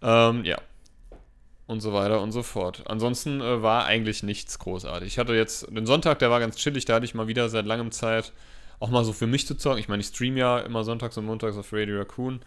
Ähm, 0.04 0.44
ja. 0.46 0.58
Und 1.68 1.80
so 1.82 1.94
weiter 1.94 2.22
und 2.22 2.32
so 2.32 2.44
fort. 2.44 2.84
Ansonsten 2.86 3.42
äh, 3.42 3.62
war 3.64 3.86
eigentlich 3.86 4.22
nichts 4.24 4.60
großartig. 4.60 5.08
Ich 5.08 5.18
hatte 5.18 5.34
jetzt 5.34 5.68
den 5.76 5.86
Sonntag, 5.88 6.20
der 6.20 6.30
war 6.30 6.40
ganz 6.40 6.56
chillig, 6.58 6.86
da 6.86 6.96
hatte 6.96 7.06
ich 7.06 7.16
mal 7.16 7.28
wieder 7.28 7.50
seit 7.50 7.66
langem 7.66 7.92
Zeit 7.92 8.32
auch 8.82 8.90
mal 8.90 9.06
so 9.06 9.14
für 9.14 9.28
mich 9.28 9.48
zu 9.48 9.56
zocken. 9.56 9.80
Ich 9.80 9.88
meine, 9.88 10.02
ich 10.02 10.08
stream 10.08 10.36
ja 10.36 10.60
immer 10.60 10.84
sonntags 10.84 11.18
und 11.18 11.26
montags 11.26 11.56
auf 11.56 11.72
Radio 11.72 11.98
Raccoon. 12.00 12.42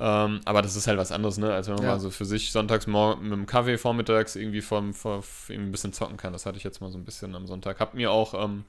Ähm, 0.00 0.40
aber 0.44 0.60
das 0.60 0.74
ist 0.74 0.86
halt 0.88 0.98
was 0.98 1.12
anderes, 1.12 1.38
ne? 1.38 1.52
Als 1.54 1.68
wenn 1.68 1.76
man 1.76 1.84
Ja. 1.84 1.90
mal 1.92 2.00
so 2.00 2.10
für 2.10 2.24
sich 2.24 2.50
sonntags 2.50 2.86
morgen 2.88 3.22
mit 3.28 3.32
dem 3.32 3.46
Kaffee 3.46 3.78
vormittags 3.78 4.34
irgendwie 4.34 4.60
vom, 4.60 4.92
vor, 4.92 5.22
irgendwie 5.48 5.68
ein 5.68 5.72
bisschen 5.72 5.92
zocken 5.92 6.16
kann. 6.16 6.32
Das 6.32 6.46
hatte 6.46 6.58
ich 6.58 6.64
jetzt 6.64 6.80
mal 6.80 6.90
so 6.90 6.98
ein 6.98 7.04
bisschen 7.04 7.34
am 7.36 7.46
Sonntag. 7.46 7.78
Hab 7.78 7.94
mir 7.94 8.10
auch 8.10 8.34
ähm, 8.44 8.64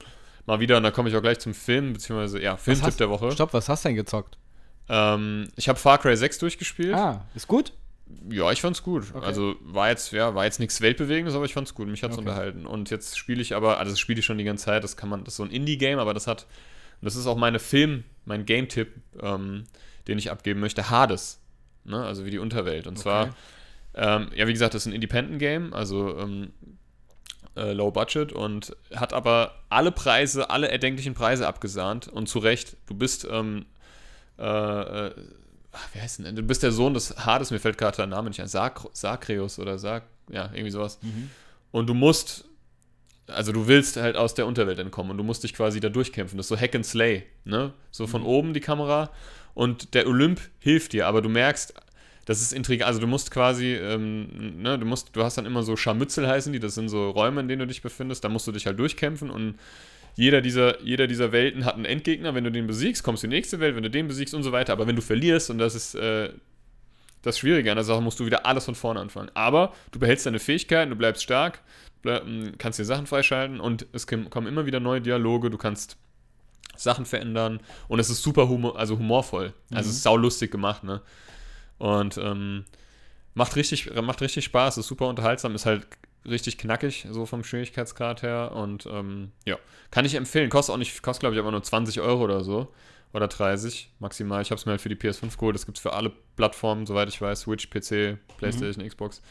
mal 0.46 0.60
wieder, 0.60 0.76
und 0.76 0.84
da 0.84 0.92
komme 0.92 1.08
ich 1.08 1.16
auch 1.16 1.22
gleich 1.22 1.40
zum 1.40 1.52
Film, 1.52 1.92
beziehungsweise, 1.94 2.40
ja, 2.40 2.56
Filmtipp 2.56 2.86
hast- 2.86 3.00
der 3.00 3.10
Woche. 3.10 3.32
Stopp, 3.32 3.52
was 3.52 3.68
hast 3.68 3.84
du 3.84 3.88
denn 3.88 3.96
gezockt? 3.96 4.38
Ähm, 4.88 5.48
ich 5.56 5.68
habe 5.68 5.78
Far 5.80 5.98
Cry 5.98 6.16
6 6.16 6.38
durchgespielt. 6.38 6.94
Ah, 6.94 7.24
ist 7.34 7.48
gut? 7.48 7.72
Ja, 8.30 8.52
ich 8.52 8.60
fand's 8.60 8.84
gut. 8.84 9.06
Okay. 9.12 9.26
Also 9.26 9.56
war 9.62 9.88
jetzt, 9.88 10.12
ja, 10.12 10.32
war 10.36 10.44
jetzt 10.44 10.60
nichts 10.60 10.80
Weltbewegendes, 10.80 11.34
aber 11.34 11.44
ich 11.44 11.54
fand's 11.54 11.74
gut. 11.74 11.88
Mich 11.88 12.04
hat's 12.04 12.16
Okay. 12.16 12.20
unterhalten. 12.28 12.64
Und 12.64 12.90
jetzt 12.90 13.18
spiele 13.18 13.42
ich 13.42 13.56
aber, 13.56 13.78
also 13.78 13.90
das 13.90 13.98
spiele 13.98 14.20
ich 14.20 14.24
schon 14.24 14.38
die 14.38 14.44
ganze 14.44 14.66
Zeit, 14.66 14.84
das 14.84 14.96
kann 14.96 15.08
man, 15.08 15.24
das 15.24 15.34
ist 15.34 15.38
so 15.38 15.42
ein 15.42 15.50
Indie-Game, 15.50 15.98
aber 15.98 16.14
das 16.14 16.28
hat, 16.28 16.46
das 17.02 17.16
ist 17.16 17.26
auch 17.26 17.36
meine 17.36 17.58
Film, 17.58 18.04
mein 18.24 18.44
Game-Tipp, 18.46 18.94
ähm, 19.20 19.64
den 20.08 20.18
ich 20.18 20.30
abgeben 20.30 20.60
möchte, 20.60 20.90
Hades. 20.90 21.40
Ne? 21.84 22.04
Also 22.04 22.24
wie 22.24 22.30
die 22.30 22.38
Unterwelt. 22.38 22.86
Und 22.86 22.98
zwar, 22.98 23.24
Okay. 23.26 23.32
ähm, 23.94 24.30
ja, 24.34 24.46
wie 24.46 24.52
gesagt, 24.52 24.74
das 24.74 24.82
ist 24.82 24.86
ein 24.86 24.92
Independent-Game, 24.94 25.72
also 25.72 26.18
ähm, 26.18 26.52
äh, 27.56 27.72
Low 27.72 27.90
Budget 27.90 28.32
und 28.32 28.76
hat 28.94 29.12
aber 29.12 29.54
alle 29.68 29.92
Preise, 29.92 30.50
alle 30.50 30.68
erdenklichen 30.68 31.14
Preise 31.14 31.46
abgesahnt 31.46 32.08
und 32.08 32.28
zu 32.28 32.38
Recht. 32.38 32.76
Du 32.86 32.94
bist, 32.94 33.26
ähm, 33.30 33.66
äh, 34.38 34.42
äh, 35.06 35.14
ach, 35.72 35.88
wie 35.94 36.00
heißt 36.00 36.18
denn? 36.20 36.36
Du 36.36 36.42
bist 36.42 36.62
der 36.62 36.72
Sohn 36.72 36.94
des 36.94 37.24
Hades, 37.24 37.50
mir 37.50 37.58
fällt 37.60 37.78
gerade 37.78 37.96
der 37.96 38.06
Name 38.06 38.28
nicht 38.28 38.40
ein, 38.40 38.48
Sak 38.48 38.82
Sakreus 38.92 39.58
oder 39.58 39.78
Sak, 39.78 40.04
ja, 40.30 40.50
irgendwie 40.52 40.70
sowas. 40.70 40.98
Mhm. 41.02 41.30
Und 41.70 41.86
du 41.88 41.94
musst, 41.94 42.44
also 43.28 43.52
du 43.52 43.66
willst 43.66 43.96
halt 43.96 44.16
aus 44.16 44.34
der 44.34 44.46
Unterwelt 44.46 44.78
entkommen 44.78 45.10
und 45.10 45.18
du 45.18 45.24
musst 45.24 45.42
dich 45.42 45.54
quasi 45.54 45.80
da 45.80 45.88
durchkämpfen. 45.88 46.36
Das 46.36 46.46
ist 46.46 46.50
so 46.50 46.58
Hack 46.58 46.74
and 46.74 46.86
Slay, 46.86 47.24
ne? 47.44 47.72
So 47.90 48.06
von 48.06 48.22
oben 48.22 48.54
die 48.54 48.60
Kamera 48.60 49.10
und 49.54 49.94
der 49.94 50.06
Olymp 50.06 50.40
hilft 50.58 50.92
dir, 50.92 51.06
aber 51.06 51.22
du 51.22 51.28
merkst, 51.28 51.74
das 52.26 52.42
ist 52.42 52.52
intrigant. 52.52 52.88
Also 52.88 53.00
du 53.00 53.06
musst 53.06 53.30
quasi, 53.30 53.74
ähm, 53.74 54.60
ne, 54.60 54.78
du 54.78 54.84
musst, 54.84 55.14
du 55.14 55.22
hast 55.22 55.38
dann 55.38 55.46
immer 55.46 55.62
so 55.62 55.76
Scharmützel 55.76 56.26
heißen 56.26 56.52
die, 56.52 56.60
das 56.60 56.74
sind 56.74 56.88
so 56.88 57.10
Räume, 57.10 57.40
in 57.40 57.48
denen 57.48 57.60
du 57.60 57.66
dich 57.66 57.82
befindest, 57.82 58.24
da 58.24 58.28
musst 58.28 58.46
du 58.46 58.52
dich 58.52 58.66
halt 58.66 58.78
durchkämpfen 58.78 59.30
und 59.30 59.54
jeder 60.16 60.40
dieser, 60.40 60.82
jeder 60.82 61.06
dieser 61.06 61.30
Welten 61.30 61.64
hat 61.64 61.74
einen 61.74 61.84
Endgegner. 61.84 62.34
Wenn 62.34 62.44
du 62.44 62.50
den 62.50 62.66
besiegst, 62.66 63.02
kommst 63.02 63.22
du 63.22 63.26
in 63.26 63.30
die 63.30 63.36
nächste 63.36 63.60
Welt, 63.60 63.76
wenn 63.76 63.82
du 63.82 63.90
den 63.90 64.08
besiegst 64.08 64.34
und 64.34 64.42
so 64.42 64.50
weiter. 64.50 64.72
Aber 64.72 64.86
wenn 64.86 64.96
du 64.96 65.02
verlierst, 65.02 65.50
und 65.50 65.58
das 65.58 65.74
ist 65.74 65.94
äh, 65.94 66.30
das 67.20 67.38
Schwierige 67.38 67.70
an 67.70 67.76
der 67.76 67.84
Sache, 67.84 68.00
musst 68.00 68.18
du 68.18 68.24
wieder 68.24 68.46
alles 68.46 68.64
von 68.64 68.74
vorne 68.74 68.98
anfangen. 69.00 69.30
Aber 69.34 69.74
du 69.92 69.98
behältst 69.98 70.24
deine 70.24 70.38
Fähigkeiten, 70.38 70.90
du 70.90 70.96
bleibst 70.96 71.22
stark, 71.22 71.60
kannst 72.58 72.78
dir 72.78 72.84
Sachen 72.84 73.06
freischalten 73.06 73.60
und 73.60 73.86
es 73.92 74.06
kommen 74.06 74.46
immer 74.46 74.66
wieder 74.66 74.80
neue 74.80 75.00
Dialoge, 75.00 75.50
du 75.50 75.58
kannst 75.58 75.96
Sachen 76.76 77.06
verändern 77.06 77.60
und 77.88 77.98
es 77.98 78.10
ist 78.10 78.22
super 78.22 78.48
humor, 78.48 78.78
also 78.78 78.98
humorvoll. 78.98 79.54
Also 79.70 79.90
es 79.90 79.96
ist 79.96 80.02
saulustig 80.02 80.50
gemacht, 80.50 80.84
ne? 80.84 81.02
Und 81.78 82.16
ähm, 82.18 82.64
macht, 83.34 83.56
richtig, 83.56 83.92
macht 84.02 84.20
richtig 84.20 84.44
Spaß, 84.44 84.78
ist 84.78 84.86
super 84.86 85.08
unterhaltsam, 85.08 85.54
ist 85.54 85.66
halt 85.66 85.86
richtig 86.24 86.58
knackig, 86.58 87.06
so 87.10 87.26
vom 87.26 87.44
Schwierigkeitsgrad 87.44 88.22
her. 88.22 88.52
Und 88.54 88.86
ähm, 88.86 89.32
ja, 89.44 89.58
kann 89.90 90.04
ich 90.04 90.14
empfehlen. 90.14 90.50
Kostet 90.50 90.74
auch 90.74 90.78
nicht, 90.78 91.02
kostet 91.02 91.20
glaube 91.20 91.34
ich 91.34 91.40
aber 91.40 91.50
nur 91.50 91.62
20 91.62 92.00
Euro 92.00 92.24
oder 92.24 92.42
so. 92.44 92.72
Oder 93.12 93.28
30 93.28 93.92
maximal. 93.98 94.42
Ich 94.42 94.50
habe 94.50 94.58
es 94.58 94.66
mir 94.66 94.72
halt 94.72 94.80
für 94.80 94.88
die 94.88 94.96
PS5 94.96 95.38
geholt. 95.38 95.54
Das 95.54 95.64
gibt 95.64 95.78
es 95.78 95.82
für 95.82 95.92
alle 95.92 96.12
Plattformen, 96.36 96.86
soweit 96.86 97.08
ich 97.08 97.20
weiß. 97.20 97.40
Switch, 97.40 97.70
PC, 97.70 98.18
PlayStation, 98.36 98.86
Xbox. 98.86 99.22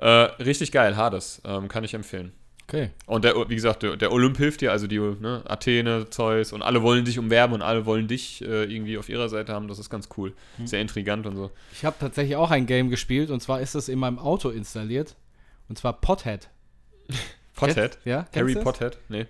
Äh, 0.00 0.06
richtig 0.42 0.72
geil, 0.72 0.96
Hades. 0.96 1.40
Ähm, 1.44 1.68
kann 1.68 1.84
ich 1.84 1.94
empfehlen. 1.94 2.32
Okay. 2.66 2.90
Und 3.06 3.24
der, 3.24 3.34
wie 3.48 3.54
gesagt, 3.56 3.82
der, 3.82 3.96
der 3.96 4.12
Olymp 4.12 4.36
hilft 4.36 4.60
dir, 4.60 4.70
also 4.70 4.86
die 4.86 4.98
ne, 5.00 5.42
Athene, 5.46 6.08
Zeus 6.10 6.52
und 6.52 6.62
alle 6.62 6.82
wollen 6.82 7.04
dich 7.04 7.18
umwerben 7.18 7.54
und 7.54 7.62
alle 7.62 7.84
wollen 7.84 8.06
dich 8.06 8.42
äh, 8.42 8.62
irgendwie 8.72 8.96
auf 8.96 9.08
ihrer 9.08 9.28
Seite 9.28 9.52
haben. 9.52 9.66
Das 9.66 9.80
ist 9.80 9.90
ganz 9.90 10.08
cool. 10.16 10.32
Sehr 10.64 10.80
intrigant 10.80 11.26
und 11.26 11.34
so. 11.36 11.50
Ich 11.72 11.84
habe 11.84 11.96
tatsächlich 11.98 12.36
auch 12.36 12.52
ein 12.52 12.66
Game 12.66 12.88
gespielt 12.88 13.30
und 13.30 13.40
zwar 13.40 13.60
ist 13.60 13.74
es 13.74 13.88
in 13.88 13.98
meinem 13.98 14.18
Auto 14.20 14.50
installiert. 14.50 15.16
Und 15.68 15.78
zwar 15.78 16.00
Pothead. 16.00 16.48
Pothead? 17.56 17.74
Kennt- 17.76 17.98
Ja, 18.04 18.26
Harry? 18.34 18.54
Pothead? 18.54 18.98
Nee. 19.08 19.26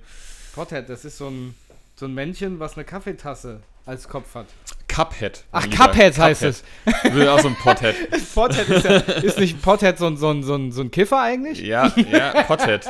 Pothead, 0.55 0.89
das 0.89 1.05
ist 1.07 1.17
so 1.17 1.29
ein, 1.29 1.55
so 1.97 2.05
ein 2.07 2.13
Männchen, 2.15 2.61
was 2.61 2.75
eine 2.75 2.85
Kaffeetasse 2.85 3.61
als 3.87 4.07
Kopf 4.09 4.35
hat. 4.35 4.47
Cuphead. 4.91 5.45
Ach. 5.53 5.69
Cuphead 5.71 6.19
heißt 6.19 6.43
es. 6.43 6.65
Will 7.13 7.29
auch 7.29 7.41
so 7.41 7.49
ein 7.49 7.55
Pothead. 7.57 7.95
Pothead 8.35 8.69
ist, 8.69 8.85
ja, 8.85 8.97
ist 8.97 9.39
nicht 9.39 9.63
Pothead 9.63 9.99
so 9.99 10.07
ein, 10.07 10.17
so 10.17 10.43
so 10.43 10.55
ein, 10.57 10.73
so 10.73 10.81
ein 10.83 10.91
Kiffer 10.91 11.21
eigentlich? 11.21 11.61
ja, 11.61 11.93
ja, 12.11 12.43
Pothead. 12.43 12.87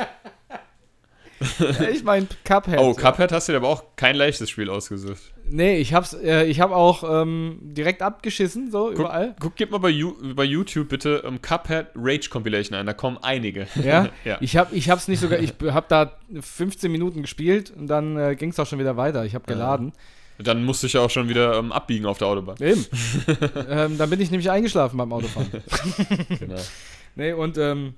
Ja, 1.59 1.89
ich 1.89 2.03
meine 2.03 2.27
Cuphead. 2.45 2.77
Oh, 2.79 2.93
Cuphead 2.93 3.31
hast 3.31 3.47
du 3.47 3.53
dir 3.53 3.57
aber 3.57 3.69
auch 3.69 3.83
kein 3.95 4.15
leichtes 4.15 4.49
Spiel 4.49 4.69
ausgesucht. 4.69 5.19
Nee, 5.49 5.77
ich 5.77 5.93
hab's, 5.93 6.13
äh, 6.13 6.45
ich 6.45 6.59
hab 6.61 6.71
auch 6.71 7.03
ähm, 7.23 7.57
direkt 7.61 8.03
abgeschissen, 8.03 8.69
so 8.71 8.89
Guck, 8.89 8.99
überall. 8.99 9.35
guck, 9.39 9.55
gib 9.55 9.71
mal 9.71 9.79
bei, 9.79 9.89
You- 9.89 10.15
bei 10.35 10.43
YouTube 10.43 10.89
bitte 10.89 11.23
ähm, 11.25 11.41
Cuphead 11.41 11.87
Rage 11.95 12.29
Compilation 12.29 12.77
ein, 12.77 12.85
da 12.85 12.93
kommen 12.93 13.17
einige. 13.21 13.67
Ja, 13.83 14.09
ja. 14.23 14.37
ich 14.39 14.55
hab, 14.55 14.71
ich 14.71 14.89
hab's 14.91 15.07
nicht 15.07 15.19
sogar, 15.19 15.39
ich 15.39 15.53
hab 15.65 15.89
da 15.89 16.11
15 16.39 16.91
Minuten 16.91 17.21
gespielt 17.23 17.73
und 17.75 17.87
dann 17.87 18.17
äh, 18.17 18.35
ging's 18.35 18.59
auch 18.59 18.67
schon 18.67 18.77
wieder 18.79 18.95
weiter. 18.95 19.25
Ich 19.25 19.33
hab 19.33 19.47
geladen. 19.47 19.93
Dann 20.43 20.63
musste 20.63 20.87
ich 20.87 20.93
ja 20.93 21.01
auch 21.01 21.09
schon 21.09 21.29
wieder 21.29 21.57
ähm, 21.57 21.71
abbiegen 21.71 22.05
auf 22.05 22.17
der 22.17 22.27
Autobahn. 22.27 22.55
Eben. 22.59 22.85
ähm, 23.69 23.97
dann 23.97 24.09
bin 24.09 24.21
ich 24.21 24.31
nämlich 24.31 24.49
eingeschlafen 24.49 24.97
beim 24.97 25.11
Autofahren. 25.11 25.49
genau. 26.39 26.61
nee, 27.15 27.33
und 27.33 27.57
ähm, 27.57 27.95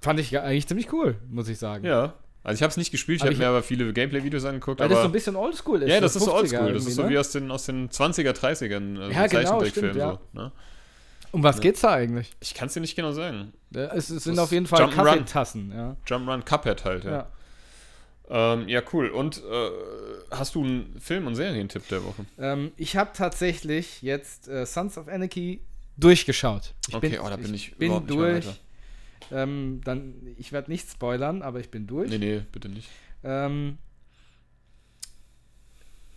fand 0.00 0.20
ich 0.20 0.30
ja 0.30 0.42
eigentlich 0.42 0.66
ziemlich 0.66 0.92
cool, 0.92 1.16
muss 1.28 1.48
ich 1.48 1.58
sagen. 1.58 1.84
Ja. 1.84 2.14
Also 2.44 2.58
ich 2.58 2.62
habe 2.62 2.70
es 2.72 2.76
nicht 2.76 2.90
gespielt, 2.90 3.20
ich 3.20 3.26
habe 3.26 3.36
mir 3.36 3.46
aber 3.46 3.62
viele 3.62 3.92
Gameplay-Videos 3.92 4.44
angeguckt. 4.44 4.80
Weil 4.80 4.86
aber 4.86 4.94
das 4.94 5.02
so 5.02 5.08
ein 5.08 5.12
bisschen 5.12 5.36
oldschool 5.36 5.82
ist. 5.82 5.88
ja, 5.88 6.00
das 6.00 6.16
ist 6.16 6.24
so 6.24 6.32
50er 6.32 6.38
oldschool. 6.38 6.72
Das 6.72 6.86
ist 6.86 6.94
so 6.96 7.02
ne? 7.04 7.10
wie 7.10 7.18
aus 7.18 7.30
den, 7.30 7.50
aus 7.52 7.66
den 7.66 7.88
20er, 7.88 8.32
30ern. 8.32 8.98
Also 8.98 9.12
Ja, 9.12 9.26
genau, 9.28 9.64
stimmt, 9.64 9.94
ja. 9.94 10.12
so, 10.12 10.38
ne? 10.40 10.52
Um 11.30 11.42
was 11.42 11.60
geht's 11.60 11.80
da 11.80 11.92
eigentlich? 11.92 12.32
Ich 12.40 12.52
kann 12.52 12.66
es 12.66 12.74
dir 12.74 12.80
nicht 12.80 12.94
genau 12.94 13.12
sagen. 13.12 13.52
Ja, 13.70 13.86
Es, 13.94 14.10
es 14.10 14.24
sind 14.24 14.36
Das 14.36 14.44
auf 14.44 14.52
jeden 14.52 14.66
Fall 14.66 14.82
Jump'n'Run. 14.82 15.04
Kaffeetassen, 15.04 15.72
ja. 15.74 15.96
Jump'n'Run 16.06 16.42
Cuphead 16.42 16.84
halt, 16.84 17.04
ja. 17.04 17.10
ja. 17.10 17.26
Ähm, 18.34 18.66
ja, 18.66 18.82
cool. 18.94 19.10
Und 19.10 19.42
äh, 19.44 19.70
hast 20.30 20.54
du 20.54 20.64
einen 20.64 20.98
Film- 20.98 21.26
und 21.26 21.34
Serientipp 21.34 21.86
der 21.88 22.02
Woche? 22.02 22.24
Ähm, 22.38 22.72
ich 22.78 22.96
habe 22.96 23.10
tatsächlich 23.12 24.00
jetzt 24.00 24.48
äh, 24.48 24.64
Sons 24.64 24.96
of 24.96 25.06
Anarchy 25.06 25.60
durchgeschaut. 25.98 26.72
Ich 26.88 26.94
Okay, 26.94 27.18
oh, 27.22 27.28
da 27.28 27.36
bin 27.36 27.52
ich 27.52 27.76
bin 27.76 27.88
überhaupt 27.88 28.08
nicht 28.08 28.18
mehr 28.18 28.40
durch. 28.40 28.60
Ähm, 29.30 29.82
dann, 29.84 30.14
ich 30.38 30.50
werde 30.50 30.70
nicht 30.70 30.90
spoilern, 30.90 31.42
aber 31.42 31.60
ich 31.60 31.70
bin 31.70 31.86
durch. 31.86 32.08
Nee, 32.08 32.18
nee, 32.18 32.42
bitte 32.50 32.70
nicht. 32.70 32.88
Ähm, 33.22 33.76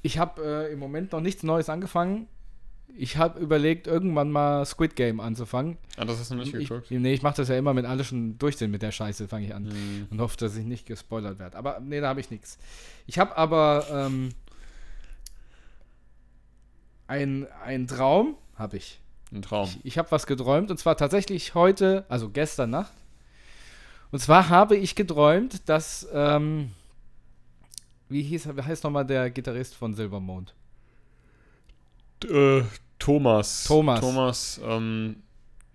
ich 0.02 0.18
habe 0.18 0.42
äh, 0.70 0.72
im 0.72 0.80
Moment 0.80 1.12
noch 1.12 1.22
nichts 1.22 1.44
Neues 1.44 1.68
angefangen. 1.68 2.28
Ich 2.98 3.18
habe 3.18 3.40
überlegt, 3.40 3.88
irgendwann 3.88 4.32
mal 4.32 4.66
Squid 4.66 4.96
Game 4.96 5.20
anzufangen. 5.20 5.78
Ah, 5.98 6.06
das 6.06 6.20
hast 6.20 6.32
du 6.32 6.36
nicht 6.36 6.54
Ich, 6.54 6.70
geguckt? 6.70 6.90
nee, 6.92 7.14
ich 7.14 7.22
mache 7.22 7.36
das 7.38 7.50
ja 7.50 7.58
immer, 7.58 7.76
wenn 7.76 7.86
alle 7.86 8.04
schon 8.04 8.38
durch 8.38 8.58
sind 8.58 8.72
mit 8.72 8.82
der 8.82 8.92
Scheiße, 8.92 9.28
fange 9.28 9.46
ich 9.48 9.54
an. 9.54 9.70
Hm. 9.70 10.08
Und 10.10 10.22
hoffe, 10.22 10.38
dass 10.38 10.56
ich 10.56 10.66
nicht 10.66 10.86
gespoilert 10.86 11.38
werde. 11.38 11.58
Aber 11.58 11.80
nee, 11.82 12.00
da 12.00 12.08
habe 12.08 12.22
ich 12.22 12.32
nichts. 12.32 12.58
Ich 13.06 13.20
habe 13.20 13.38
aber 13.38 13.86
ähm, 13.92 14.30
ein, 17.08 17.48
ein 17.64 17.88
Traum, 17.88 18.36
habe 18.56 18.78
ich. 18.78 19.00
Ein 19.34 19.42
Traum. 19.42 19.68
Ich, 19.68 19.86
ich 19.86 19.98
habe 19.98 20.12
was 20.12 20.26
geträumt 20.26 20.72
und 20.72 20.78
zwar 20.78 20.96
tatsächlich 20.96 21.54
heute, 21.56 22.06
also 22.10 22.30
gestern 22.30 22.70
Nacht. 22.70 22.94
Und 24.12 24.20
zwar 24.20 24.50
habe 24.50 24.78
ich 24.78 24.96
geträumt, 24.96 25.68
dass, 25.68 26.08
ähm, 26.14 26.72
wie 28.08 28.22
hieß, 28.22 28.56
wie 28.56 28.62
heißt 28.62 28.84
nochmal 28.86 29.06
der 29.06 29.30
Gitarrist 29.32 29.76
von 29.76 29.94
Silvermond? 29.94 30.54
Äh, 32.24 32.62
Thomas. 33.00 33.66
Thomas. 33.66 34.00
Thomas, 34.00 34.62
ähm, 34.64 35.18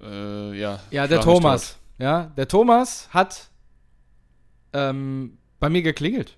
äh, 0.01 0.59
ja. 0.59 0.81
Ja, 0.91 1.07
der 1.07 1.21
Thomas. 1.21 1.79
Ja, 1.99 2.33
der 2.37 2.49
Thomas 2.49 3.09
hat 3.11 3.51
ähm, 4.73 5.39
bei 5.59 5.69
mir 5.69 5.83
geklingelt 5.83 6.37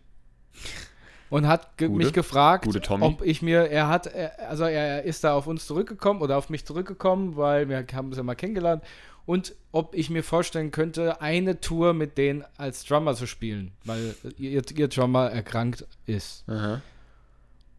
und 1.31 1.47
hat 1.47 1.79
ge 1.79 1.88
Gute. 1.88 2.05
mich 2.05 2.12
gefragt, 2.12 2.68
ob 2.90 3.23
ich 3.23 3.42
mir, 3.42 3.71
er 3.71 3.88
hat, 3.88 4.07
er, 4.07 4.51
also 4.51 4.64
er 4.64 5.05
ist 5.05 5.25
da 5.25 5.35
auf 5.35 5.47
uns 5.47 5.66
zurückgekommen 5.66 6.21
oder 6.21 6.37
auf 6.37 6.51
mich 6.51 6.64
zurückgekommen, 6.66 7.37
weil 7.37 7.68
wir 7.68 7.87
haben 7.95 8.09
uns 8.09 8.16
ja 8.16 8.23
mal 8.23 8.35
kennengelernt 8.35 8.83
und 9.25 9.55
ob 9.71 9.95
ich 9.95 10.11
mir 10.11 10.25
vorstellen 10.25 10.73
könnte, 10.73 11.21
eine 11.21 11.61
Tour 11.61 11.95
mit 11.95 12.18
denen 12.18 12.45
als 12.57 12.85
Drummer 12.85 13.14
zu 13.14 13.27
spielen, 13.27 13.73
weil 13.85 14.14
ihr, 14.37 14.62
ihr 14.77 14.88
Drummer 14.88 15.31
erkrankt 15.31 15.87
ist. 16.07 16.45
Aha. 16.49 16.83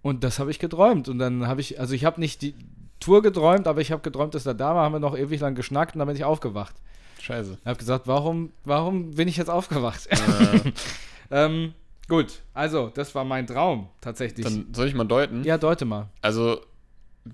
Und 0.02 0.24
das 0.24 0.40
habe 0.40 0.52
ich 0.52 0.60
geträumt. 0.60 1.08
Und 1.08 1.20
dann 1.20 1.48
habe 1.48 1.62
ich, 1.62 1.80
also 1.80 1.94
ich 1.94 2.06
habe 2.06 2.20
nicht 2.20 2.42
die 2.42 2.56
Tour 3.04 3.22
geträumt, 3.22 3.68
aber 3.68 3.82
ich 3.82 3.92
habe 3.92 4.02
geträumt, 4.02 4.34
dass 4.36 4.46
er 4.46 4.54
da 4.54 4.76
war, 4.76 4.84
haben 4.86 4.94
wir 4.94 5.00
noch 5.00 5.18
ewig 5.18 5.40
lang 5.42 5.56
geschnackt 5.56 5.96
und 5.96 6.00
dann 6.00 6.08
bin 6.08 6.16
ich 6.18 6.24
aufgewacht. 6.24 6.76
Scheiße. 7.22 7.58
Ich 7.62 7.66
habe 7.68 7.78
gesagt, 7.80 8.08
warum, 8.08 8.52
warum 8.66 9.12
bin 9.12 9.28
ich 9.28 9.38
jetzt 9.38 9.50
aufgewacht? 9.50 10.08
Äh, 10.08 10.72
ähm, 11.32 11.74
gut, 12.10 12.42
also 12.54 12.92
das 12.94 13.14
war 13.16 13.24
mein 13.24 13.48
Traum 13.48 13.88
tatsächlich. 14.02 14.46
dann 14.46 14.68
soll 14.74 14.88
ich 14.88 14.94
mal 14.94 15.06
deuten? 15.06 15.44
ja, 15.44 15.58
deute 15.58 15.86
mal. 15.86 16.10
Also, 16.22 16.60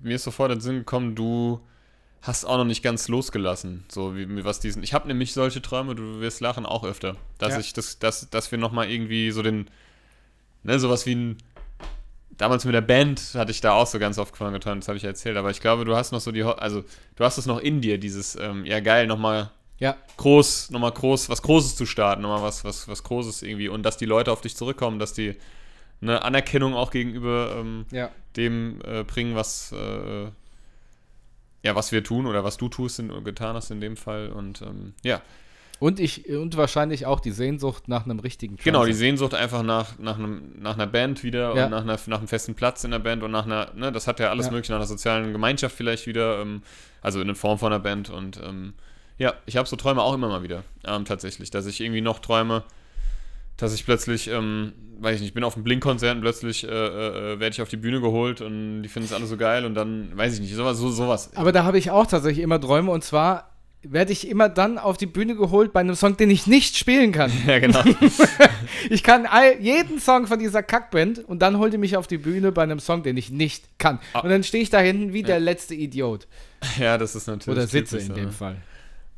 mir 0.02 0.14
ist 0.16 0.24
sofort 0.24 0.52
in 0.52 0.58
den 0.58 0.62
Sinn 0.62 0.76
gekommen, 0.78 1.14
du 1.16 1.60
hast 2.22 2.44
auch 2.44 2.58
noch 2.58 2.64
nicht 2.64 2.82
ganz 2.82 3.08
losgelassen, 3.08 3.84
so 3.88 4.14
wie 4.16 4.44
was 4.44 4.60
diesen. 4.60 4.82
Ich 4.82 4.92
habe 4.94 5.08
nämlich 5.08 5.32
solche 5.32 5.62
Träume, 5.62 5.94
du 5.94 6.20
wirst 6.20 6.40
lachen 6.40 6.66
auch 6.66 6.84
öfter, 6.84 7.16
dass 7.38 7.54
Ja. 7.54 7.60
ich 7.60 7.72
das, 7.72 7.98
dass, 7.98 8.28
dass 8.30 8.50
wir 8.52 8.58
noch 8.58 8.72
mal 8.72 8.88
irgendwie 8.88 9.30
so 9.30 9.42
den, 9.42 9.68
ne, 10.62 10.78
sowas 10.78 11.06
wie 11.06 11.14
ein. 11.14 11.38
Damals 12.40 12.64
mit 12.64 12.74
der 12.74 12.80
Band 12.80 13.34
hatte 13.34 13.50
ich 13.50 13.60
da 13.60 13.72
auch 13.72 13.86
so 13.86 13.98
ganz 13.98 14.16
oft 14.16 14.34
von 14.34 14.50
geträumt, 14.54 14.82
das 14.82 14.88
habe 14.88 14.96
ich 14.96 15.02
ja 15.02 15.10
erzählt, 15.10 15.36
aber 15.36 15.50
ich 15.50 15.60
glaube, 15.60 15.84
du 15.84 15.94
hast 15.94 16.10
noch 16.10 16.20
so 16.20 16.32
die, 16.32 16.42
also 16.42 16.82
du 17.16 17.24
hast 17.24 17.36
es 17.36 17.44
noch 17.44 17.58
in 17.58 17.82
dir, 17.82 17.98
dieses, 17.98 18.34
ähm, 18.34 18.64
ja 18.64 18.80
geil, 18.80 19.06
nochmal 19.06 19.50
Ja, 19.78 19.98
groß, 20.16 20.70
nochmal 20.70 20.92
groß, 20.92 21.28
was 21.28 21.42
Großes 21.42 21.76
zu 21.76 21.84
starten, 21.84 22.22
nochmal 22.22 22.42
was, 22.42 22.64
was, 22.64 22.88
was 22.88 23.02
Großes 23.02 23.42
irgendwie 23.42 23.68
und 23.68 23.82
dass 23.82 23.98
die 23.98 24.06
Leute 24.06 24.32
auf 24.32 24.40
dich 24.40 24.56
zurückkommen, 24.56 24.98
dass 24.98 25.12
die 25.12 25.36
eine 26.00 26.22
Anerkennung 26.22 26.74
auch 26.74 26.90
gegenüber 26.90 27.56
ähm, 27.58 27.84
ja. 27.90 28.10
dem 28.36 28.80
äh, 28.86 29.04
bringen, 29.04 29.34
was 29.34 29.72
äh, 29.72 30.30
ja, 31.62 31.74
was 31.74 31.92
wir 31.92 32.02
tun 32.02 32.26
oder 32.26 32.42
was 32.42 32.56
du 32.56 32.70
tust 32.70 33.00
in, 33.00 33.22
getan 33.22 33.54
hast 33.54 33.70
in 33.70 33.82
dem 33.82 33.98
Fall. 33.98 34.30
Und 34.30 34.62
ähm, 34.62 34.94
ja, 35.02 35.20
Und 35.80 35.98
ich, 35.98 36.28
und 36.28 36.56
wahrscheinlich 36.58 37.06
auch 37.06 37.20
die 37.20 37.30
Sehnsucht 37.30 37.88
nach 37.88 38.04
einem 38.04 38.20
richtigen 38.20 38.56
genau, 38.62 38.84
die. 38.84 38.92
Sehnsucht 38.92 39.34
einfach 39.34 39.62
nach, 39.62 39.98
nach, 39.98 40.18
einem, 40.18 40.52
nach 40.60 40.74
einer 40.74 40.86
Band 40.86 41.24
wieder 41.24 41.56
Ja. 41.56 41.64
und 41.64 41.70
nach, 41.70 41.80
einer, 41.82 41.98
nach 42.06 42.18
einem 42.18 42.28
festen 42.28 42.54
Platz 42.54 42.84
in 42.84 42.90
der 42.90 42.98
Band 42.98 43.22
und 43.22 43.30
nach 43.30 43.46
einer, 43.46 43.72
ne, 43.74 43.90
das 43.90 44.06
hat 44.06 44.20
ja 44.20 44.28
alles 44.28 44.46
Ja. 44.46 44.52
mögliche, 44.52 44.72
nach 44.72 44.78
einer 44.78 44.86
sozialen 44.86 45.32
Gemeinschaft 45.32 45.74
vielleicht 45.74 46.06
wieder, 46.06 46.40
ähm, 46.42 46.62
also 47.00 47.20
in 47.22 47.34
Form 47.34 47.58
von 47.58 47.72
einer 47.72 47.82
Band. 47.82 48.10
Und 48.10 48.38
ähm, 48.46 48.74
ja, 49.16 49.32
ich 49.46 49.56
habe 49.56 49.66
so 49.66 49.74
Träume 49.76 50.02
auch 50.02 50.12
immer 50.12 50.28
mal 50.28 50.42
wieder, 50.42 50.64
ähm, 50.84 51.06
tatsächlich, 51.06 51.50
dass 51.50 51.64
ich 51.64 51.80
irgendwie 51.80 52.02
noch 52.02 52.18
träume, 52.18 52.62
dass 53.56 53.72
ich 53.74 53.86
plötzlich, 53.86 54.28
ähm, 54.28 54.72
weiß 55.00 55.14
ich 55.14 55.20
nicht, 55.22 55.28
ich 55.30 55.34
bin 55.34 55.44
auf 55.44 55.54
einem 55.54 55.64
Blink-Konzert 55.64 56.14
und 56.16 56.20
plötzlich 56.20 56.64
äh, 56.64 56.68
äh, 56.68 57.40
werde 57.40 57.48
ich 57.54 57.62
auf 57.62 57.68
die 57.70 57.76
Bühne 57.78 58.02
geholt 58.02 58.42
und 58.42 58.82
die 58.82 58.88
finden 58.90 59.06
es 59.06 59.14
alle 59.14 59.24
so 59.24 59.38
geil 59.38 59.64
und 59.64 59.74
dann, 59.74 60.14
weiß 60.14 60.34
ich 60.34 60.40
nicht, 60.40 60.54
sowas, 60.54 60.76
so, 60.76 60.90
sowas. 60.90 61.30
Aber 61.36 61.52
da 61.52 61.64
habe 61.64 61.78
ich 61.78 61.90
auch 61.90 62.06
tatsächlich 62.06 62.42
immer 62.44 62.60
Träume 62.60 62.90
und 62.90 63.02
zwar 63.02 63.49
werde 63.82 64.12
ich 64.12 64.28
immer 64.28 64.48
dann 64.48 64.78
auf 64.78 64.96
die 64.98 65.06
Bühne 65.06 65.34
geholt 65.34 65.72
bei 65.72 65.80
einem 65.80 65.94
Song, 65.94 66.16
den 66.16 66.30
ich 66.30 66.46
nicht 66.46 66.76
spielen 66.76 67.12
kann. 67.12 67.32
ja, 67.46 67.58
genau. 67.58 67.82
Ich 68.88 69.02
kann 69.02 69.26
all, 69.26 69.60
jeden 69.60 70.00
Song 70.00 70.26
von 70.26 70.38
dieser 70.38 70.62
Kackband 70.62 71.18
und 71.18 71.40
dann 71.40 71.58
holt 71.58 71.72
ihr 71.72 71.78
mich 71.78 71.96
auf 71.96 72.06
die 72.06 72.18
Bühne 72.18 72.50
bei 72.52 72.62
einem 72.62 72.80
Song, 72.80 73.02
den 73.02 73.16
ich 73.16 73.30
nicht 73.30 73.64
kann. 73.78 74.00
Ah. 74.12 74.20
Und 74.20 74.30
dann 74.30 74.42
stehe 74.42 74.62
ich 74.62 74.70
da 74.70 74.80
hinten 74.80 75.12
wie 75.12 75.22
der 75.22 75.38
letzte 75.38 75.74
Idiot. 75.74 76.26
ja, 76.78 76.98
das 76.98 77.14
ist 77.14 77.26
natürlich. 77.26 77.58
Oder 77.58 77.66
sitze 77.66 77.96
typisch 77.96 78.08
in 78.08 78.14
dem 78.14 78.24
ne? 78.26 78.32
Fall. 78.32 78.56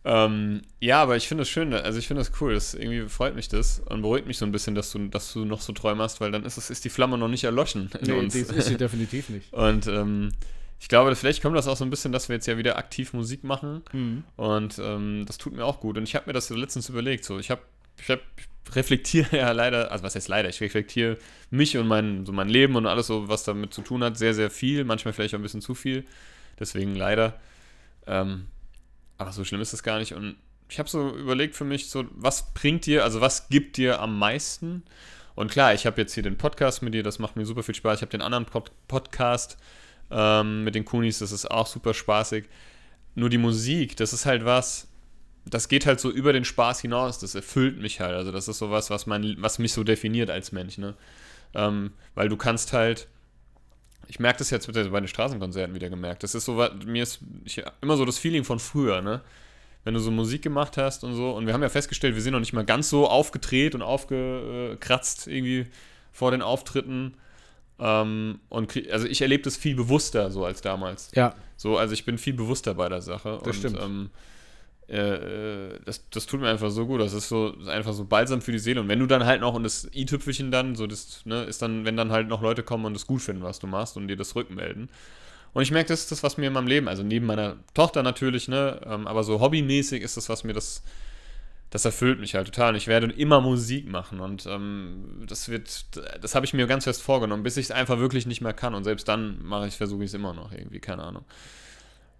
Ähm, 0.05 0.63
ja, 0.81 1.01
aber 1.01 1.17
ich 1.17 1.29
finde 1.29 1.43
es 1.43 1.49
schön, 1.49 1.73
also 1.73 1.99
ich 1.99 2.09
finde 2.09 2.23
das 2.23 2.33
cool, 2.41 2.55
das 2.55 2.75
irgendwie 2.75 3.09
freut 3.09 3.37
mich 3.37 3.49
das 3.49 3.81
und 3.87 4.03
beruhigt 4.03 4.27
mich 4.27 4.37
so 4.37 4.45
ein 4.45 4.51
bisschen, 4.51 4.75
dass 4.75 4.91
du, 4.91 5.07
dass 5.07 5.33
du 5.33 5.45
noch 5.45 5.61
so 5.61 5.73
Träume 5.73 6.03
hast, 6.03 6.21
weil 6.21 6.33
dann 6.33 6.45
ist, 6.45 6.57
es, 6.57 6.71
ist 6.71 6.85
die 6.85 6.91
Flamme 6.91 7.19
noch 7.19 7.29
nicht 7.29 7.45
erloschen 7.45 7.89
in 8.01 8.07
Nee, 8.07 8.19
uns. 8.19 8.33
das 8.33 8.51
ist 8.51 8.67
sie 8.67 8.77
definitiv 8.79 9.29
nicht. 9.29 9.53
Und 9.53 9.87
ähm, 9.87 10.33
ich 10.83 10.89
glaube, 10.89 11.15
vielleicht 11.15 11.41
kommt 11.43 11.57
das 11.57 11.69
auch 11.69 11.77
so 11.77 11.85
ein 11.85 11.91
bisschen, 11.91 12.11
dass 12.11 12.29
wir 12.29 12.35
jetzt 12.35 12.47
ja 12.47 12.59
wieder 12.59 12.77
aktiv 12.77 13.13
Musik 13.13 13.45
machen 13.45 13.83
Mhm. 13.93 14.25
und 14.35 14.81
ähm, 14.81 15.23
das 15.29 15.39
tut 15.39 15.53
mir 15.55 15.65
auch 15.65 15.79
gut. 15.79 15.97
Und 15.97 16.03
ich 16.03 16.17
habe 16.17 16.27
mir 16.27 16.33
das 16.33 16.51
letztens 16.51 16.89
überlegt, 16.89 17.25
so 17.25 17.39
ich 17.39 17.53
habe, 17.53 17.63
ich 18.01 18.11
hab, 18.11 18.19
ich 18.37 18.75
reflektiere 18.75 19.37
ja 19.37 19.53
leider, 19.53 19.93
also 19.93 20.03
was 20.03 20.17
heißt 20.17 20.27
leider, 20.27 20.49
ich 20.49 20.61
reflektiere 20.61 21.19
mich 21.51 21.77
und 21.79 21.87
mein, 21.87 22.27
so 22.27 22.33
mein 22.33 22.49
Leben 22.49 22.75
und 22.75 22.87
alles 22.87 23.07
so, 23.07 23.29
was 23.29 23.45
damit 23.45 23.73
zu 23.73 23.83
tun 23.83 24.03
hat, 24.03 24.19
sehr, 24.19 24.35
sehr 24.35 24.51
viel, 24.51 24.83
manchmal 24.83 25.13
vielleicht 25.15 25.35
auch 25.35 25.39
ein 25.39 25.43
bisschen 25.43 25.63
zu 25.63 25.77
viel, 25.77 26.05
deswegen 26.59 26.97
leider. 26.97 27.39
Ähm, 28.09 28.49
aber 29.19 29.31
so 29.31 29.45
schlimm 29.45 29.61
ist 29.61 29.73
es 29.73 29.85
gar 29.85 30.01
nicht. 30.01 30.15
Und 30.15 30.35
ich 30.69 30.81
habe 30.81 30.89
so 30.89 31.15
überlegt 31.17 31.55
für 31.55 31.65
mich, 31.65 31.91
so, 31.91 32.07
was 32.11 32.55
bringt 32.55 32.87
dir, 32.87 33.05
also 33.05 33.21
was 33.21 33.49
gibt 33.49 33.77
dir 33.77 34.01
am 34.01 34.19
meisten? 34.19 34.83
Und 35.37 35.49
klar, 35.53 35.75
ich 35.75 35.87
habe 35.87 36.01
jetzt 36.01 36.15
hier 36.15 36.25
den 36.25 36.39
Podcast 36.39 36.83
mit 36.83 36.93
dir, 36.93 37.05
das 37.05 37.21
macht 37.21 37.37
mir 37.37 37.47
super 37.47 37.63
viel 37.63 37.77
Spaß. 37.77 37.99
Ich 37.99 38.03
habe 38.03 38.11
den 38.11 38.21
anderen 38.21 38.47
Pod 38.47 38.73
Podcast 38.89 39.59
ähm, 40.13 40.65
mit 40.65 40.75
den 40.75 40.85
Kunis, 40.85 41.19
das 41.19 41.33
ist 41.33 41.51
auch 41.51 41.67
super 41.67 41.95
spaßig. 41.95 42.45
Nur 43.15 43.31
die 43.31 43.39
Musik, 43.39 43.97
das 43.97 44.13
ist 44.13 44.27
halt 44.27 44.45
was, 44.45 44.89
das 45.45 45.69
geht 45.69 45.87
halt 45.87 46.01
so 46.01 46.11
über 46.11 46.33
den 46.33 46.45
Spaß 46.45 46.81
hinaus, 46.81 47.19
das 47.19 47.35
erfüllt 47.35 47.81
mich 47.81 48.01
halt. 48.01 48.15
Also 48.15 48.33
das 48.33 48.49
ist 48.49 48.59
sowas, 48.59 48.91
was, 48.91 49.07
mein, 49.07 49.37
was 49.39 49.59
mich 49.59 49.73
so 49.73 49.85
definiert 49.85 50.31
als 50.31 50.53
Mensch, 50.53 50.79
ne? 50.79 50.95
Ähm, 51.55 51.93
weil 52.15 52.29
du 52.29 52.37
kannst 52.37 52.73
halt, 52.73 53.09
ich 54.09 54.19
merke 54.19 54.39
das 54.39 54.51
jetzt 54.51 54.67
bei 54.73 55.01
den 55.01 55.09
Straßenkonzerten 55.09 55.75
wieder 55.75 55.91
gemerkt. 55.91 56.23
Das 56.23 56.35
ist 56.35 56.45
so, 56.45 56.57
was- 56.57 56.73
mir 56.87 57.03
ist 57.03 57.21
ich, 57.45 57.63
immer 57.81 57.97
so 57.97 58.05
das 58.05 58.19
Feeling 58.19 58.45
von 58.45 58.59
früher, 58.59 59.01
ne? 59.03 59.21
Wenn 59.85 59.95
du 59.95 60.01
so 60.01 60.11
Musik 60.13 60.43
gemacht 60.43 60.77
hast 60.77 61.03
und 61.03 61.15
so. 61.15 61.33
Und 61.33 61.47
wir 61.47 61.55
haben 61.55 61.63
ja 61.63 61.69
festgestellt, 61.69 62.15
wir 62.15 62.23
sind 62.23 62.33
noch 62.33 62.41
nicht 62.41 62.53
mal 62.53 62.65
ganz 62.65 62.89
so 62.89 63.09
aufgedreht 63.09 63.75
und 63.75 63.83
aufgekratzt 63.83 65.27
irgendwie 65.27 65.67
vor 66.13 66.31
den 66.31 66.41
Auftritten. 66.41 67.15
Ähm, 67.83 68.39
und 68.49 68.73
also 68.93 69.09
ich 69.09 69.23
erlebe 69.23 69.43
das 69.43 69.57
viel 69.57 69.75
bewusster 69.75 70.31
so 70.31 70.45
als 70.45 70.61
damals. 70.61 71.11
Ja, 71.15 71.35
So, 71.57 71.79
also 71.79 71.95
ich 71.95 72.05
bin 72.05 72.17
viel 72.17 72.33
bewusster 72.33 72.75
bei 72.75 72.89
der 72.89 73.03
Sache. 73.03 73.41
Das 73.43 73.49
und, 73.49 73.55
stimmt. 73.55 73.79
Ähm, 73.83 74.11
äh, 74.87 75.81
das, 75.85 76.09
das 76.11 76.27
tut 76.27 76.41
mir 76.41 76.49
einfach 76.49 76.71
so 76.71 76.87
gut. 76.87 77.01
Das 77.01 77.13
ist 77.13 77.29
so 77.29 77.51
das 77.51 77.63
ist 77.63 77.69
einfach 77.69 77.93
so 77.93 78.05
balsam 78.05 78.41
für 78.41 78.53
die 78.53 78.61
Seele. 78.61 78.81
Und 78.81 78.89
wenn 78.89 79.01
du 79.01 79.07
dann 79.07 79.25
halt 79.25 79.41
noch 79.41 79.55
und 79.55 79.65
das 79.65 79.89
i-Tüpfelchen 79.93 80.53
dann, 80.53 80.77
so 80.77 80.87
das, 80.87 81.23
ne, 81.25 81.43
ist 81.43 81.61
dann, 81.61 81.85
wenn 81.85 81.97
dann 81.97 82.13
halt 82.13 82.29
noch 82.29 82.41
Leute 82.41 82.63
kommen 82.63 82.85
und 82.85 82.95
es 82.95 83.07
gut 83.07 83.21
finden, 83.21 83.43
was 83.43 83.59
du 83.59 83.67
machst 83.67 83.97
und 83.97 84.07
dir 84.07 84.17
das 84.17 84.37
rückmelden. 84.37 84.89
Und 85.53 85.63
ich 85.63 85.73
merke, 85.73 85.89
das 85.89 86.01
ist 86.01 86.13
das, 86.13 86.23
was 86.23 86.37
mir 86.37 86.47
in 86.47 86.53
meinem 86.53 86.69
Leben, 86.69 86.89
also 86.89 87.03
neben 87.03 87.27
meiner 87.27 87.57
Tochter 87.75 88.03
natürlich, 88.03 88.49
ne, 88.49 88.81
ähm, 88.87 89.07
aber 89.07 89.25
so 89.25 89.41
hobbymäßig 89.41 90.03
ist 90.03 90.17
das, 90.17 90.29
was 90.29 90.45
mir 90.45 90.53
das, 90.55 90.83
das 91.73 91.87
erfüllt 91.87 92.21
mich 92.21 92.35
halt 92.35 92.47
total. 92.47 92.71
Und 92.71 92.77
ich 92.77 92.87
werde 92.87 93.11
immer 93.11 93.41
Musik 93.41 93.89
machen 93.89 94.21
und 94.21 94.45
ähm, 94.47 95.25
das 95.27 95.49
wird, 95.49 95.87
das 96.21 96.35
habe 96.35 96.45
ich 96.45 96.53
mir 96.53 96.67
ganz 96.67 96.85
fest 96.85 97.03
vorgenommen, 97.03 97.43
bis 97.43 97.57
ich 97.57 97.67
es 97.67 97.71
einfach 97.71 97.99
wirklich 97.99 98.27
nicht 98.27 98.43
mehr 98.43 98.53
kann. 98.53 98.75
Und 98.75 98.85
selbst 98.85 99.09
dann 99.09 99.43
mache 99.43 99.67
ich, 99.67 99.77
versuche 99.77 100.05
ich 100.05 100.11
es 100.11 100.15
immer 100.15 100.35
noch 100.35 100.53
irgendwie, 100.53 100.81
keine 100.81 101.03
Ahnung. 101.03 101.25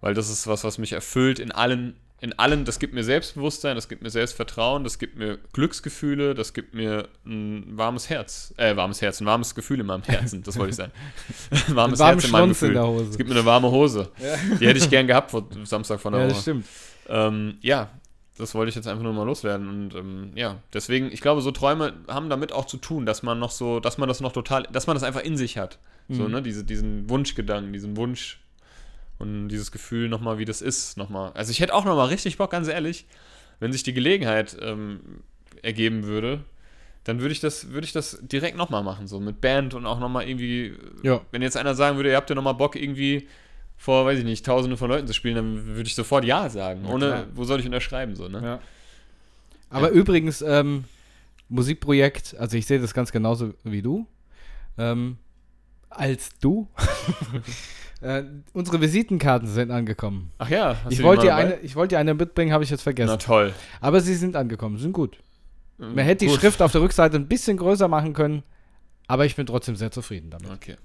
Weil 0.01 0.15
das 0.15 0.29
ist 0.29 0.47
was, 0.47 0.63
was 0.63 0.79
mich 0.79 0.91
erfüllt 0.91 1.37
in 1.39 1.51
allen 1.51 1.95
in 2.19 2.39
allem, 2.39 2.63
das 2.63 2.79
gibt 2.79 2.93
mir 2.93 3.03
Selbstbewusstsein, 3.03 3.75
das 3.75 3.89
gibt 3.89 4.01
mir 4.01 4.09
Selbstvertrauen, 4.09 4.85
das 4.85 4.97
gibt 4.97 5.17
mir 5.17 5.39
Glücksgefühle, 5.51 6.33
das 6.33 6.53
gibt 6.53 6.73
mir 6.73 7.09
ein 7.25 7.77
warmes 7.77 8.09
Herz, 8.09 8.53
äh, 8.55 8.77
warmes 8.77 9.01
Herz, 9.01 9.19
ein 9.19 9.25
warmes 9.25 9.53
Gefühl 9.55 9.81
in 9.81 9.85
meinem 9.85 10.03
Herzen, 10.03 10.41
das 10.41 10.57
wollte 10.57 10.69
ich 10.69 10.77
sagen. 10.77 10.93
Ein 11.67 11.75
warmes 11.75 11.99
Herz 11.99 12.23
in 12.23 12.31
meinem 12.31 12.49
Gefühl. 12.49 12.69
In 12.69 12.75
der 12.75 12.87
Hose. 12.87 13.09
Es 13.09 13.17
gibt 13.17 13.29
mir 13.29 13.35
eine 13.35 13.43
warme 13.43 13.69
Hose. 13.69 14.09
Ja. 14.19 14.55
Die 14.57 14.65
hätte 14.65 14.79
ich 14.79 14.89
gern 14.89 15.05
gehabt 15.05 15.31
vor 15.31 15.45
Samstag 15.65 15.99
von 15.99 16.13
der 16.13 16.21
Ja, 16.21 16.27
Woche. 16.27 16.33
das 16.35 16.41
stimmt. 16.43 16.65
Ähm, 17.09 17.57
ja, 17.59 17.89
das 18.37 18.55
wollte 18.55 18.69
ich 18.69 18.75
jetzt 18.75 18.87
einfach 18.87 19.03
nur 19.03 19.13
mal 19.13 19.25
loswerden. 19.25 19.67
Und 19.69 19.95
ähm, 19.95 20.31
ja, 20.35 20.57
deswegen, 20.73 21.11
ich 21.11 21.21
glaube, 21.21 21.41
so 21.41 21.51
Träume 21.51 21.93
haben 22.07 22.29
damit 22.29 22.51
auch 22.51 22.65
zu 22.65 22.77
tun, 22.77 23.05
dass 23.05 23.21
man 23.23 23.39
noch 23.39 23.51
so, 23.51 23.79
dass 23.79 23.97
man 23.97 24.07
das 24.09 24.21
noch 24.21 24.31
total, 24.31 24.63
dass 24.71 24.87
man 24.87 24.95
das 24.95 25.03
einfach 25.03 25.21
in 25.21 25.37
sich 25.37 25.57
hat. 25.57 25.79
So, 26.09 26.23
Mhm. 26.23 26.31
ne, 26.31 26.41
diese, 26.41 26.63
diesen 26.63 27.09
Wunschgedanken, 27.09 27.71
diesen 27.73 27.95
Wunsch 27.95 28.39
und 29.19 29.47
dieses 29.49 29.71
Gefühl 29.71 30.09
nochmal, 30.09 30.37
wie 30.39 30.45
das 30.45 30.61
ist, 30.61 30.97
nochmal. 30.97 31.31
Also 31.33 31.51
ich 31.51 31.59
hätte 31.59 31.73
auch 31.73 31.85
nochmal 31.85 32.07
richtig 32.07 32.37
Bock, 32.37 32.51
ganz 32.51 32.67
ehrlich, 32.67 33.05
wenn 33.59 33.71
sich 33.71 33.83
die 33.83 33.93
Gelegenheit 33.93 34.57
ähm, 34.61 34.99
ergeben 35.61 36.03
würde, 36.03 36.43
dann 37.05 37.19
würde 37.21 37.33
ich 37.33 37.39
das, 37.39 37.69
würde 37.71 37.85
ich 37.85 37.93
das 37.93 38.17
direkt 38.21 38.57
nochmal 38.57 38.83
machen, 38.83 39.07
so 39.07 39.19
mit 39.19 39.39
Band 39.41 39.73
und 39.75 39.85
auch 39.85 39.99
nochmal 39.99 40.27
irgendwie, 40.27 40.73
Ja. 41.03 41.21
wenn 41.31 41.41
jetzt 41.41 41.55
einer 41.57 41.75
sagen 41.75 41.97
würde, 41.97 42.09
ihr 42.09 42.15
habt 42.15 42.29
ja 42.29 42.35
nochmal 42.35 42.55
Bock, 42.55 42.75
irgendwie 42.75 43.27
vor, 43.77 44.05
weiß 44.05 44.19
ich 44.19 44.25
nicht, 44.25 44.45
tausende 44.45 44.77
von 44.77 44.89
Leuten 44.89 45.07
zu 45.07 45.13
spielen, 45.13 45.35
dann 45.35 45.65
würde 45.67 45.87
ich 45.87 45.95
sofort 45.95 46.25
Ja 46.25 46.49
sagen. 46.49 46.81
Na 46.83 46.89
ohne, 46.89 47.27
wo 47.33 47.43
soll 47.43 47.59
ich 47.59 47.65
unterschreiben, 47.65 48.15
so, 48.15 48.27
ne? 48.27 48.41
Ja. 48.41 48.59
Aber 49.69 49.89
übrigens, 49.89 50.41
ähm, 50.41 50.85
Musikprojekt, 51.49 52.35
also 52.39 52.57
ich 52.57 52.65
sehe 52.65 52.79
das 52.79 52.93
ganz 52.93 53.11
genauso 53.11 53.53
wie 53.63 53.81
du. 53.81 54.07
Ähm, 54.77 55.17
als 55.89 56.29
du. 56.39 56.67
äh, 58.01 58.23
unsere 58.53 58.81
Visitenkarten 58.81 59.47
sind 59.47 59.71
angekommen. 59.71 60.31
Ach 60.37 60.49
ja, 60.49 60.77
hast 60.83 60.91
Ich 60.91 60.97
du 60.97 61.01
die 61.01 61.03
wollte 61.03 61.23
dir 61.23 61.35
eine, 61.35 61.59
ich 61.59 61.75
wollte 61.75 61.95
dir 61.95 61.99
eine 61.99 62.13
mitbringen, 62.13 62.51
habe 62.51 62.63
ich 62.63 62.69
jetzt 62.69 62.81
Na 62.81 62.83
vergessen. 62.83 63.19
toll. 63.19 63.53
Aber 63.81 64.01
sie 64.01 64.15
sind 64.15 64.35
angekommen, 64.35 64.77
sind 64.77 64.93
gut. 64.93 65.17
Man 65.77 65.97
hätte 65.97 66.25
die 66.25 66.31
Gut. 66.31 66.39
Schrift 66.39 66.61
auf 66.61 66.71
der 66.71 66.81
Rückseite 66.81 67.17
ein 67.17 67.27
bisschen 67.27 67.57
größer 67.57 67.87
machen 67.87 68.13
können, 68.13 68.43
aber 69.07 69.25
ich 69.25 69.35
bin 69.35 69.45
trotzdem 69.45 69.75
sehr 69.75 69.91
zufrieden 69.91 70.29
damit. 70.29 70.49
Okay. 70.51 70.75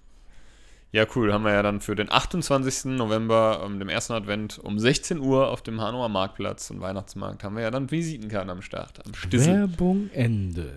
Ja, 0.91 1.05
cool. 1.15 1.35
Haben 1.35 1.45
wir 1.45 1.53
ja 1.53 1.63
dann 1.63 1.83
für 1.83 1.95
den 1.95 2.11
28. 2.11 2.87
November, 2.97 3.63
um, 3.63 3.79
dem 3.79 3.91
ersten 3.91 4.15
Advent, 4.15 4.59
um 4.59 4.79
16 4.79 5.19
Uhr 5.21 5.49
auf 5.49 5.61
dem 5.61 5.83
Hanauer 5.83 6.09
Marktplatz 6.09 6.71
und 6.71 6.81
Weihnachtsmarkt 6.81 7.45
haben 7.45 7.57
wir 7.57 7.63
ja 7.63 7.71
dann 7.71 7.91
Visitenkarten 7.91 8.49
am 8.49 8.63
Start. 8.63 9.05
Am 9.07 9.13
Stissel. 9.13 9.55
Werbung 9.55 10.09
Ende. 10.15 10.73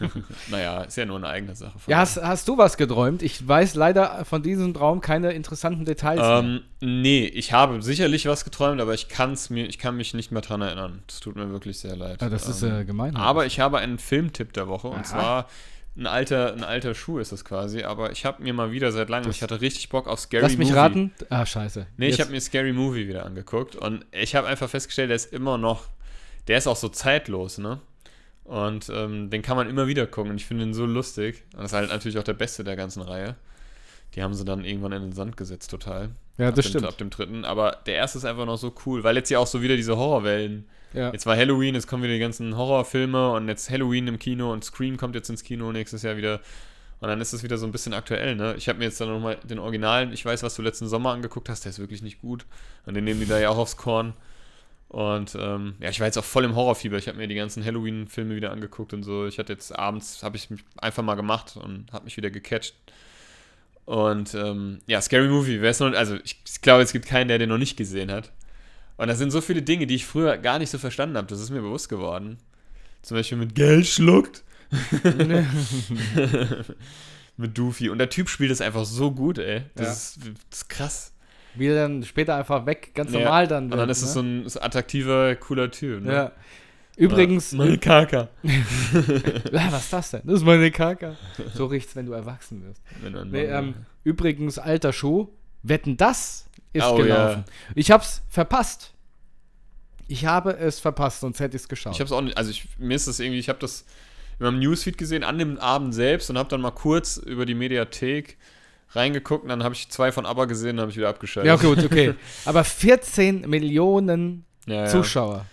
Naja, 0.50 0.82
ist 0.82 0.96
ja 0.96 1.06
nur 1.06 1.16
eine 1.16 1.28
eigene 1.28 1.54
Sache. 1.54 1.78
Ja, 1.86 1.98
hast, 1.98 2.20
hast 2.20 2.48
du 2.48 2.58
was 2.58 2.76
geträumt? 2.76 3.22
Ich 3.22 3.46
weiß 3.46 3.76
leider 3.76 4.24
von 4.24 4.42
diesem 4.42 4.74
Traum 4.74 5.00
keine 5.00 5.32
interessanten 5.32 5.84
Details. 5.84 6.18
mehr. 6.20 6.38
Ähm, 6.40 6.60
nee, 6.80 7.26
ich 7.26 7.52
habe 7.52 7.80
sicherlich 7.82 8.26
was 8.26 8.44
geträumt, 8.44 8.80
aber 8.80 8.94
ich 8.94 9.08
kann's 9.08 9.48
mir, 9.48 9.66
ich 9.66 9.78
kann 9.78 9.96
mich 9.96 10.12
nicht 10.12 10.32
mehr 10.32 10.42
dran 10.42 10.60
erinnern. 10.60 11.02
Das 11.06 11.20
tut 11.20 11.36
mir 11.36 11.50
wirklich 11.50 11.78
sehr 11.78 11.94
leid. 11.94 12.20
Ah, 12.20 12.28
das 12.28 12.48
ist 12.48 12.62
Ähm, 12.62 12.80
äh, 12.80 12.84
gemein. 12.84 13.14
Aber 13.14 13.46
ich 13.46 13.60
habe 13.60 13.78
einen 13.78 13.98
Filmtipp 13.98 14.52
der 14.54 14.66
Woche 14.66 14.88
Aha. 14.88 14.96
und 14.96 15.06
zwar 15.06 15.46
ein 15.96 16.06
alter, 16.06 16.52
ein 16.54 16.64
alter 16.64 16.94
Schuh 16.94 17.18
ist 17.18 17.32
es 17.32 17.44
quasi, 17.44 17.82
aber 17.82 18.12
ich 18.12 18.24
habe 18.24 18.42
mir 18.42 18.52
mal 18.54 18.72
wieder 18.72 18.92
seit 18.92 19.08
langem, 19.10 19.26
Das- 19.26 19.36
ich 19.36 19.42
hatte 19.42 19.60
richtig 19.60 19.88
Bock 19.90 20.06
auf 20.08 20.20
Scary 20.20 20.42
Lass 20.42 20.56
mich 20.56 20.68
Movie. 20.68 20.78
raten. 20.78 21.12
Ah, 21.28 21.44
scheiße. 21.44 21.86
Nee, 21.96 22.06
ich 22.06 22.12
Jetzt- 22.16 22.20
habe 22.26 22.32
mir 22.32 22.40
Scary 22.40 22.72
Movie 22.72 23.08
wieder 23.08 23.26
angeguckt 23.26 23.76
und 23.76 24.06
ich 24.10 24.34
habe 24.34 24.46
einfach 24.46 24.70
festgestellt, 24.70 25.10
der 25.10 25.16
ist 25.16 25.32
immer 25.32 25.58
noch, 25.58 25.88
der 26.48 26.58
ist 26.58 26.66
auch 26.66 26.76
so 26.76 26.88
zeitlos, 26.88 27.58
ne? 27.58 27.80
Und 28.44 28.90
ähm, 28.92 29.30
den 29.30 29.42
kann 29.42 29.56
man 29.56 29.68
immer 29.70 29.86
wieder 29.86 30.06
gucken 30.06 30.32
und 30.32 30.36
ich 30.38 30.46
finde 30.46 30.64
ihn 30.64 30.74
so 30.74 30.84
lustig. 30.84 31.44
Und 31.54 31.62
das 31.62 31.72
ist 31.72 31.76
halt 31.76 31.90
natürlich 31.90 32.18
auch 32.18 32.24
der 32.24 32.32
beste 32.34 32.64
der 32.64 32.74
ganzen 32.74 33.00
Reihe. 33.02 33.36
Die 34.14 34.22
haben 34.22 34.34
sie 34.34 34.44
dann 34.44 34.64
irgendwann 34.64 34.92
in 34.92 35.02
den 35.02 35.12
Sand 35.12 35.36
gesetzt, 35.36 35.70
total. 35.70 36.10
Ja, 36.38 36.48
ab 36.48 36.54
das 36.54 36.66
dem, 36.66 36.70
stimmt. 36.70 36.86
Ab 36.86 36.98
dem 36.98 37.10
dritten. 37.10 37.44
Aber 37.44 37.78
der 37.86 37.94
erste 37.94 38.18
ist 38.18 38.24
einfach 38.24 38.46
noch 38.46 38.58
so 38.58 38.74
cool, 38.86 39.04
weil 39.04 39.16
jetzt 39.16 39.30
ja 39.30 39.38
auch 39.38 39.46
so 39.46 39.62
wieder 39.62 39.76
diese 39.76 39.96
Horrorwellen. 39.96 40.66
Ja. 40.92 41.10
Jetzt 41.12 41.24
war 41.24 41.36
Halloween, 41.36 41.74
jetzt 41.74 41.86
kommen 41.86 42.02
wieder 42.02 42.12
die 42.12 42.20
ganzen 42.20 42.56
Horrorfilme 42.56 43.32
und 43.32 43.48
jetzt 43.48 43.70
Halloween 43.70 44.08
im 44.08 44.18
Kino 44.18 44.52
und 44.52 44.64
Scream 44.64 44.96
kommt 44.96 45.14
jetzt 45.14 45.30
ins 45.30 45.42
Kino 45.42 45.72
nächstes 45.72 46.02
Jahr 46.02 46.16
wieder. 46.16 46.40
Und 47.00 47.08
dann 47.08 47.20
ist 47.20 47.32
es 47.32 47.42
wieder 47.42 47.58
so 47.58 47.66
ein 47.66 47.72
bisschen 47.72 47.94
aktuell, 47.94 48.36
ne? 48.36 48.54
Ich 48.56 48.68
habe 48.68 48.78
mir 48.78 48.84
jetzt 48.84 49.00
dann 49.00 49.08
nochmal 49.08 49.36
den 49.42 49.58
Originalen, 49.58 50.12
ich 50.12 50.24
weiß, 50.24 50.42
was 50.42 50.54
du 50.54 50.62
letzten 50.62 50.86
Sommer 50.86 51.10
angeguckt 51.10 51.48
hast, 51.48 51.64
der 51.64 51.70
ist 51.70 51.78
wirklich 51.78 52.02
nicht 52.02 52.20
gut. 52.20 52.46
Und 52.86 52.94
den 52.94 53.04
nehmen 53.04 53.18
die 53.18 53.26
da 53.26 53.40
ja 53.40 53.48
auch 53.48 53.56
aufs 53.56 53.76
Korn. 53.76 54.12
Und 54.88 55.34
ähm, 55.40 55.74
ja, 55.80 55.88
ich 55.88 55.98
war 56.00 56.06
jetzt 56.06 56.18
auch 56.18 56.24
voll 56.24 56.44
im 56.44 56.54
Horrorfieber. 56.54 56.98
Ich 56.98 57.08
habe 57.08 57.16
mir 57.16 57.26
die 57.26 57.34
ganzen 57.34 57.64
Halloween-Filme 57.64 58.36
wieder 58.36 58.52
angeguckt 58.52 58.92
und 58.92 59.02
so. 59.02 59.26
Ich 59.26 59.38
hatte 59.38 59.52
jetzt 59.52 59.76
abends, 59.76 60.22
habe 60.22 60.36
ich 60.36 60.50
mich 60.50 60.62
einfach 60.76 61.02
mal 61.02 61.14
gemacht 61.14 61.56
und 61.56 61.90
habe 61.92 62.04
mich 62.04 62.16
wieder 62.18 62.30
gecatcht. 62.30 62.74
Und 63.92 64.34
ähm, 64.34 64.78
ja, 64.86 65.02
Scary 65.02 65.28
Movie, 65.28 65.60
wer 65.60 65.70
ist 65.70 65.80
noch, 65.80 65.92
also 65.92 66.16
ich, 66.24 66.40
ich 66.48 66.62
glaube, 66.62 66.82
es 66.82 66.94
gibt 66.94 67.04
keinen, 67.04 67.28
der 67.28 67.36
den 67.38 67.50
noch 67.50 67.58
nicht 67.58 67.76
gesehen 67.76 68.10
hat. 68.10 68.32
Und 68.96 69.08
das 69.08 69.18
sind 69.18 69.32
so 69.32 69.42
viele 69.42 69.60
Dinge, 69.60 69.86
die 69.86 69.96
ich 69.96 70.06
früher 70.06 70.38
gar 70.38 70.58
nicht 70.58 70.70
so 70.70 70.78
verstanden 70.78 71.18
habe. 71.18 71.26
Das 71.26 71.40
ist 71.40 71.50
mir 71.50 71.60
bewusst 71.60 71.90
geworden. 71.90 72.38
Zum 73.02 73.18
Beispiel 73.18 73.36
mit 73.36 73.54
Geld 73.54 73.86
schluckt. 73.86 74.44
mit 77.36 77.58
Doofy. 77.58 77.90
Und 77.90 77.98
der 77.98 78.08
Typ 78.08 78.30
spielt 78.30 78.50
das 78.50 78.62
einfach 78.62 78.86
so 78.86 79.10
gut, 79.10 79.36
ey. 79.36 79.64
Das, 79.74 79.86
Ja. 79.86 79.92
ist, 79.92 80.18
das 80.50 80.58
ist 80.60 80.68
krass. 80.70 81.12
Wie 81.54 81.66
er 81.66 81.74
dann 81.74 82.02
später 82.02 82.36
einfach 82.36 82.64
weg, 82.64 82.92
ganz 82.94 83.12
Ja. 83.12 83.18
normal 83.18 83.46
dann. 83.46 83.64
Und 83.64 83.70
dann 83.72 83.80
wird, 83.80 83.90
ist 83.90 84.00
es 84.00 84.08
ne? 84.08 84.12
so 84.14 84.20
ein 84.20 84.48
so 84.48 84.58
attraktiver, 84.62 85.36
cooler 85.36 85.70
Typ. 85.70 86.02
Ne? 86.02 86.12
Ja. 86.14 86.32
Übrigens, 87.02 87.52
Ja, 87.52 87.58
meine 87.58 87.78
Kaka. 87.78 88.28
ja, 88.42 89.72
was 89.72 89.84
ist 89.84 89.92
das 89.92 90.10
denn? 90.12 90.22
Das 90.24 90.36
ist 90.36 90.44
meine 90.44 90.70
Kaka. 90.70 91.16
So 91.54 91.66
riecht's, 91.66 91.96
wenn 91.96 92.06
du 92.06 92.12
erwachsen 92.12 92.62
wirst. 92.64 92.82
Dann 93.02 93.30
Nee, 93.30 93.44
ähm, 93.44 93.74
übrigens, 94.04 94.58
alter 94.58 94.92
Schuh, 94.92 95.28
wetten, 95.62 95.96
das 95.96 96.46
ist 96.72 96.84
Oh, 96.84 96.96
gelaufen. 96.96 97.44
Ich 97.74 97.90
hab's 97.90 98.22
verpasst. 98.28 98.92
Ich 100.08 100.26
habe 100.26 100.52
es 100.58 100.78
verpasst, 100.80 101.20
sonst 101.20 101.40
hätte 101.40 101.56
ich's 101.56 101.68
geschaut. 101.68 101.94
Ich 101.94 102.00
habe 102.00 102.06
es 102.06 102.12
auch 102.12 102.20
nicht, 102.20 102.36
also 102.36 102.50
ich, 102.50 102.68
mir 102.78 102.94
ist 102.94 103.08
das 103.08 103.18
irgendwie, 103.20 103.38
ich 103.38 103.48
habe 103.48 103.58
das 103.58 103.84
in 104.38 104.46
meinem 104.46 104.58
Newsfeed 104.58 104.98
gesehen 104.98 105.24
an 105.24 105.38
dem 105.38 105.58
Abend 105.58 105.94
selbst 105.94 106.28
und 106.30 106.36
habe 106.38 106.48
dann 106.48 106.60
mal 106.60 106.70
kurz 106.72 107.16
über 107.16 107.46
die 107.46 107.54
Mediathek 107.54 108.36
reingeguckt 108.90 109.44
und 109.44 109.48
dann 109.48 109.62
habe 109.64 109.74
ich 109.74 109.88
zwei 109.88 110.12
von 110.12 110.26
ABBA 110.26 110.44
gesehen 110.46 110.76
und 110.76 110.80
habe 110.80 110.90
ich 110.90 110.96
wieder 110.96 111.08
abgeschaltet. 111.08 111.48
ja, 111.48 111.56
gut, 111.56 111.82
okay. 111.84 112.14
Aber 112.44 112.62
14 112.64 113.48
Millionen 113.48 114.44
Ja, 114.66 114.74
ja. 114.82 114.86
Zuschauer. 114.86 115.36
Ja, 115.36 115.46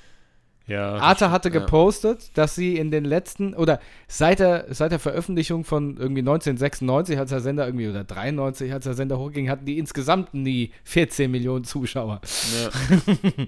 Arte 0.78 1.32
hatte 1.32 1.50
ja. 1.50 1.60
gepostet, 1.60 2.38
dass 2.38 2.56
sie 2.56 2.78
in 2.78 2.92
den 2.92 3.06
letzten, 3.06 3.54
oder 3.56 3.80
seit 4.08 4.40
der, 4.40 4.68
seit 4.70 4.92
der 4.92 5.00
Veröffentlichung 5.00 5.64
von 5.64 5.98
irgendwie 5.98 6.22
1996, 6.22 7.18
als 7.18 7.32
der 7.32 7.40
Sender 7.40 7.66
irgendwie, 7.66 7.88
oder 7.88 8.04
93, 8.04 8.72
als 8.72 8.84
der 8.84 8.94
Sender 8.94 9.18
hochging, 9.18 9.50
hatten 9.50 9.66
die 9.66 9.80
insgesamt 9.80 10.34
nie 10.34 10.72
14 10.84 11.30
Millionen 11.32 11.64
Zuschauer. 11.64 12.22
Ja. 12.62 13.46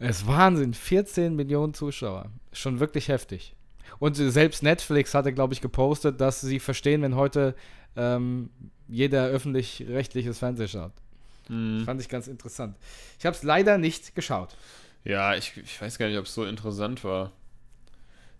Es 0.00 0.20
ist 0.20 0.26
Wahnsinn, 0.28 0.74
14 0.74 1.34
Millionen 1.34 1.74
Zuschauer. 1.74 2.30
Schon 2.52 2.78
wirklich 2.78 3.08
heftig. 3.08 3.56
Und 3.98 4.14
selbst 4.14 4.62
Netflix 4.62 5.12
hatte, 5.14 5.32
glaube 5.32 5.54
ich, 5.54 5.60
gepostet, 5.60 6.20
dass 6.20 6.40
sie 6.40 6.60
verstehen, 6.60 7.02
wenn 7.02 7.16
heute 7.16 7.54
ähm, 7.96 8.50
jeder 8.86 9.26
öffentlich-rechtliches 9.26 10.38
Fernsehen 10.38 10.68
schaut. 10.68 10.92
Hm. 11.48 11.82
Fand 11.84 12.00
ich 12.00 12.08
ganz 12.08 12.28
interessant. 12.28 12.76
Ich 13.18 13.26
habe 13.26 13.34
es 13.34 13.42
leider 13.42 13.76
nicht 13.76 14.14
geschaut. 14.14 14.56
Ja, 15.04 15.34
ich, 15.34 15.56
ich 15.56 15.80
weiß 15.80 15.98
gar 15.98 16.08
nicht, 16.08 16.18
ob 16.18 16.26
es 16.26 16.34
so 16.34 16.44
interessant 16.44 17.04
war. 17.04 17.32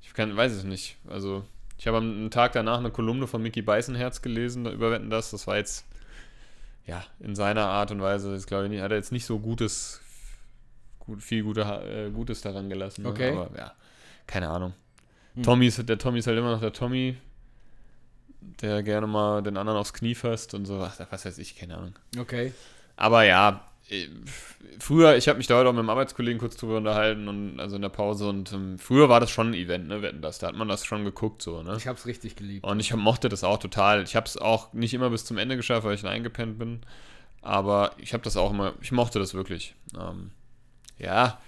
Ich 0.02 0.12
kann, 0.14 0.36
weiß 0.36 0.52
es 0.52 0.64
nicht. 0.64 0.96
Also, 1.08 1.44
ich 1.78 1.86
habe 1.86 1.98
am 1.98 2.30
Tag 2.30 2.52
danach 2.52 2.78
eine 2.78 2.90
Kolumne 2.90 3.26
von 3.26 3.42
Mickey 3.42 3.62
Beißenherz 3.62 4.22
gelesen 4.22 4.66
über 4.66 4.90
Wetten 4.90 5.10
das. 5.10 5.30
Das 5.30 5.46
war 5.46 5.56
jetzt, 5.56 5.86
ja, 6.86 7.04
in 7.20 7.34
seiner 7.34 7.66
Art 7.66 7.90
und 7.90 8.00
Weise, 8.02 8.34
ist, 8.34 8.46
glaube 8.46 8.64
ich, 8.64 8.70
nicht, 8.70 8.82
hat 8.82 8.90
er 8.90 8.96
jetzt 8.96 9.12
nicht 9.12 9.24
so 9.24 9.38
Gutes, 9.38 10.00
gut, 10.98 11.22
viel 11.22 11.42
gute, 11.42 11.62
äh, 11.62 12.10
Gutes 12.10 12.40
daran 12.40 12.68
gelassen. 12.68 13.02
Ne? 13.02 13.08
Okay. 13.08 13.32
Aber 13.32 13.56
ja, 13.56 13.72
keine 14.26 14.48
Ahnung. 14.48 14.74
Hm. 15.34 15.42
Tommy 15.42 15.66
ist, 15.66 15.88
der 15.88 15.98
Tommy 15.98 16.18
ist 16.18 16.26
halt 16.26 16.38
immer 16.38 16.52
noch 16.52 16.60
der 16.60 16.72
Tommy, 16.72 17.16
der 18.40 18.82
gerne 18.82 19.06
mal 19.06 19.42
den 19.42 19.56
anderen 19.56 19.78
aufs 19.78 19.92
Knie 19.92 20.14
fasst 20.14 20.54
und 20.54 20.66
so. 20.66 20.80
Ach, 20.82 20.98
was 21.10 21.24
weiß 21.24 21.38
ich, 21.38 21.56
keine 21.56 21.76
Ahnung. 21.76 21.94
Okay. 22.18 22.52
Aber 22.96 23.22
ja, 23.22 23.67
früher, 24.78 25.16
ich 25.16 25.28
habe 25.28 25.38
mich 25.38 25.46
da 25.46 25.56
heute 25.56 25.68
auch 25.68 25.72
mit 25.72 25.80
einem 25.80 25.90
Arbeitskollegen 25.90 26.38
kurz 26.38 26.56
drüber 26.56 26.76
unterhalten 26.76 27.28
und 27.28 27.60
also 27.60 27.76
in 27.76 27.82
der 27.82 27.88
Pause 27.88 28.28
und 28.28 28.52
ähm, 28.52 28.78
früher 28.78 29.08
war 29.08 29.20
das 29.20 29.30
schon 29.30 29.50
ein 29.50 29.54
Event, 29.54 29.88
ne, 29.88 30.02
wetten 30.02 30.20
das, 30.20 30.38
da 30.38 30.48
hat 30.48 30.56
man 30.56 30.68
das 30.68 30.84
schon 30.84 31.04
geguckt 31.04 31.42
so, 31.42 31.62
ne? 31.62 31.74
Ich 31.76 31.86
habe 31.86 31.98
es 31.98 32.06
richtig 32.06 32.36
geliebt. 32.36 32.64
Und 32.64 32.80
ich 32.80 32.92
hab, 32.92 32.98
mochte 32.98 33.28
das 33.28 33.44
auch 33.44 33.58
total. 33.58 34.02
Ich 34.02 34.16
habe 34.16 34.26
es 34.26 34.36
auch 34.36 34.72
nicht 34.72 34.94
immer 34.94 35.10
bis 35.10 35.24
zum 35.24 35.38
Ende 35.38 35.56
geschafft, 35.56 35.84
weil 35.86 35.94
ich 35.94 36.02
dann 36.02 36.10
eingepennt 36.10 36.58
bin, 36.58 36.80
aber 37.40 37.92
ich 37.98 38.12
habe 38.12 38.22
das 38.22 38.36
auch 38.36 38.50
immer, 38.50 38.74
ich 38.82 38.92
mochte 38.92 39.18
das 39.18 39.34
wirklich. 39.34 39.74
Ähm, 39.98 40.32
ja, 40.98 41.40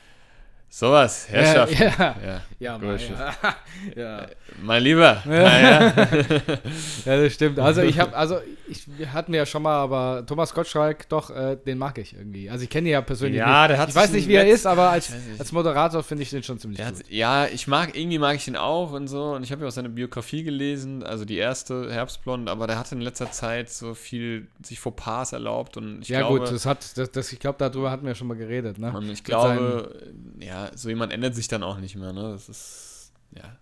Sowas, 0.73 1.29
Herrschaft. 1.29 1.79
Ja, 1.79 1.87
Ja, 1.89 2.16
ja. 2.25 2.41
Ja, 2.61 2.79
mein, 2.79 2.99
ja. 3.97 4.21
ja. 4.21 4.27
Mein 4.62 4.83
Lieber. 4.83 5.23
Ja. 5.27 5.81
ja, 7.07 7.23
das 7.23 7.33
stimmt. 7.33 7.59
Also 7.59 7.83
ich 7.83 7.99
habe, 7.99 8.14
also 8.14 8.39
ich 8.68 8.87
wir 8.99 9.12
hatten 9.12 9.35
ja 9.35 9.47
schon 9.47 9.62
mal, 9.62 9.79
aber 9.79 10.25
Thomas 10.27 10.55
Gottschalk, 10.55 11.09
doch, 11.09 11.31
äh, 11.31 11.57
den 11.57 11.79
mag 11.79 11.99
ich 11.99 12.14
irgendwie. 12.14 12.51
Also 12.51 12.62
ich 12.64 12.71
kenne 12.71 12.89
ihn 12.89 12.93
ja 12.93 13.01
persönlich 13.01 13.39
Ja, 13.39 13.62
nicht. 13.62 13.71
der 13.71 13.79
hat 13.79 13.89
ich 13.89 13.95
weiß 13.97 14.12
nicht, 14.12 14.29
wie 14.29 14.35
er 14.35 14.47
ist, 14.47 14.66
aber 14.66 14.91
als, 14.91 15.12
als 15.39 15.51
Moderator 15.53 16.03
finde 16.03 16.23
ich 16.23 16.31
den 16.31 16.43
schon 16.43 16.59
ziemlich 16.59 16.79
gut. 16.79 17.03
ja, 17.09 17.47
ich 17.47 17.66
mag, 17.66 17.97
irgendwie 17.97 18.18
mag 18.18 18.37
ich 18.37 18.47
ihn 18.47 18.57
auch 18.57 18.93
und 18.93 19.09
so. 19.09 19.33
Und 19.33 19.43
ich 19.43 19.51
habe 19.53 19.62
ja 19.62 19.68
auch 19.68 19.73
seine 19.73 19.89
Biografie 19.89 20.45
gelesen, 20.45 21.03
also 21.03 21.25
die 21.25 21.39
erste, 21.39 21.91
Herbstblond, 21.91 22.49
aber 22.49 22.66
der 22.66 22.79
hat 22.79 22.93
in 22.93 23.01
letzter 23.01 23.33
Zeit 23.33 23.71
so 23.71 23.95
viel 23.95 24.49
sich 24.62 24.79
Fauxpas 24.79 25.33
erlaubt 25.33 25.79
und 25.79 26.03
ich 26.03 26.11
ja 26.11 26.21
glaube, 26.21 26.41
gut, 26.41 26.53
das 26.53 26.66
hat, 26.66 26.97
das, 26.99 27.11
das, 27.11 27.33
ich 27.33 27.41
glaube, 27.41 27.57
darüber 27.59 27.91
hatten 27.91 28.07
wir 28.07 28.14
schon 28.14 28.29
mal 28.29 28.37
geredet, 28.37 28.79
ne? 28.79 28.93
ich 29.11 29.25
glaube, 29.25 29.99
ja, 30.41 30.60
so 30.75 30.89
jemand 30.89 31.13
ändert 31.13 31.35
sich 31.35 31.49
dann 31.49 31.63
auch 31.63 31.79
nicht 31.79 31.97
mehr, 31.97 32.13
ne? 32.13 32.33
Das 32.33 32.49
ist, 32.49 33.13
ja. 33.37 33.57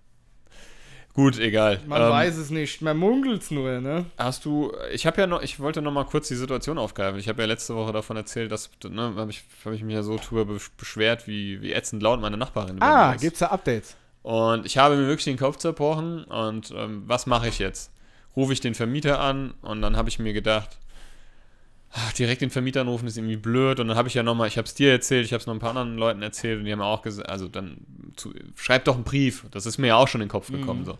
Gut, 1.14 1.38
egal. 1.38 1.80
Man 1.86 2.00
Ähm, 2.00 2.10
weiß 2.10 2.36
es 2.36 2.50
nicht, 2.50 2.80
man 2.80 2.96
munkelt's 2.96 3.50
nur, 3.50 3.80
ne? 3.80 4.04
Hast 4.18 4.44
du, 4.44 4.72
ich 4.92 5.04
habe 5.04 5.20
ja 5.20 5.26
noch, 5.26 5.42
ich 5.42 5.58
wollte 5.58 5.82
noch 5.82 5.90
mal 5.90 6.04
kurz 6.04 6.28
die 6.28 6.36
Situation 6.36 6.78
aufgreifen. 6.78 7.18
Ich 7.18 7.28
habe 7.28 7.42
ja 7.42 7.48
letzte 7.48 7.74
Woche 7.74 7.92
davon 7.92 8.16
erzählt, 8.16 8.52
dass, 8.52 8.70
ne, 8.88 9.14
habe 9.16 9.30
ich, 9.30 9.42
hab 9.64 9.72
ich 9.72 9.82
mich 9.82 9.94
ja 9.94 10.02
so 10.04 10.16
drüber 10.16 10.42
besch- 10.52 10.70
beschwert, 10.76 11.26
wie, 11.26 11.60
wie 11.60 11.72
ätzend 11.72 12.02
laut 12.04 12.20
meine 12.20 12.36
Nachbarin 12.36 12.80
Ah, 12.80 13.14
ist. 13.14 13.22
gibt's 13.22 13.40
da 13.40 13.46
Updates? 13.46 13.96
Und 14.22 14.64
ich 14.66 14.78
habe 14.78 14.94
mir 14.96 15.08
wirklich 15.08 15.24
den 15.24 15.38
Kopf 15.38 15.56
zerbrochen 15.56 16.22
und 16.24 16.70
ähm, 16.76 17.02
was 17.06 17.26
mache 17.26 17.48
ich 17.48 17.58
jetzt? 17.58 17.90
Rufe 18.36 18.52
ich 18.52 18.60
den 18.60 18.74
Vermieter 18.74 19.18
an 19.18 19.54
und 19.62 19.82
dann 19.82 19.96
habe 19.96 20.08
ich 20.10 20.20
mir 20.20 20.32
gedacht, 20.32 20.78
ach, 21.92 22.12
direkt 22.12 22.42
den 22.42 22.50
Vermieter 22.50 22.80
anrufen 22.82 23.06
ist 23.06 23.16
irgendwie 23.16 23.36
blöd 23.36 23.80
und 23.80 23.88
dann 23.88 23.96
habe 23.96 24.08
ich 24.08 24.14
ja 24.14 24.22
nochmal, 24.22 24.48
ich 24.48 24.58
habe 24.58 24.66
es 24.66 24.74
dir 24.74 24.90
erzählt, 24.92 25.24
ich 25.24 25.32
habe 25.32 25.40
es 25.40 25.46
noch 25.46 25.54
ein 25.54 25.58
paar 25.60 25.70
anderen 25.70 25.96
Leuten 25.96 26.22
erzählt 26.22 26.58
und 26.58 26.64
die 26.64 26.72
haben 26.72 26.80
auch 26.82 27.02
gesagt, 27.02 27.28
also 27.28 27.48
dann 27.48 27.78
zu, 28.16 28.32
schreib 28.56 28.84
doch 28.84 28.94
einen 28.94 29.04
Brief. 29.04 29.46
Das 29.50 29.66
ist 29.66 29.78
mir 29.78 29.88
ja 29.88 29.96
auch 29.96 30.08
schon 30.08 30.20
in 30.20 30.26
den 30.26 30.32
Kopf 30.32 30.50
gekommen 30.50 30.80
Mhm. 30.80 30.84
so. 30.86 30.98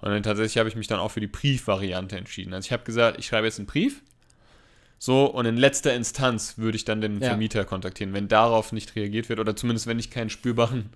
Und 0.00 0.10
dann 0.10 0.22
tatsächlich 0.22 0.58
habe 0.58 0.68
ich 0.68 0.76
mich 0.76 0.88
dann 0.88 0.98
auch 1.00 1.10
für 1.10 1.20
die 1.20 1.26
Briefvariante 1.26 2.16
entschieden. 2.18 2.52
Also 2.52 2.66
ich 2.66 2.72
habe 2.72 2.84
gesagt, 2.84 3.18
ich 3.18 3.26
schreibe 3.26 3.46
jetzt 3.46 3.58
einen 3.58 3.66
Brief. 3.66 4.02
So, 4.98 5.26
und 5.26 5.46
in 5.46 5.56
letzter 5.56 5.94
Instanz 5.94 6.58
würde 6.58 6.76
ich 6.76 6.84
dann 6.84 7.00
den 7.00 7.20
Ja. 7.20 7.28
Vermieter 7.28 7.64
kontaktieren, 7.64 8.12
wenn 8.14 8.28
darauf 8.28 8.72
nicht 8.72 8.96
reagiert 8.96 9.28
wird 9.28 9.40
oder 9.40 9.54
zumindest 9.56 9.86
wenn 9.86 9.98
ich 9.98 10.10
keinen 10.10 10.30
spürbaren, 10.30 10.90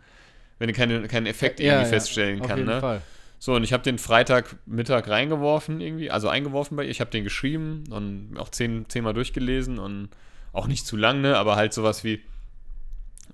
wenn 0.58 0.68
ich 0.68 0.76
keine, 0.76 1.06
keinen 1.08 1.26
Effekt 1.26 1.60
irgendwie 1.60 1.86
feststellen 1.88 2.40
auf 2.40 2.46
kann. 2.48 2.58
jeden 2.58 2.70
Ne? 2.70 2.80
Fall. 2.80 3.02
So, 3.42 3.54
und 3.54 3.64
ich 3.64 3.72
habe 3.72 3.82
den 3.82 3.98
Freitagmittag 3.98 5.08
reingeworfen 5.08 5.80
irgendwie, 5.80 6.10
also 6.10 6.28
eingeworfen 6.28 6.76
bei 6.76 6.84
ihr. 6.84 6.90
Ich 6.90 7.00
habe 7.00 7.10
den 7.10 7.24
geschrieben 7.24 7.84
und 7.90 8.36
auch 8.36 8.50
zehn, 8.50 8.86
zehnmal 8.90 9.14
durchgelesen 9.14 9.78
und 9.78 10.10
auch 10.52 10.66
nicht 10.66 10.86
zu 10.86 10.94
lang, 10.94 11.22
ne, 11.22 11.38
aber 11.38 11.56
halt 11.56 11.72
sowas 11.72 12.04
wie, 12.04 12.20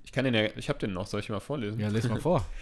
ich 0.04 0.12
kann 0.12 0.24
den 0.24 0.32
ja, 0.32 0.44
ich 0.56 0.68
habe 0.68 0.78
den 0.78 0.92
noch, 0.92 1.08
soll 1.08 1.18
ich 1.18 1.28
mal 1.28 1.40
vorlesen? 1.40 1.80
Ja, 1.80 1.88
les 1.88 2.08
mal 2.08 2.20
vor. 2.20 2.46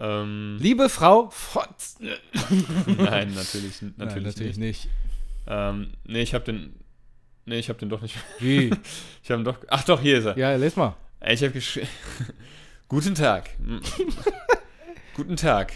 Ähm, 0.00 0.58
Liebe 0.60 0.88
Frau 0.88 1.28
Fotz. 1.30 1.96
nein, 2.00 3.34
natürlich, 3.34 3.82
natürlich, 3.82 3.96
Nein, 3.96 4.22
natürlich 4.22 4.56
nicht. 4.56 4.84
nicht. 4.84 4.88
Ähm, 5.48 5.94
nee, 6.04 6.22
ich 6.22 6.34
habe 6.34 6.44
den, 6.44 6.72
nee, 7.46 7.58
ich 7.58 7.68
habe 7.68 7.80
den 7.80 7.88
doch 7.88 8.00
nicht, 8.00 8.14
Wie? 8.38 8.70
ich 9.24 9.30
habe 9.32 9.42
ihn 9.42 9.44
doch, 9.44 9.58
ach 9.66 9.82
doch, 9.82 10.00
hier 10.00 10.18
ist 10.18 10.26
er. 10.26 10.38
Ja, 10.38 10.54
les 10.54 10.76
mal. 10.76 10.94
Ich 11.26 11.42
habe 11.42 11.50
geschrieben, 11.50 11.88
guten 12.86 13.16
Tag. 13.16 13.50
Guten 15.16 15.34
Tag. 15.34 15.72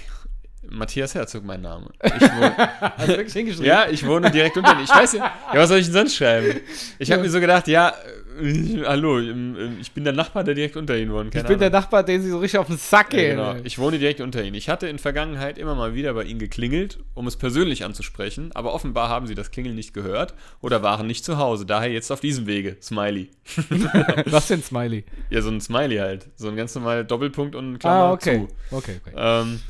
Matthias 0.71 1.15
Herzog, 1.15 1.45
mein 1.45 1.61
Name. 1.61 1.91
Ich 2.05 2.23
wohne, 2.23 2.57
Hast 2.57 3.09
du 3.09 3.17
wirklich 3.17 3.33
hingeschrieben? 3.33 3.67
Ja, 3.67 3.87
ich 3.91 4.07
wohne 4.07 4.31
direkt 4.31 4.57
unter 4.57 4.73
Ihnen. 4.73 4.85
Ich 4.85 4.91
weiß 4.95 5.15
ja, 5.15 5.33
ja, 5.53 5.59
was 5.61 5.69
soll 5.69 5.79
ich 5.79 5.87
denn 5.87 5.95
sonst 5.95 6.17
schreiben? 6.17 6.61
Ich 6.99 7.11
habe 7.11 7.21
Ja. 7.21 7.25
mir 7.25 7.31
so 7.31 7.41
gedacht, 7.41 7.67
ja, 7.69 7.93
äh, 8.41 8.85
hallo, 8.87 9.19
ähm, 9.19 9.57
ähm, 9.59 9.77
ich 9.81 9.93
bin 9.93 10.05
der 10.05 10.13
Nachbar, 10.13 10.45
der 10.45 10.55
direkt 10.55 10.77
unter 10.77 10.97
Ihnen 10.97 11.13
wohnt. 11.13 11.35
Ich 11.35 11.43
bin 11.43 11.59
der 11.59 11.69
Nachbar, 11.71 12.03
den 12.05 12.23
sie 12.23 12.31
so 12.31 12.39
richtig 12.39 12.59
auf 12.59 12.69
den 12.69 12.77
Sack 12.79 13.13
ja, 13.13 13.19
gehen. 13.21 13.37
genau. 13.37 13.57
Ich 13.65 13.79
wohne 13.79 13.99
direkt 13.99 14.21
unter 14.21 14.43
Ihnen. 14.43 14.55
Ich 14.55 14.69
hatte 14.69 14.87
in 14.89 14.99
Vergangenheit 14.99 15.59
immer 15.59 15.75
mal 15.75 15.95
wieder 15.95 16.15
bei 16.15 16.25
Ihnen 16.25 16.39
geklingelt, 16.39 16.99
um 17.15 17.27
es 17.27 17.37
persönlich 17.37 17.85
anzusprechen, 17.85 18.51
aber 18.55 18.73
offenbar 18.73 19.09
haben 19.09 19.27
Sie 19.27 19.35
das 19.35 19.51
Klingeln 19.51 19.75
nicht 19.75 19.93
gehört 19.95 20.35
oder 20.61 20.83
waren 20.83 21.07
nicht 21.07 21.25
zu 21.25 21.39
Hause. 21.39 21.67
Daher 21.67 21.91
jetzt 21.91 22.11
auf 22.13 22.21
diesem 22.21 22.47
Wege. 22.47 22.77
Smiley. 22.81 23.31
Was 24.27 24.47
denn 24.49 24.63
Smiley? 24.63 25.05
Ja, 25.29 25.43
so 25.43 25.51
ein 25.51 25.61
Smiley 25.61 25.97
halt. 25.99 26.29
So 26.37 26.49
ein 26.49 26.57
ganz 26.57 26.75
normaler 26.75 27.05
Doppelpunkt 27.05 27.55
und 27.57 27.73
ein 27.75 27.79
Klammer 27.79 28.05
Ah, 28.05 28.13
okay. 28.13 28.47
zu. 28.71 28.77
Okay, 28.77 29.01
okay. 29.05 29.15
Ähm, 29.17 29.61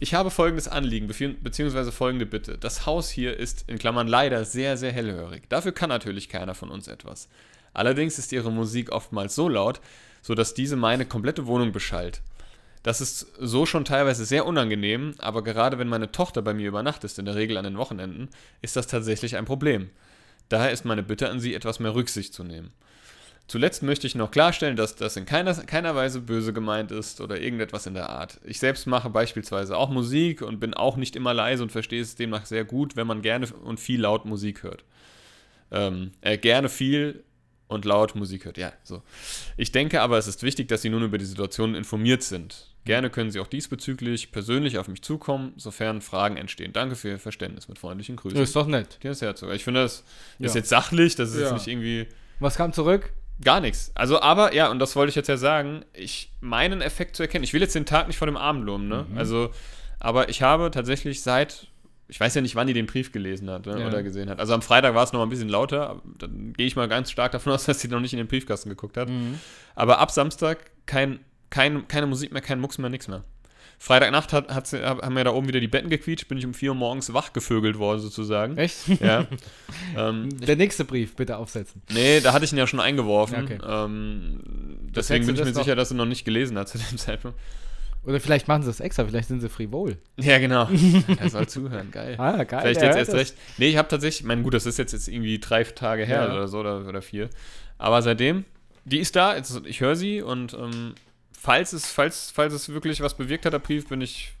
ich 0.00 0.14
habe 0.14 0.30
folgendes 0.30 0.68
Anliegen, 0.68 1.06
beziehungsweise 1.06 1.92
folgende 1.92 2.26
Bitte. 2.26 2.56
Das 2.58 2.86
Haus 2.86 3.10
hier 3.10 3.36
ist 3.36 3.64
in 3.66 3.78
Klammern 3.78 4.06
leider 4.06 4.44
sehr, 4.44 4.76
sehr 4.76 4.92
hellhörig. 4.92 5.48
Dafür 5.48 5.72
kann 5.72 5.88
natürlich 5.88 6.28
keiner 6.28 6.54
von 6.54 6.70
uns 6.70 6.86
etwas. 6.86 7.28
Allerdings 7.74 8.18
ist 8.18 8.32
ihre 8.32 8.52
Musik 8.52 8.92
oftmals 8.92 9.34
so 9.34 9.48
laut, 9.48 9.80
sodass 10.22 10.54
diese 10.54 10.76
meine 10.76 11.06
komplette 11.06 11.46
Wohnung 11.46 11.72
beschallt. 11.72 12.22
Das 12.82 13.00
ist 13.00 13.26
so 13.38 13.66
schon 13.66 13.84
teilweise 13.84 14.24
sehr 14.24 14.46
unangenehm, 14.46 15.14
aber 15.18 15.42
gerade 15.42 15.78
wenn 15.78 15.88
meine 15.88 16.12
Tochter 16.12 16.42
bei 16.42 16.54
mir 16.54 16.68
übernachtet, 16.68 17.18
in 17.18 17.24
der 17.24 17.34
Regel 17.34 17.56
an 17.56 17.64
den 17.64 17.76
Wochenenden, 17.76 18.28
ist 18.62 18.76
das 18.76 18.86
tatsächlich 18.86 19.36
ein 19.36 19.44
Problem. 19.44 19.90
Daher 20.48 20.70
ist 20.70 20.84
meine 20.84 21.02
Bitte 21.02 21.28
an 21.28 21.40
Sie, 21.40 21.54
etwas 21.54 21.80
mehr 21.80 21.94
Rücksicht 21.94 22.32
zu 22.32 22.44
nehmen. 22.44 22.72
Zuletzt 23.48 23.82
möchte 23.82 24.06
ich 24.06 24.14
noch 24.14 24.30
klarstellen, 24.30 24.76
dass 24.76 24.94
das 24.94 25.16
in 25.16 25.24
keiner, 25.24 25.54
keiner 25.54 25.94
Weise 25.96 26.20
böse 26.20 26.52
gemeint 26.52 26.90
ist 26.92 27.20
oder 27.22 27.40
irgendetwas 27.40 27.86
in 27.86 27.94
der 27.94 28.10
Art. 28.10 28.38
Ich 28.44 28.58
selbst 28.60 28.86
mache 28.86 29.08
beispielsweise 29.08 29.74
auch 29.76 29.88
Musik 29.88 30.42
und 30.42 30.60
bin 30.60 30.74
auch 30.74 30.96
nicht 30.96 31.16
immer 31.16 31.32
leise 31.32 31.62
und 31.62 31.72
verstehe 31.72 32.02
es 32.02 32.14
demnach 32.14 32.44
sehr 32.44 32.64
gut, 32.64 32.94
wenn 32.94 33.06
man 33.06 33.22
gerne 33.22 33.46
und 33.64 33.80
viel 33.80 34.02
laut 34.02 34.26
Musik 34.26 34.62
hört. 34.64 34.84
Ähm, 35.70 36.12
äh, 36.20 36.36
gerne 36.36 36.68
viel 36.68 37.24
und 37.68 37.84
laut 37.86 38.14
Musik 38.14 38.44
hört, 38.44 38.58
ja, 38.58 38.72
so. 38.82 39.02
Ich 39.56 39.72
denke 39.72 40.00
aber, 40.02 40.18
es 40.18 40.26
ist 40.26 40.42
wichtig, 40.42 40.68
dass 40.68 40.82
Sie 40.82 40.90
nun 40.90 41.02
über 41.02 41.16
die 41.18 41.24
Situation 41.26 41.74
informiert 41.74 42.22
sind. 42.22 42.66
Gerne 42.84 43.08
können 43.10 43.30
Sie 43.30 43.40
auch 43.40 43.46
diesbezüglich 43.46 44.30
persönlich 44.32 44.78
auf 44.78 44.88
mich 44.88 45.02
zukommen, 45.02 45.52
sofern 45.56 46.00
Fragen 46.00 46.36
entstehen. 46.38 46.72
Danke 46.72 46.96
für 46.96 47.08
Ihr 47.10 47.18
Verständnis. 47.18 47.68
Mit 47.68 47.78
freundlichen 47.78 48.16
Grüßen. 48.16 48.38
Das 48.38 48.48
ist 48.50 48.56
doch 48.56 48.66
nett. 48.66 48.94
Matthias 48.94 49.20
Herzog. 49.22 49.52
Ich 49.52 49.64
finde, 49.64 49.82
das 49.82 50.04
ist 50.38 50.54
Ja. 50.54 50.60
jetzt 50.60 50.68
sachlich, 50.70 51.14
das 51.16 51.30
ist 51.30 51.36
Ja. 51.36 51.42
jetzt 51.48 51.52
nicht 51.52 51.66
irgendwie 51.66 52.06
Was 52.40 52.56
kam 52.56 52.72
zurück? 52.72 53.12
Gar 53.42 53.60
nichts. 53.60 53.92
Also, 53.94 54.20
aber, 54.20 54.52
ja, 54.54 54.68
und 54.70 54.78
das 54.80 54.96
wollte 54.96 55.10
ich 55.10 55.14
jetzt 55.16 55.28
ja 55.28 55.36
sagen, 55.36 55.84
ich 55.92 56.32
meinen 56.40 56.80
Effekt 56.80 57.14
zu 57.16 57.22
erkennen. 57.22 57.44
Ich 57.44 57.52
will 57.52 57.60
jetzt 57.60 57.74
den 57.74 57.86
Tag 57.86 58.08
nicht 58.08 58.16
vor 58.16 58.26
dem 58.26 58.36
Abend 58.36 58.64
loben, 58.64 58.88
ne? 58.88 59.06
Mhm. 59.08 59.18
Also, 59.18 59.50
aber 60.00 60.28
ich 60.28 60.42
habe 60.42 60.70
tatsächlich 60.70 61.22
seit, 61.22 61.68
ich 62.08 62.18
weiß 62.18 62.34
ja 62.34 62.40
nicht, 62.40 62.56
wann 62.56 62.66
die 62.66 62.72
den 62.72 62.86
Brief 62.86 63.12
gelesen 63.12 63.48
hat 63.50 63.66
ne, 63.66 63.80
Ja. 63.80 63.86
oder 63.86 64.02
gesehen 64.02 64.28
hat. 64.30 64.40
Also 64.40 64.54
am 64.54 64.62
Freitag 64.62 64.94
war 64.94 65.04
es 65.04 65.12
noch 65.12 65.20
mal 65.20 65.26
ein 65.26 65.30
bisschen 65.30 65.48
lauter, 65.48 66.00
dann 66.18 66.52
gehe 66.54 66.66
ich 66.66 66.74
mal 66.76 66.88
ganz 66.88 67.10
stark 67.10 67.32
davon 67.32 67.52
aus, 67.54 67.64
dass 67.64 67.80
sie 67.80 67.88
noch 67.88 68.00
nicht 68.00 68.12
in 68.12 68.18
den 68.18 68.26
Briefkasten 68.28 68.70
geguckt 68.70 68.96
hat. 68.96 69.08
Mhm. 69.08 69.38
Aber 69.74 69.98
ab 69.98 70.10
Samstag 70.10 70.70
kein, 70.86 71.20
kein, 71.50 71.86
keine 71.86 72.06
Musik 72.06 72.32
mehr, 72.32 72.42
kein 72.42 72.60
Mucks 72.60 72.78
mehr, 72.78 72.90
nichts 72.90 73.08
mehr. 73.08 73.22
Freitagnacht 73.80 74.32
hat, 74.32 74.52
hat 74.52 74.72
haben 74.72 75.14
wir 75.16 75.22
da 75.24 75.30
oben 75.32 75.46
wieder 75.46 75.60
die 75.60 75.68
Betten 75.68 75.88
gequietscht, 75.88 76.26
bin 76.28 76.36
ich 76.36 76.44
um 76.44 76.52
4 76.52 76.70
Uhr 76.70 76.74
morgens 76.76 77.12
wachgevögelt 77.12 77.78
worden 77.78 78.00
sozusagen. 78.00 78.56
Echt? 78.56 78.88
Ja. 79.00 79.26
ähm, 79.96 80.28
Der 80.40 80.56
nächste 80.56 80.84
Brief 80.84 81.14
bitte 81.14 81.36
aufsetzen. 81.36 81.80
Nee, 81.92 82.20
da 82.20 82.32
hatte 82.32 82.44
ich 82.44 82.52
ihn 82.52 82.58
ja 82.58 82.66
schon 82.66 82.80
eingeworfen. 82.80 83.44
Okay. 83.44 83.58
Ähm, 83.64 84.40
Das 84.92 85.06
deswegen 85.06 85.26
bin 85.26 85.36
du 85.36 85.42
ich 85.42 85.46
mir 85.46 85.52
das 85.52 85.64
sicher, 85.64 85.76
dass 85.76 85.90
er 85.92 85.96
noch 85.96 86.06
nicht 86.06 86.24
gelesen 86.24 86.58
hat 86.58 86.68
zu 86.68 86.78
dem 86.78 86.98
Zeitpunkt. 86.98 87.38
Oder 88.04 88.20
vielleicht 88.20 88.48
machen 88.48 88.62
sie 88.62 88.70
es 88.70 88.80
extra, 88.80 89.04
vielleicht 89.04 89.28
sind 89.28 89.40
sie 89.40 89.48
frivol. 89.48 89.98
Ja, 90.16 90.38
genau. 90.38 90.68
er 91.18 91.30
soll 91.30 91.46
zuhören, 91.48 91.90
geil. 91.90 92.14
Ah, 92.18 92.42
geil. 92.44 92.60
Vielleicht 92.62 92.82
jetzt 92.82 92.96
erst 92.96 93.12
das. 93.12 93.20
recht. 93.20 93.34
Nee, 93.58 93.68
ich 93.68 93.76
habe 93.76 93.88
tatsächlich, 93.88 94.24
mein 94.26 94.42
gut, 94.42 94.54
das 94.54 94.66
ist 94.66 94.78
jetzt, 94.78 94.92
jetzt 94.92 95.08
irgendwie 95.08 95.38
drei 95.38 95.62
Tage 95.64 96.04
her 96.04 96.24
Ja. 96.26 96.32
oder 96.32 96.48
so 96.48 96.58
oder, 96.60 96.86
oder 96.86 97.02
vier. 97.02 97.28
Aber 97.76 98.00
seitdem, 98.02 98.44
die 98.84 98.98
ist 98.98 99.14
da, 99.14 99.36
jetzt, 99.36 99.60
ich 99.66 99.80
höre 99.80 99.94
sie 99.94 100.22
und 100.22 100.54
ähm, 100.54 100.94
falls, 101.40 101.72
es, 101.72 101.90
falls, 101.90 102.30
falls 102.34 102.52
es 102.52 102.68
wirklich 102.68 103.00
was 103.00 103.14
bewirkt 103.16 103.46
hat, 103.46 103.52
der 103.52 103.58
Brief, 103.58 103.88
bin 103.88 104.00
ich, 104.00 104.32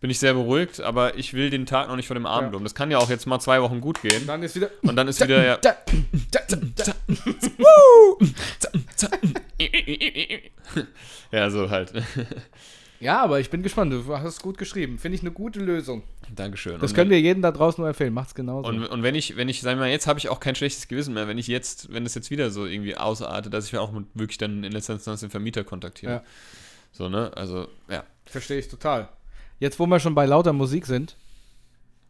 bin 0.00 0.10
ich 0.10 0.18
sehr 0.18 0.34
beruhigt, 0.34 0.80
aber 0.80 1.16
ich 1.16 1.34
will 1.34 1.50
den 1.50 1.66
Tag 1.66 1.88
noch 1.88 1.96
nicht 1.96 2.06
vor 2.06 2.14
dem 2.14 2.26
Abend 2.26 2.52
Ja. 2.52 2.56
um. 2.56 2.64
Das 2.64 2.74
kann 2.74 2.90
ja 2.90 2.98
auch 2.98 3.10
jetzt 3.10 3.26
mal 3.26 3.40
zwei 3.40 3.60
Wochen 3.62 3.80
gut 3.80 4.00
gehen. 4.02 4.26
Dann 4.26 4.42
ist 4.42 4.54
wieder. 4.54 4.70
Und 4.82 4.96
dann 4.96 5.08
ist 5.08 5.20
wieder 5.22 5.44
ja. 5.44 5.56
Da, 5.56 5.76
da, 6.30 6.40
da. 6.76 6.92
ja, 11.30 11.50
so 11.50 11.70
halt. 11.70 11.92
Ja, 13.00 13.22
aber 13.22 13.38
ich 13.38 13.48
bin 13.50 13.62
gespannt. 13.62 13.92
Du 13.92 14.16
hast 14.16 14.24
es 14.24 14.40
gut 14.40 14.58
geschrieben. 14.58 14.98
Finde 14.98 15.14
ich 15.16 15.22
eine 15.22 15.30
gute 15.30 15.60
Lösung. 15.60 16.02
Dankeschön. 16.34 16.80
Das 16.80 16.90
Und- 16.90 16.96
können 16.96 17.10
wir 17.10 17.20
jedem 17.20 17.42
da 17.42 17.52
draußen 17.52 17.80
nur 17.80 17.88
empfehlen. 17.88 18.12
Macht's 18.12 18.34
genauso. 18.34 18.68
Und, 18.68 18.84
und 18.86 19.02
wenn 19.02 19.14
ich, 19.14 19.36
wenn 19.36 19.48
ich, 19.48 19.60
sagen 19.60 19.78
wir 19.78 19.84
mal, 19.86 19.90
jetzt 19.90 20.06
habe 20.08 20.18
ich 20.18 20.28
auch 20.28 20.40
kein 20.40 20.54
schlechtes 20.56 20.88
Gewissen 20.88 21.14
mehr, 21.14 21.28
wenn 21.28 21.38
ich 21.38 21.46
jetzt, 21.46 21.92
wenn 21.92 22.04
es 22.04 22.14
jetzt 22.14 22.30
wieder 22.30 22.50
so 22.50 22.66
irgendwie 22.66 22.96
ausartet, 22.96 23.54
dass 23.54 23.66
ich 23.66 23.76
auch 23.78 23.92
wirklich 24.14 24.38
dann 24.38 24.64
in 24.64 24.72
letzter 24.72 24.94
Instanz 24.94 25.20
den 25.20 25.30
Vermieter 25.30 25.62
kontaktiere. 25.64 26.12
Ja. 26.12 26.22
So, 26.90 27.08
ne? 27.08 27.30
Also, 27.36 27.68
ja. 27.88 28.02
Verstehe 28.26 28.58
ich 28.58 28.68
total. 28.68 29.08
Jetzt, 29.60 29.78
wo 29.78 29.86
wir 29.86 30.00
schon 30.00 30.14
bei 30.14 30.26
lauter 30.26 30.52
Musik 30.52 30.86
sind, 30.86 31.16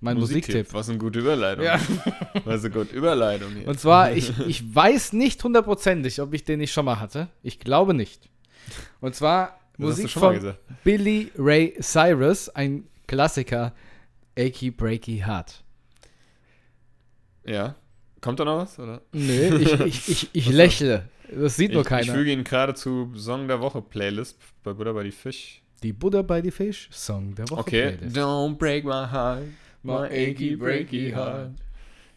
mein 0.00 0.16
Musiktipp. 0.16 0.72
Was 0.72 0.88
eine 0.88 0.98
gute 0.98 1.18
Überleitung. 1.18 1.64
Ja. 1.64 1.80
Was 2.44 2.64
eine 2.64 2.72
gute 2.72 2.94
Überleitung 2.94 3.50
hier. 3.52 3.66
Und 3.66 3.80
zwar, 3.80 4.12
ich, 4.12 4.32
ich 4.46 4.74
weiß 4.74 5.12
nicht 5.12 5.42
hundertprozentig, 5.42 6.20
ob 6.20 6.32
ich 6.34 6.44
den 6.44 6.60
nicht 6.60 6.72
schon 6.72 6.84
mal 6.84 7.00
hatte. 7.00 7.28
Ich 7.42 7.58
glaube 7.58 7.94
nicht. 7.94 8.28
Und 9.00 9.14
zwar 9.16 9.48
Das 9.48 9.58
Musik 9.78 10.10
von. 10.10 10.54
Billy 10.84 11.30
Ray 11.36 11.74
Cyrus, 11.80 12.48
ein 12.50 12.84
Klassiker, 13.06 13.72
Achy 14.38 14.70
Breaky 14.70 15.22
Heart. 15.24 15.62
Ja. 17.46 17.74
Kommt 18.20 18.40
da 18.40 18.44
noch 18.44 18.58
was? 18.58 18.78
Oder? 18.78 19.00
Nee, 19.12 19.48
ich, 19.48 19.80
ich, 19.80 20.08
ich, 20.08 20.30
ich 20.32 20.48
lächle. 20.52 21.08
Das 21.32 21.56
sieht 21.56 21.72
nur 21.72 21.82
Ich, 21.82 21.86
ich 21.86 21.90
keiner. 21.90 22.12
füge 22.12 22.32
ihn 22.32 22.42
gerade 22.44 22.74
zu 22.74 23.12
Song 23.14 23.48
der 23.48 23.60
Woche 23.60 23.80
Playlist 23.82 24.38
bei 24.64 24.72
Buddha 24.72 24.92
bei 24.92 25.04
die 25.04 25.12
Fisch. 25.12 25.62
Die 25.82 25.92
Buddha 25.92 26.22
bei 26.22 26.40
die 26.42 26.50
Fisch, 26.50 26.88
Song 26.90 27.34
der 27.34 27.48
Woche. 27.50 27.60
Okay. 27.60 27.92
Playlist. 27.92 28.16
Don't 28.16 28.56
break 28.56 28.84
my 28.84 29.06
heart, 29.06 29.42
my 29.82 30.06
achy 30.06 30.56
breaky 30.56 31.12
heart. 31.14 31.50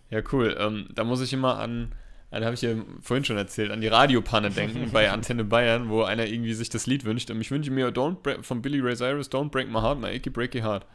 Ja, 0.10 0.22
cool. 0.32 0.56
Ähm, 0.60 0.88
da 0.96 1.04
muss 1.04 1.22
ich 1.22 1.32
immer 1.34 1.60
an, 1.60 1.92
an 2.32 2.46
habe 2.46 2.56
ich 2.56 2.62
ja 2.62 2.76
vorhin 3.02 3.26
schon 3.26 3.38
erzählt, 3.38 3.72
an 3.72 3.82
die 3.82 3.88
Radiopanne 3.88 4.50
denken 4.50 4.90
bei 4.92 5.12
Antenne 5.12 5.44
Bayern, 5.44 5.90
wo 5.90 6.04
einer 6.04 6.26
irgendwie 6.26 6.54
sich 6.54 6.70
das 6.70 6.88
Lied 6.88 7.04
wünscht. 7.04 7.30
Und 7.30 7.42
ich 7.42 7.52
wünsche 7.52 7.72
mir 7.72 7.90
Don't 7.90 8.22
break, 8.24 8.46
von 8.46 8.62
Billy 8.62 8.80
Ray 8.80 8.96
Cyrus, 8.96 9.30
Don't 9.30 9.50
break 9.50 9.70
my 9.70 9.82
heart, 9.82 10.00
my 10.00 10.08
achy 10.08 10.30
breaky 10.30 10.62
heart. 10.62 10.86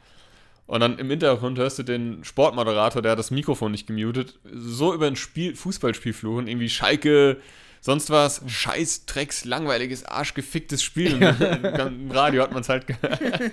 Und 0.67 0.81
dann 0.81 0.99
im 0.99 1.11
Hintergrund 1.11 1.59
hörst 1.59 1.79
du 1.79 1.83
den 1.83 2.25
Sportmoderator, 2.25 3.03
der 3.03 3.13
hat 3.13 3.19
das 3.19 3.31
Mikrofon 3.31 3.71
nicht 3.71 3.87
gemutet, 3.87 4.39
so 4.51 4.95
über 4.95 5.07
ein 5.07 5.15
Spiel, 5.15 5.55
Fußballspiel 5.55 6.13
fluchen, 6.13 6.49
irgendwie 6.49 6.71
Schalke, 6.71 7.37
sonst 7.81 8.11
was, 8.11 8.43
scheiß, 8.47 9.05
Drecks, 9.05 9.45
langweiliges, 9.45 10.05
arschgeficktes 10.05 10.83
Spiel. 10.83 11.15
Und 11.15 11.21
dann 11.63 12.01
Im 12.01 12.11
Radio 12.11 12.43
hat 12.43 12.53
man 12.53 12.63
es 12.63 12.69
halt 12.69 12.87
gehört. 12.87 13.21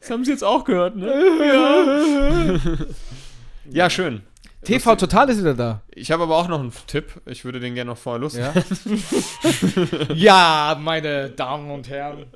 Das 0.00 0.10
haben 0.10 0.24
sie 0.24 0.32
jetzt 0.32 0.44
auch 0.44 0.64
gehört, 0.64 0.96
ne? 0.96 2.58
Ja. 3.70 3.84
ja, 3.84 3.90
schön. 3.90 4.22
TV 4.64 4.94
Total 4.96 5.28
ist 5.30 5.38
wieder 5.40 5.54
da. 5.54 5.82
Ich 5.90 6.10
habe 6.10 6.22
aber 6.24 6.36
auch 6.36 6.48
noch 6.48 6.60
einen 6.60 6.72
Tipp. 6.86 7.20
Ich 7.26 7.44
würde 7.44 7.60
den 7.60 7.74
gerne 7.74 7.90
noch 7.92 7.98
vorher 7.98 8.20
los. 8.20 8.36
Ja, 8.36 8.52
ja 10.14 10.78
meine 10.80 11.30
Damen 11.30 11.70
und 11.70 11.88
Herren. 11.88 12.26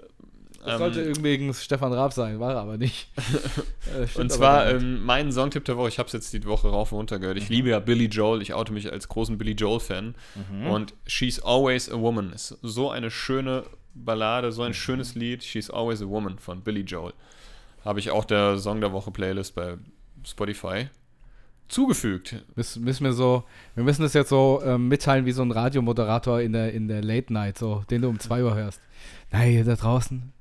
Das 0.64 0.72
Ähm, 0.74 0.78
sollte 0.78 1.02
übrigens 1.02 1.62
Stefan 1.62 1.92
Raab 1.92 2.14
sein, 2.14 2.40
war 2.40 2.52
er 2.54 2.60
aber 2.60 2.78
nicht. 2.78 3.08
Äh, 3.94 4.18
Und 4.18 4.32
zwar 4.32 4.66
ähm, 4.70 5.04
mein 5.04 5.30
Songtipp 5.30 5.66
der 5.66 5.76
Woche, 5.76 5.88
ich 5.88 5.98
habe 5.98 6.06
es 6.06 6.14
jetzt 6.14 6.32
die 6.32 6.42
Woche 6.46 6.68
rauf 6.68 6.90
und 6.92 6.98
runter 7.00 7.18
gehört. 7.18 7.36
Ich 7.36 7.50
liebe 7.50 7.68
ja 7.68 7.80
Billy 7.80 8.06
Joel, 8.06 8.40
ich 8.40 8.54
oute 8.54 8.72
mich 8.72 8.90
als 8.90 9.08
großen 9.08 9.36
Billy 9.36 9.52
Joel-Fan. 9.52 10.14
Mhm. 10.50 10.66
Und 10.66 10.94
She's 11.06 11.38
Always 11.42 11.92
a 11.92 11.98
Woman 12.00 12.32
ist 12.32 12.56
so 12.62 12.90
eine 12.90 13.10
schöne 13.10 13.64
Ballade, 13.94 14.52
so 14.52 14.62
ein 14.62 14.70
Mhm. 14.70 14.74
schönes 14.74 15.14
Lied. 15.14 15.44
She's 15.44 15.68
Always 15.68 16.00
a 16.00 16.06
Woman 16.08 16.38
von 16.38 16.62
Billy 16.62 16.80
Joel. 16.80 17.12
Habe 17.84 18.00
ich 18.00 18.10
auch 18.10 18.24
der 18.24 18.56
Song 18.58 18.80
der 18.80 18.90
Woche 18.92 19.10
Playlist 19.10 19.54
bei 19.54 19.76
Spotify 20.26 20.88
zugefügt. 21.68 22.44
Müssen, 22.54 22.84
müssen 22.84 23.04
wir 23.04 23.12
so, 23.12 23.44
wir 23.74 23.84
müssen 23.84 24.02
das 24.02 24.12
jetzt 24.12 24.28
so 24.28 24.62
ähm, 24.64 24.88
mitteilen 24.88 25.26
wie 25.26 25.32
so 25.32 25.42
ein 25.42 25.50
Radiomoderator 25.50 26.40
in 26.40 26.52
der, 26.52 26.72
in 26.72 26.88
der 26.88 27.02
Late 27.02 27.32
Night, 27.32 27.58
so, 27.58 27.84
den 27.90 28.02
du 28.02 28.08
um 28.08 28.18
2 28.18 28.44
Uhr 28.44 28.54
hörst. 28.54 28.80
Hier 29.32 29.64
da 29.64 29.74
draußen, 29.74 30.32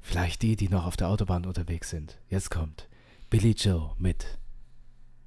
vielleicht 0.00 0.42
die, 0.42 0.56
die 0.56 0.68
noch 0.68 0.86
auf 0.86 0.96
der 0.96 1.08
Autobahn 1.08 1.44
unterwegs 1.44 1.90
sind. 1.90 2.18
Jetzt 2.28 2.50
kommt 2.50 2.88
Billy 3.28 3.52
Joe 3.52 3.92
mit, 3.98 4.38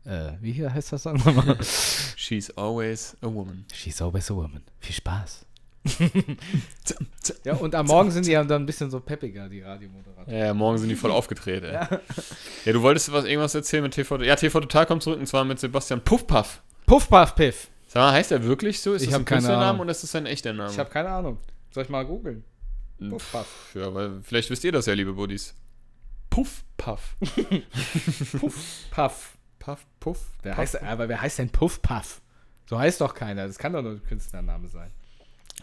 äh, 0.06 0.32
wie 0.42 0.52
hier 0.52 0.74
heißt 0.74 0.94
das 0.94 1.04
Song 1.04 1.18
nochmal? 1.18 1.58
She's 2.16 2.50
Always 2.52 3.18
a 3.22 3.28
Woman. 3.28 3.66
She's 3.74 4.02
always 4.02 4.32
a 4.32 4.36
woman. 4.36 4.64
Viel 4.80 4.96
Spaß. 4.96 5.46
ja, 7.46 7.54
und 7.56 7.74
am 7.74 7.86
Morgen 7.86 8.12
sind 8.12 8.26
die 8.26 8.32
ja 8.32 8.44
dann 8.44 8.64
ein 8.64 8.66
bisschen 8.66 8.92
so 8.92 9.00
peppiger, 9.00 9.48
die 9.48 9.62
Radiomoderatoren. 9.62 10.34
Ja, 10.38 10.54
morgen 10.54 10.78
sind 10.78 10.90
die 10.90 10.96
voll 10.96 11.12
aufgedreht, 11.12 11.64
ey. 11.64 11.74
Ja. 11.74 11.90
du 12.66 12.82
wolltest 12.82 13.12
was, 13.12 13.26
irgendwas 13.26 13.56
erzählen 13.56 13.84
mit 13.84 13.94
TV. 13.94 14.22
Ja, 14.22 14.36
TV 14.36 14.60
Total 14.60 14.86
kommt 14.86 15.04
zurück 15.04 15.20
und 15.20 15.26
zwar 15.26 15.46
mit 15.46 15.60
Sebastian 15.60 16.04
Puffpaff. 16.04 16.62
Puff, 16.86 17.10
Puff, 17.10 17.36
Piff. 17.36 17.70
Sag 17.88 18.02
mal, 18.02 18.12
heißt 18.14 18.32
er 18.32 18.44
wirklich 18.44 18.82
so? 18.82 18.94
Ist 18.94 19.04
Ich 19.04 19.10
das 19.10 19.20
ein 19.20 19.26
Künstlername 19.26 19.82
oder 19.82 19.92
ist 19.92 20.04
das 20.04 20.14
ein 20.16 20.26
echter 20.26 20.54
Name? 20.54 20.72
Ich 20.72 20.78
habe 20.80 20.90
keine 20.90 21.10
Ahnung. 21.10 21.38
Soll 21.72 21.84
ich 21.84 21.90
mal 21.90 22.06
googeln? 22.06 22.44
Hm, 23.00 23.12
Puff, 23.12 23.32
Puff. 23.32 23.72
Ja, 23.76 23.94
weil 23.94 24.22
vielleicht 24.22 24.50
wisst 24.50 24.64
ihr 24.64 24.72
das 24.72 24.86
ja, 24.86 24.94
liebe 24.94 25.14
Buddies. 25.14 25.56
Puff, 26.30 26.64
Puff. 26.78 27.16
Puff. 28.92 29.38
Puff, 29.60 29.86
Puff. 30.00 30.20
Wer 30.44 30.52
Puff. 30.52 30.58
heißt, 30.58 30.84
aber 30.84 31.10
wer 31.10 31.22
heißt 31.22 31.40
denn 31.40 31.50
Puff 31.50 31.82
Puff? 31.82 32.22
So 32.68 32.78
heißt 32.78 33.02
doch 33.02 33.14
keiner. 33.16 33.48
Das 33.48 33.58
kann 33.58 33.74
doch 33.74 33.82
nur 33.82 33.94
ein 33.94 34.04
Künstlername 34.04 34.68
sein. 34.68 34.92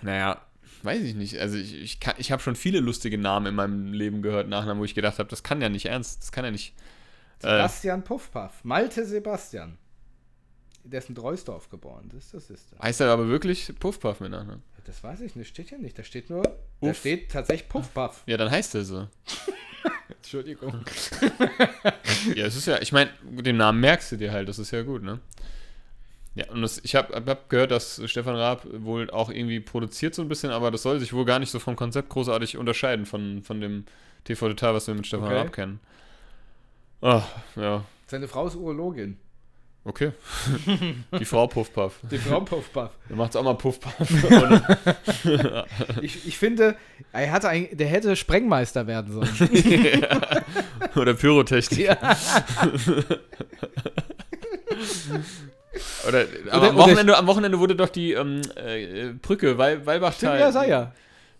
Naja, 0.02 0.40
weiß 0.82 1.02
ich 1.02 1.14
nicht. 1.14 1.38
Also 1.38 1.56
ich, 1.56 1.74
ich, 1.74 2.00
kann- 2.00 2.14
ich 2.18 2.32
habe 2.32 2.42
schon 2.42 2.56
viele 2.56 2.80
lustige 2.80 3.18
Namen 3.18 3.46
in 3.46 3.54
meinem 3.54 3.92
Leben 3.92 4.22
gehört, 4.22 4.48
Nachnamen, 4.48 4.80
wo 4.80 4.84
ich 4.84 4.94
gedacht 4.94 5.18
habe, 5.18 5.28
das 5.28 5.42
kann 5.42 5.60
ja 5.62 5.68
nicht 5.68 5.86
ernst, 5.86 6.22
das 6.22 6.32
kann 6.32 6.44
ja 6.44 6.50
nicht. 6.50 6.74
Äh, 7.38 7.48
Sebastian 7.48 8.04
Puff 8.04 8.30
Puff. 8.32 8.64
Malte 8.64 9.04
Sebastian. 9.04 9.78
Der 10.84 11.00
ist 11.00 11.08
in 11.08 11.14
Dreusdorf 11.16 11.68
geboren. 11.68 12.10
Das, 12.14 12.30
das 12.30 12.48
ist 12.48 12.72
er. 12.72 12.78
heißt 12.84 13.00
er 13.00 13.10
aber 13.10 13.26
wirklich 13.28 13.72
Puff, 13.80 13.98
Puff 13.98 14.20
mit 14.20 14.30
Nachnamen? 14.30 14.62
Das 14.84 15.02
weiß 15.02 15.20
ich 15.22 15.34
nicht. 15.34 15.48
Steht 15.48 15.70
ja 15.72 15.78
nicht. 15.78 15.98
Da 15.98 16.04
steht 16.04 16.30
nur. 16.30 16.42
Da 16.44 16.52
Uff. 16.80 16.98
steht 16.98 17.30
tatsächlich 17.32 17.68
Puff 17.68 17.92
Puff. 17.92 18.22
Ja, 18.26 18.36
dann 18.36 18.50
heißt 18.50 18.76
er 18.76 18.84
so. 18.84 19.08
Entschuldigung. 20.08 20.84
Ja, 22.34 22.46
es 22.46 22.56
ist 22.56 22.66
ja, 22.66 22.80
ich 22.80 22.92
meine, 22.92 23.10
den 23.24 23.56
Namen 23.56 23.80
merkst 23.80 24.12
du 24.12 24.16
dir 24.16 24.32
halt, 24.32 24.48
das 24.48 24.58
ist 24.58 24.70
ja 24.70 24.82
gut, 24.82 25.02
ne? 25.02 25.20
Ja, 26.36 26.50
und 26.50 26.60
das, 26.62 26.78
ich 26.84 26.94
habe 26.94 27.14
hab 27.26 27.48
gehört, 27.48 27.70
dass 27.70 28.00
Stefan 28.04 28.36
Raab 28.36 28.66
wohl 28.70 29.10
auch 29.10 29.30
irgendwie 29.30 29.58
produziert 29.58 30.14
so 30.14 30.20
ein 30.22 30.28
bisschen, 30.28 30.50
aber 30.50 30.70
das 30.70 30.82
soll 30.82 31.00
sich 31.00 31.12
wohl 31.12 31.24
gar 31.24 31.38
nicht 31.38 31.50
so 31.50 31.58
vom 31.58 31.76
Konzept 31.76 32.10
großartig 32.10 32.56
unterscheiden 32.58 33.06
von, 33.06 33.42
von 33.42 33.60
dem 33.60 33.86
TV 34.24 34.48
Total, 34.48 34.74
was 34.74 34.86
wir 34.86 34.94
mit 34.94 35.06
Stefan 35.06 35.26
Okay. 35.28 35.36
Raab 35.38 35.52
kennen. 35.52 35.80
Ah, 37.00 37.22
ja, 37.56 37.84
Seine 38.06 38.28
Frau 38.28 38.46
ist 38.46 38.54
Urologin. 38.54 39.16
okay. 39.84 40.12
Die 41.18 41.24
Frau 41.24 41.46
Puff 41.46 41.72
Puff. 41.72 42.00
Die 42.10 42.18
Frau 42.18 42.40
Puff 42.40 42.70
Puff. 42.72 42.90
Dann 43.08 43.16
macht's 43.18 43.34
auch 43.36 43.42
mal 43.42 43.54
Puff 43.54 43.80
Puff. 43.80 43.98
Und- 44.00 44.62
Ich, 46.02 46.26
ich 46.28 46.36
finde, 46.36 46.76
er 47.12 47.32
hatte 47.32 47.48
eigentlich, 47.48 47.78
der 47.78 47.86
hätte 47.88 48.14
Sprengmeister 48.14 48.86
werden 48.86 49.10
sollen. 49.12 49.30
Oder 50.96 51.14
Pyrotechnik. 51.14 51.96
Oder, 56.08 56.26
aber 56.50 56.58
Oder- 56.62 56.70
am, 56.70 56.76
Wochenende, 56.76 57.16
am 57.16 57.26
Wochenende 57.26 57.58
wurde 57.58 57.74
doch 57.76 57.88
die 57.88 58.12
ähm, 58.12 58.40
äh, 58.56 59.10
Brücke, 59.20 59.56
Wal 59.58 59.84
Walbachtal. 59.86 60.38
ja, 60.40 60.52
sei 60.52 60.68
ja. 60.68 60.92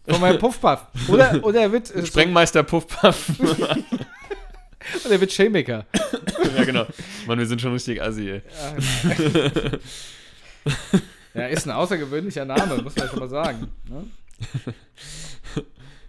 Von 0.08 0.20
meinem 0.20 0.38
Puff 0.40 0.60
Puff. 0.60 0.86
Oder, 1.08 1.42
oder 1.44 1.60
er 1.62 1.72
wird, 1.72 1.92
Sprengmeister 2.06 2.62
Puff 2.62 2.86
Puff. 2.86 3.30
oder 3.40 5.10
er 5.10 5.20
wird 5.20 5.32
Chemiker. 5.32 5.84
ja, 6.56 6.64
genau. 6.64 6.86
Mann, 7.26 7.38
wir 7.38 7.46
sind 7.46 7.60
schon 7.60 7.72
richtig 7.72 8.00
assi, 8.02 8.30
ey. 8.30 8.42
Ja, 11.34 11.46
ist 11.48 11.66
ein 11.66 11.72
außergewöhnlicher 11.72 12.44
Name, 12.44 12.82
muss 12.82 12.96
man 12.96 13.08
schon 13.08 13.18
mal 13.18 13.28
sagen. 13.28 13.68
Ne? 13.88 14.04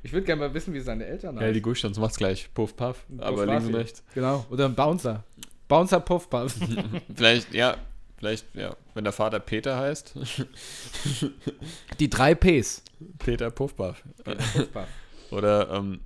Ich 0.03 0.13
würde 0.13 0.25
gerne 0.25 0.39
mal 0.39 0.53
wissen, 0.53 0.73
wie 0.73 0.80
seine 0.80 1.05
Eltern 1.05 1.36
Ja, 1.36 1.41
heißen. 1.41 1.53
die 1.53 1.61
Guschtanz 1.61 1.97
macht's 1.99 2.17
gleich. 2.17 2.49
Puff 2.53 2.75
Puff. 2.78 3.03
Aber 3.17 3.38
Puff 3.38 3.45
links 3.45 3.65
und 3.65 3.75
rechts. 3.75 4.03
Genau. 4.13 4.45
Oder 4.49 4.65
ein 4.65 4.75
Bouncer. 4.75 5.23
Bouncer 5.67 5.99
Puff 5.99 6.30
Puff. 6.30 6.55
Vielleicht, 7.15 7.53
ja, 7.53 7.75
vielleicht, 8.18 8.53
ja, 8.55 8.76
wenn 8.93 9.03
der 9.03 9.13
Vater 9.13 9.39
Peter 9.39 9.78
heißt. 9.78 10.13
Die 11.99 12.09
drei 12.09 12.36
Ps. 12.36 12.84
Peter 13.20 13.51
Puff 13.51 13.76
Puff. 13.76 14.03
Puff 14.24 14.74
Puff. 14.74 14.88
Oder, 15.32 15.70
ähm, 15.72 16.01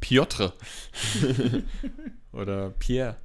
Piotr. 0.00 0.52
Oder 2.32 2.70
Pierre. 2.70 3.16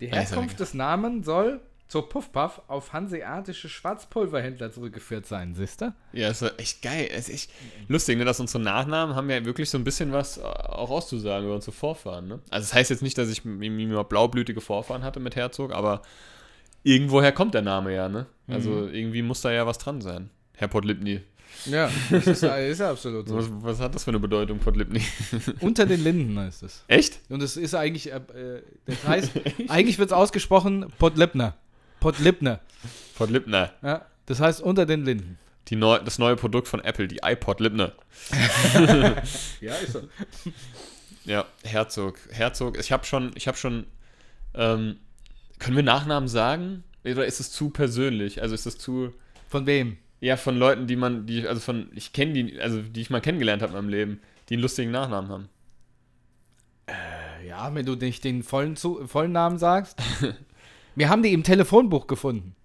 Die 0.00 0.08
Herkunft 0.08 0.60
des 0.60 0.74
Namens 0.74 1.24
soll 1.24 1.60
zur 1.88 2.08
Puff 2.08 2.32
Puff 2.32 2.60
auf 2.66 2.92
hanseatische 2.92 3.68
Schwarzpulverhändler 3.68 4.72
zurückgeführt 4.72 5.24
sein, 5.26 5.54
siehst 5.54 5.80
du? 5.82 5.94
Ja, 6.12 6.28
ist 6.30 6.42
echt 6.58 6.82
geil. 6.82 7.06
Ist 7.16 7.28
echt 7.30 7.50
lustig, 7.88 8.18
ne, 8.18 8.24
dass 8.24 8.40
unsere 8.40 8.62
Nachnamen 8.62 9.14
haben 9.14 9.30
ja 9.30 9.44
wirklich 9.44 9.70
so 9.70 9.78
ein 9.78 9.84
bisschen 9.84 10.12
was 10.12 10.38
äh, 10.38 10.42
auch 10.42 10.90
auszusagen 10.90 11.46
über 11.46 11.54
unsere 11.54 11.72
Vorfahren. 11.72 12.26
Ne? 12.26 12.40
Also, 12.50 12.64
das 12.66 12.74
heißt 12.74 12.90
jetzt 12.90 13.02
nicht, 13.02 13.16
dass 13.18 13.28
ich 13.28 13.44
m- 13.44 13.62
m- 13.62 13.88
mal 13.92 14.02
blaublütige 14.02 14.60
Vorfahren 14.60 15.04
hatte 15.04 15.20
mit 15.20 15.36
Herzog, 15.36 15.72
aber 15.72 16.02
irgendwoher 16.82 17.32
kommt 17.32 17.54
der 17.54 17.62
Name 17.62 17.94
ja, 17.94 18.08
ne? 18.08 18.26
Also, 18.48 18.86
irgendwie 18.88 19.22
muss 19.22 19.40
da 19.40 19.50
ja 19.52 19.66
was 19.66 19.78
dran 19.78 20.00
sein. 20.00 20.30
Herr 20.56 20.68
Podlipny. 20.68 21.20
Ja, 21.64 21.88
ist, 22.10 22.26
ist 22.42 22.42
ja 22.42 22.90
absolut 22.90 23.28
so. 23.28 23.36
Was, 23.36 23.46
was 23.50 23.80
hat 23.80 23.94
das 23.94 24.04
für 24.04 24.10
eine 24.10 24.18
Bedeutung, 24.20 24.58
Podlipny? 24.58 25.00
Unter 25.60 25.86
den 25.86 26.02
Linden 26.02 26.38
heißt 26.38 26.62
es. 26.64 26.84
Echt? 26.88 27.20
Und 27.28 27.42
es 27.42 27.56
ist 27.56 27.74
eigentlich, 27.74 28.12
äh, 28.12 28.16
äh, 28.16 28.62
das 28.86 29.04
heißt, 29.06 29.30
eigentlich 29.68 29.98
wird 29.98 30.10
es 30.10 30.12
ausgesprochen 30.12 30.86
Podlipner. 30.98 31.56
Podlipner. 32.00 32.60
Podlipner. 33.16 33.72
Ja, 33.82 34.06
das 34.26 34.40
heißt 34.40 34.60
unter 34.60 34.86
den 34.86 35.04
Linden. 35.04 35.38
Die 35.68 35.76
neu, 35.76 35.98
das 35.98 36.18
neue 36.18 36.36
Produkt 36.36 36.68
von 36.68 36.80
Apple, 36.84 37.08
die 37.08 37.20
iPod 37.22 37.60
Lipner. 37.60 37.92
Ja, 39.60 39.74
ist 39.74 39.92
so. 39.94 40.02
Ja, 41.24 41.44
Herzog. 41.64 42.18
Herzog. 42.30 42.78
Ich 42.78 42.92
habe 42.92 43.04
schon, 43.04 43.32
ich 43.34 43.48
habe 43.48 43.56
schon, 43.56 43.86
ähm, 44.54 44.98
können 45.58 45.76
wir 45.76 45.82
Nachnamen 45.82 46.28
sagen? 46.28 46.84
Oder 47.04 47.26
ist 47.26 47.40
es 47.40 47.50
zu 47.50 47.70
persönlich? 47.70 48.42
Also 48.42 48.54
ist 48.54 48.66
es 48.66 48.78
zu, 48.78 49.12
Von 49.48 49.66
wem? 49.66 49.96
ja, 50.20 50.36
von 50.36 50.56
Leuten, 50.56 50.86
die 50.86 50.96
man, 50.96 51.26
die, 51.26 51.46
also 51.46 51.60
von, 51.60 51.88
ich 51.94 52.12
kenne 52.12 52.32
die, 52.32 52.60
also 52.60 52.80
die 52.80 53.00
ich 53.00 53.10
mal 53.10 53.20
kennengelernt 53.20 53.62
habe 53.62 53.72
in 53.72 53.78
meinem 53.78 53.88
Leben, 53.88 54.20
die 54.48 54.54
einen 54.54 54.62
lustigen 54.62 54.90
Nachnamen 54.92 55.30
haben. 55.30 55.48
Ja, 57.46 57.74
wenn 57.74 57.86
du 57.86 57.94
nicht 57.96 58.22
den 58.24 58.42
vollen, 58.42 58.76
zu, 58.76 59.06
vollen 59.06 59.32
Namen 59.32 59.58
sagst. 59.58 59.98
Wir 60.96 61.10
haben 61.10 61.22
die 61.22 61.32
im 61.32 61.44
Telefonbuch 61.44 62.06
gefunden. 62.06 62.56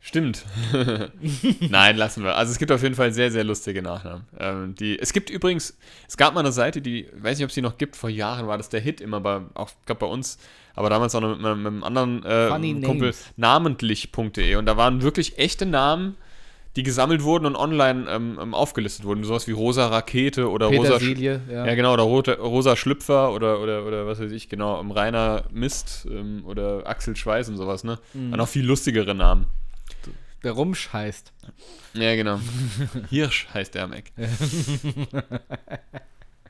Stimmt. 0.00 0.44
Nein, 1.60 1.96
lassen 1.96 2.22
wir. 2.22 2.36
Also 2.36 2.52
es 2.52 2.58
gibt 2.58 2.70
auf 2.70 2.82
jeden 2.82 2.94
Fall 2.94 3.12
sehr, 3.12 3.30
sehr 3.30 3.44
lustige 3.44 3.82
Nachnamen. 3.82 4.24
Ähm, 4.38 4.74
die, 4.74 4.98
es 4.98 5.12
gibt 5.12 5.30
übrigens, 5.30 5.76
es 6.06 6.16
gab 6.16 6.32
mal 6.34 6.40
eine 6.40 6.52
Seite, 6.52 6.80
die, 6.80 7.06
weiß 7.12 7.38
nicht, 7.38 7.44
ob 7.44 7.48
es 7.48 7.54
die 7.54 7.62
noch 7.62 7.76
gibt, 7.76 7.96
vor 7.96 8.08
Jahren 8.08 8.46
war 8.46 8.56
das 8.56 8.68
der 8.68 8.80
Hit 8.80 9.00
immer 9.00 9.20
bei, 9.20 9.40
auch 9.54 9.70
glaub, 9.84 9.98
bei 9.98 10.06
uns, 10.06 10.38
aber 10.74 10.90
damals 10.90 11.14
auch 11.14 11.20
noch 11.20 11.36
mit, 11.36 11.40
mit, 11.40 11.66
einem 11.66 11.82
anderen 11.82 12.24
äh, 12.24 12.82
Kumpel, 12.82 13.14
namentlich.de 13.36 14.54
und 14.54 14.66
da 14.66 14.76
waren 14.76 15.02
wirklich 15.02 15.38
echte 15.38 15.66
Namen, 15.66 16.16
die 16.76 16.82
gesammelt 16.82 17.22
wurden 17.22 17.46
und 17.46 17.56
online 17.56 18.06
ähm, 18.08 18.38
ähm, 18.40 18.54
aufgelistet 18.54 19.04
wurden. 19.06 19.24
Sowas 19.24 19.48
wie 19.48 19.52
Rosa 19.52 19.86
Rakete 19.88 20.50
oder 20.50 20.66
Rosa, 20.66 20.98
ja. 20.98 21.40
ja, 21.48 21.74
genau, 21.74 21.94
oder 21.94 22.02
rote, 22.02 22.38
rosa 22.38 22.76
Schlüpfer 22.76 23.32
oder, 23.32 23.60
oder, 23.60 23.84
oder 23.86 24.06
was 24.06 24.20
weiß 24.20 24.30
ich, 24.30 24.48
genau, 24.48 24.78
um 24.78 24.90
Rainer 24.90 25.44
Mist 25.50 26.06
ähm, 26.10 26.44
oder 26.44 26.86
Axel 26.86 27.16
Schweiß 27.16 27.48
und 27.48 27.56
sowas, 27.56 27.82
ne? 27.82 27.98
Mhm. 28.12 28.32
Und 28.32 28.38
noch 28.38 28.48
viel 28.48 28.64
lustigere 28.64 29.14
Namen. 29.14 29.46
Der 30.44 30.52
Rumsch 30.52 30.92
heißt. 30.92 31.32
Ja, 31.94 32.14
genau. 32.14 32.38
Hirsch 33.10 33.48
heißt 33.52 33.74
der 33.74 33.84
am 33.84 33.92
Eck. 33.94 34.12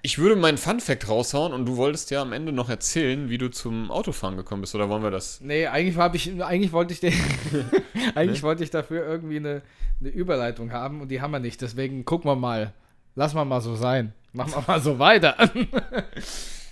Ich 0.02 0.18
würde 0.18 0.36
meinen 0.36 0.58
Fun-Fact 0.58 1.08
raushauen 1.08 1.52
und 1.52 1.66
du 1.66 1.76
wolltest 1.76 2.10
ja 2.10 2.22
am 2.22 2.32
Ende 2.32 2.52
noch 2.52 2.68
erzählen, 2.68 3.28
wie 3.28 3.38
du 3.38 3.48
zum 3.50 3.90
Autofahren 3.90 4.36
gekommen 4.36 4.60
bist, 4.60 4.74
oder 4.74 4.88
wollen 4.88 5.02
wir 5.02 5.10
das? 5.10 5.40
Nee, 5.40 5.66
eigentlich, 5.66 5.96
hab 5.96 6.14
ich, 6.14 6.42
eigentlich 6.42 6.72
wollte 6.72 6.92
ich 6.92 7.00
den, 7.00 7.12
eigentlich 8.14 8.42
wollte 8.42 8.62
ich 8.62 8.70
dafür 8.70 9.04
irgendwie 9.06 9.36
eine, 9.36 9.62
eine 10.00 10.08
Überleitung 10.10 10.72
haben 10.72 11.00
und 11.00 11.08
die 11.08 11.20
haben 11.20 11.30
wir 11.32 11.40
nicht. 11.40 11.60
Deswegen 11.60 12.04
gucken 12.04 12.30
wir 12.30 12.36
mal. 12.36 12.72
Lass 13.14 13.34
mal 13.34 13.44
mal 13.44 13.60
so 13.60 13.74
sein. 13.76 14.12
Machen 14.32 14.52
wir 14.52 14.64
mal 14.66 14.80
so 14.80 14.98
weiter. 14.98 15.34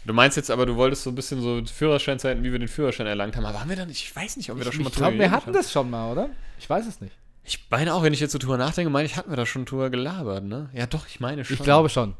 Du 0.05 0.13
meinst 0.13 0.37
jetzt 0.37 0.51
aber, 0.51 0.67
du 0.67 0.77
wolltest 0.77 1.05
so 1.05 1.11
ein 1.11 1.15
bisschen 1.15 1.41
so 1.41 1.63
Führerscheinzeiten, 1.65 2.45
wie 2.45 2.53
wir 2.53 2.59
den 2.59 2.69
Führerschein 2.69 3.07
erlangt 3.07 3.37
haben. 3.37 3.47
Aber 3.47 3.61
haben 3.61 3.71
wir 3.71 3.77
da 3.77 3.87
nicht? 3.87 4.05
Ich 4.05 4.15
weiß 4.15 4.37
nicht, 4.37 4.51
ob 4.51 4.59
wir 4.59 4.65
da 4.65 4.69
Ich, 4.71 4.77
schon 4.77 4.85
mal 4.85 4.91
ich 4.91 4.97
glaube, 4.97 5.19
wir 5.19 5.31
hatten 5.31 5.47
haben. 5.47 5.53
das 5.55 5.73
schon 5.73 5.89
mal, 5.89 6.13
oder? 6.13 6.29
Ich 6.59 6.69
weiß 6.69 6.87
es 6.87 7.01
nicht. 7.01 7.17
Ich 7.43 7.67
meine 7.71 7.95
auch, 7.95 8.03
wenn 8.03 8.13
ich 8.13 8.21
jetzt 8.21 8.33
so 8.33 8.39
drüber 8.39 8.59
nachdenke, 8.59 8.91
meine 8.91 9.07
ich, 9.07 9.17
hatten 9.17 9.31
wir 9.31 9.37
da 9.37 9.47
schon 9.47 9.65
drüber 9.65 9.89
gelabert, 9.89 10.45
ne? 10.45 10.69
Ja, 10.75 10.87
doch, 10.87 11.07
ich 11.07 11.21
meine 11.21 11.45
schon. 11.45 11.57
Ich 11.57 11.63
glaube 11.63 11.89
schon. 11.89 12.15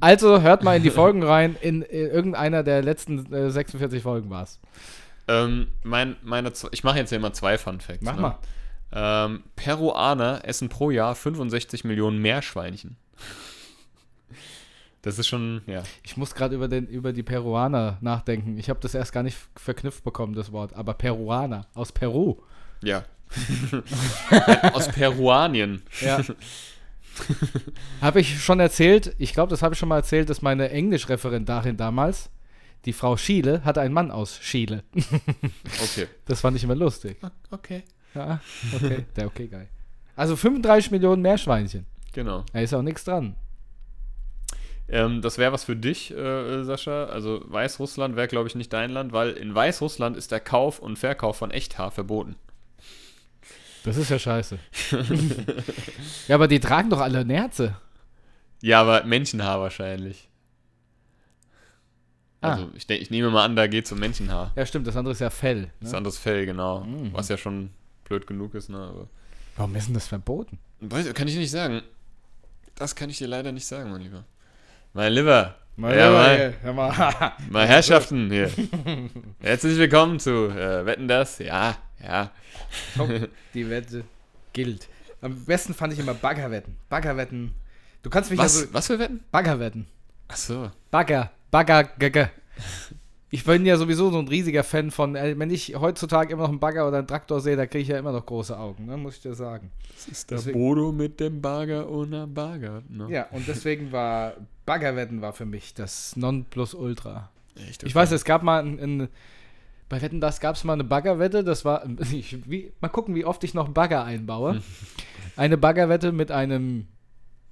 Also 0.00 0.42
hört 0.42 0.62
mal 0.62 0.76
in 0.76 0.82
die 0.82 0.90
Folgen 0.90 1.22
rein. 1.22 1.56
In, 1.60 1.82
in 1.82 2.10
irgendeiner 2.10 2.62
der 2.62 2.82
letzten 2.82 3.32
äh, 3.32 3.50
46 3.50 4.02
Folgen 4.02 4.30
war 4.30 4.42
es. 4.44 4.60
Ähm, 5.28 5.68
mein, 5.82 6.16
meine, 6.22 6.52
ich 6.72 6.84
mache 6.84 6.98
jetzt 6.98 7.10
ja 7.10 7.16
immer 7.16 7.32
zwei 7.32 7.56
Fun 7.58 7.80
Facts. 7.80 8.02
Mach 8.02 8.16
ne? 8.16 8.22
mal. 8.22 8.38
Ähm, 8.92 9.42
Peruaner 9.56 10.42
essen 10.44 10.68
pro 10.68 10.90
Jahr 10.90 11.14
65 11.14 11.84
Millionen 11.84 12.18
Meerschweinchen. 12.18 12.96
Das 15.02 15.18
ist 15.18 15.26
schon, 15.26 15.62
ja. 15.66 15.82
Ich 16.02 16.16
muss 16.16 16.34
gerade 16.34 16.54
über, 16.54 16.68
den- 16.68 16.86
über 16.86 17.12
die 17.12 17.22
Peruaner 17.22 17.98
nachdenken. 18.00 18.56
Ich 18.56 18.70
habe 18.70 18.80
das 18.80 18.94
erst 18.94 19.12
gar 19.12 19.22
nicht 19.22 19.36
verknüpft 19.56 20.02
bekommen, 20.04 20.34
das 20.34 20.50
Wort. 20.52 20.74
Aber 20.74 20.94
Peruaner 20.94 21.66
aus 21.74 21.92
Peru. 21.92 22.36
Ja. 22.82 23.04
Aus 24.74 24.88
Peruanien. 24.88 25.82
Ja. 26.00 26.20
habe 28.00 28.20
ich 28.20 28.42
schon 28.42 28.60
erzählt, 28.60 29.14
ich 29.18 29.32
glaube, 29.32 29.50
das 29.50 29.62
habe 29.62 29.74
ich 29.74 29.78
schon 29.78 29.88
mal 29.88 29.96
erzählt, 29.96 30.30
dass 30.30 30.42
meine 30.42 30.70
Englischreferendarin 30.70 31.76
damals, 31.76 32.30
die 32.84 32.92
Frau 32.92 33.16
Schiele, 33.16 33.64
hatte 33.64 33.80
einen 33.80 33.94
Mann 33.94 34.10
aus 34.10 34.40
Chile. 34.40 34.84
Okay. 35.82 36.06
Das 36.26 36.40
fand 36.40 36.56
ich 36.56 36.64
immer 36.64 36.74
lustig. 36.74 37.16
Okay. 37.50 37.82
Ja, 38.14 38.40
okay. 38.74 39.04
Der 39.16 39.26
okay, 39.26 39.48
geil. 39.48 39.68
Also 40.16 40.36
35 40.36 40.90
Millionen 40.90 41.22
Meerschweinchen. 41.22 41.86
Genau. 42.12 42.44
Da 42.52 42.60
ist 42.60 42.72
auch 42.74 42.82
nichts 42.82 43.04
dran. 43.04 43.34
Ähm, 44.88 45.22
das 45.22 45.38
wäre 45.38 45.52
was 45.52 45.64
für 45.64 45.76
dich, 45.76 46.12
äh, 46.12 46.62
Sascha. 46.62 47.06
Also 47.06 47.42
Weißrussland 47.46 48.16
wäre, 48.16 48.28
glaube 48.28 48.48
ich, 48.48 48.54
nicht 48.54 48.72
dein 48.72 48.90
Land, 48.90 49.12
weil 49.12 49.30
in 49.30 49.54
Weißrussland 49.54 50.16
ist 50.16 50.30
der 50.30 50.40
Kauf 50.40 50.78
und 50.78 50.98
Verkauf 50.98 51.36
von 51.36 51.50
Echthaar 51.50 51.90
verboten. 51.90 52.36
Das 53.84 53.96
ist 53.96 54.08
ja 54.10 54.18
scheiße. 54.18 54.58
ja, 56.28 56.34
aber 56.34 56.48
die 56.48 56.58
tragen 56.58 56.90
doch 56.90 57.00
alle 57.00 57.24
Nerze. 57.24 57.76
Ja, 58.62 58.80
aber 58.80 59.04
Menschenhaar 59.04 59.60
wahrscheinlich. 59.60 60.28
Ah. 62.40 62.52
Also 62.52 62.70
ich, 62.74 62.88
ich 62.88 63.10
nehme 63.10 63.30
mal 63.30 63.44
an, 63.44 63.56
da 63.56 63.66
geht 63.66 63.84
es 63.84 63.92
um 63.92 63.98
Menschenhaar. 63.98 64.52
Ja, 64.56 64.64
stimmt, 64.66 64.86
das 64.86 64.96
andere 64.96 65.12
ist 65.12 65.20
ja 65.20 65.30
Fell. 65.30 65.70
Das 65.80 65.92
Ne? 65.92 65.98
anderes 65.98 66.18
Fell, 66.18 66.46
genau. 66.46 66.80
Mhm. 66.84 67.12
Was 67.12 67.28
ja 67.28 67.36
schon 67.36 67.70
blöd 68.04 68.26
genug 68.26 68.54
ist, 68.54 68.68
ne? 68.70 68.78
Aber 68.78 69.06
Warum 69.56 69.74
ist 69.76 69.86
denn 69.86 69.94
das 69.94 70.06
verboten? 70.08 70.58
Weiß, 70.80 71.12
kann 71.14 71.28
ich 71.28 71.36
nicht 71.36 71.50
sagen. 71.50 71.82
Das 72.74 72.96
kann 72.96 73.08
ich 73.10 73.18
dir 73.18 73.28
leider 73.28 73.52
nicht 73.52 73.66
sagen, 73.66 73.90
mein 73.90 74.00
Lieber. 74.00 74.24
Mein 74.94 75.12
Lieber. 75.12 75.56
Mal, 75.76 75.96
ja, 75.96 76.08
mal, 76.08 76.54
mal, 76.72 76.92
mal. 76.92 77.32
mal 77.50 77.66
Herrschaften 77.66 78.30
hier. 78.30 78.48
Herzlich 79.40 79.76
willkommen 79.76 80.20
zu 80.20 80.48
äh, 80.48 80.86
Wetten 80.86 81.08
das? 81.08 81.40
Ja, 81.40 81.76
ja. 82.00 82.30
Top, 82.96 83.10
die 83.54 83.68
Wette 83.68 84.04
gilt. 84.52 84.86
Am 85.20 85.44
besten 85.44 85.74
fand 85.74 85.92
ich 85.92 85.98
immer 85.98 86.14
Baggerwetten. 86.14 86.76
Baggerwetten. 86.88 87.54
Du 88.04 88.10
kannst 88.10 88.30
mich 88.30 88.38
Was, 88.38 88.56
also. 88.56 88.72
was 88.72 88.86
für 88.86 89.00
Wetten? 89.00 89.24
Baggerwetten. 89.32 89.86
Ach 90.28 90.36
so. 90.36 90.70
Bagger. 90.92 91.32
Bagger. 91.50 91.82
Gagger. 91.98 92.30
Ich 93.34 93.42
bin 93.42 93.66
ja 93.66 93.76
sowieso 93.76 94.12
so 94.12 94.18
ein 94.20 94.28
riesiger 94.28 94.62
Fan 94.62 94.92
von, 94.92 95.16
äh, 95.16 95.34
wenn 95.36 95.50
ich 95.50 95.74
heutzutage 95.74 96.32
immer 96.32 96.42
noch 96.44 96.50
einen 96.50 96.60
Bagger 96.60 96.86
oder 96.86 96.98
einen 96.98 97.08
Traktor 97.08 97.40
sehe, 97.40 97.56
da 97.56 97.66
kriege 97.66 97.82
ich 97.82 97.88
ja 97.88 97.98
immer 97.98 98.12
noch 98.12 98.24
große 98.24 98.56
Augen, 98.56 98.86
ne, 98.86 98.96
muss 98.96 99.16
ich 99.16 99.22
dir 99.22 99.34
sagen. 99.34 99.72
Das 99.92 100.06
ist 100.06 100.30
der 100.30 100.38
Deswegen- 100.38 100.56
Bodo 100.56 100.92
mit 100.92 101.18
dem 101.18 101.42
Bagger 101.42 101.90
ohne 101.90 102.28
Bagger. 102.28 102.84
Ne? 102.88 103.08
Ja, 103.10 103.26
und 103.32 103.48
deswegen 103.48 103.90
war 103.90 104.34
Baggerwetten 104.66 105.20
war 105.20 105.32
für 105.32 105.46
mich 105.46 105.74
das 105.74 106.14
Nonplusultra. 106.14 107.28
Echt, 107.68 107.82
Ich 107.82 107.92
weiß, 107.92 108.12
es 108.12 108.24
gab 108.24 108.44
mal 108.44 108.64
ein, 108.64 108.78
ein 108.78 109.08
bei 109.88 110.00
Wetten, 110.00 110.20
das 110.20 110.38
gab 110.38 110.54
es 110.54 110.62
mal 110.62 110.74
eine 110.74 110.84
Baggerwette, 110.84 111.42
das 111.42 111.64
war, 111.64 111.84
ich, 112.12 112.48
wie, 112.48 112.72
mal 112.80 112.88
gucken, 112.88 113.16
wie 113.16 113.24
oft 113.24 113.42
ich 113.42 113.52
noch 113.52 113.64
einen 113.64 113.74
Bagger 113.74 114.04
einbaue. 114.04 114.62
Eine 115.36 115.58
Baggerwette 115.58 116.12
mit 116.12 116.30
einem 116.30 116.86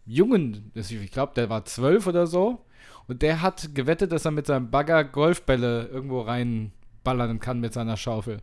Jungen, 0.06 0.70
ich 0.76 1.10
glaube, 1.10 1.32
der 1.34 1.50
war 1.50 1.64
zwölf 1.64 2.06
oder 2.06 2.28
so, 2.28 2.64
und 3.08 3.22
der 3.22 3.42
hat 3.42 3.74
gewettet, 3.74 4.12
dass 4.12 4.24
er 4.24 4.30
mit 4.30 4.46
seinem 4.46 4.70
Bagger 4.70 5.04
Golfbälle 5.04 5.88
irgendwo 5.88 6.20
reinballern 6.20 7.40
kann 7.40 7.60
mit 7.60 7.72
seiner 7.72 7.96
Schaufel. 7.96 8.40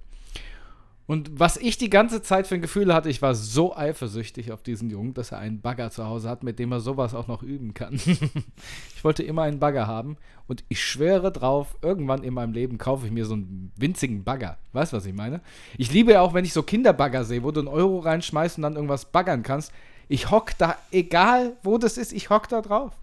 Und 1.09 1.39
was 1.39 1.57
ich 1.57 1.79
die 1.79 1.89
ganze 1.89 2.21
Zeit 2.21 2.45
für 2.45 2.53
ein 2.53 2.61
Gefühl 2.61 2.93
hatte, 2.93 3.09
ich 3.09 3.19
war 3.23 3.33
so 3.33 3.75
eifersüchtig 3.75 4.51
auf 4.51 4.61
diesen 4.61 4.91
Jungen, 4.91 5.15
dass 5.15 5.31
er 5.31 5.39
einen 5.39 5.59
Bagger 5.59 5.89
zu 5.89 6.05
Hause 6.05 6.29
hat, 6.29 6.43
mit 6.43 6.59
dem 6.59 6.71
er 6.71 6.81
sowas 6.81 7.15
auch 7.15 7.27
noch 7.27 7.41
üben 7.41 7.73
kann. 7.73 7.95
ich 8.95 9.03
wollte 9.03 9.23
immer 9.23 9.41
einen 9.41 9.57
Bagger 9.57 9.87
haben 9.87 10.17
und 10.47 10.63
ich 10.69 10.85
schwöre 10.85 11.31
drauf, 11.31 11.75
irgendwann 11.81 12.21
in 12.21 12.35
meinem 12.35 12.53
Leben 12.53 12.77
kaufe 12.77 13.07
ich 13.07 13.11
mir 13.11 13.25
so 13.25 13.33
einen 13.33 13.71
winzigen 13.75 14.23
Bagger. 14.23 14.59
Weißt 14.73 14.93
du, 14.93 14.97
was 14.97 15.05
ich 15.07 15.15
meine? 15.15 15.41
Ich 15.79 15.91
liebe 15.91 16.11
ja 16.11 16.21
auch, 16.21 16.35
wenn 16.35 16.45
ich 16.45 16.53
so 16.53 16.61
Kinderbagger 16.61 17.23
sehe, 17.23 17.41
wo 17.41 17.49
du 17.49 17.61
einen 17.61 17.69
Euro 17.69 17.97
reinschmeißt 17.97 18.57
und 18.57 18.61
dann 18.61 18.75
irgendwas 18.75 19.05
baggern 19.05 19.41
kannst. 19.41 19.71
Ich 20.09 20.29
hock 20.29 20.55
da, 20.59 20.77
egal 20.91 21.57
wo 21.63 21.79
das 21.79 21.97
ist, 21.97 22.13
ich 22.13 22.29
hock 22.29 22.49
da 22.49 22.61
drauf. 22.61 22.93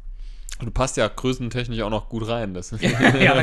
Du 0.61 0.70
passt 0.70 0.96
ja 0.96 1.07
größentechnisch 1.09 1.80
auch 1.82 1.90
noch 1.90 2.09
gut 2.09 2.26
rein. 2.28 2.54
Das. 2.54 2.70
ja, 2.80 3.42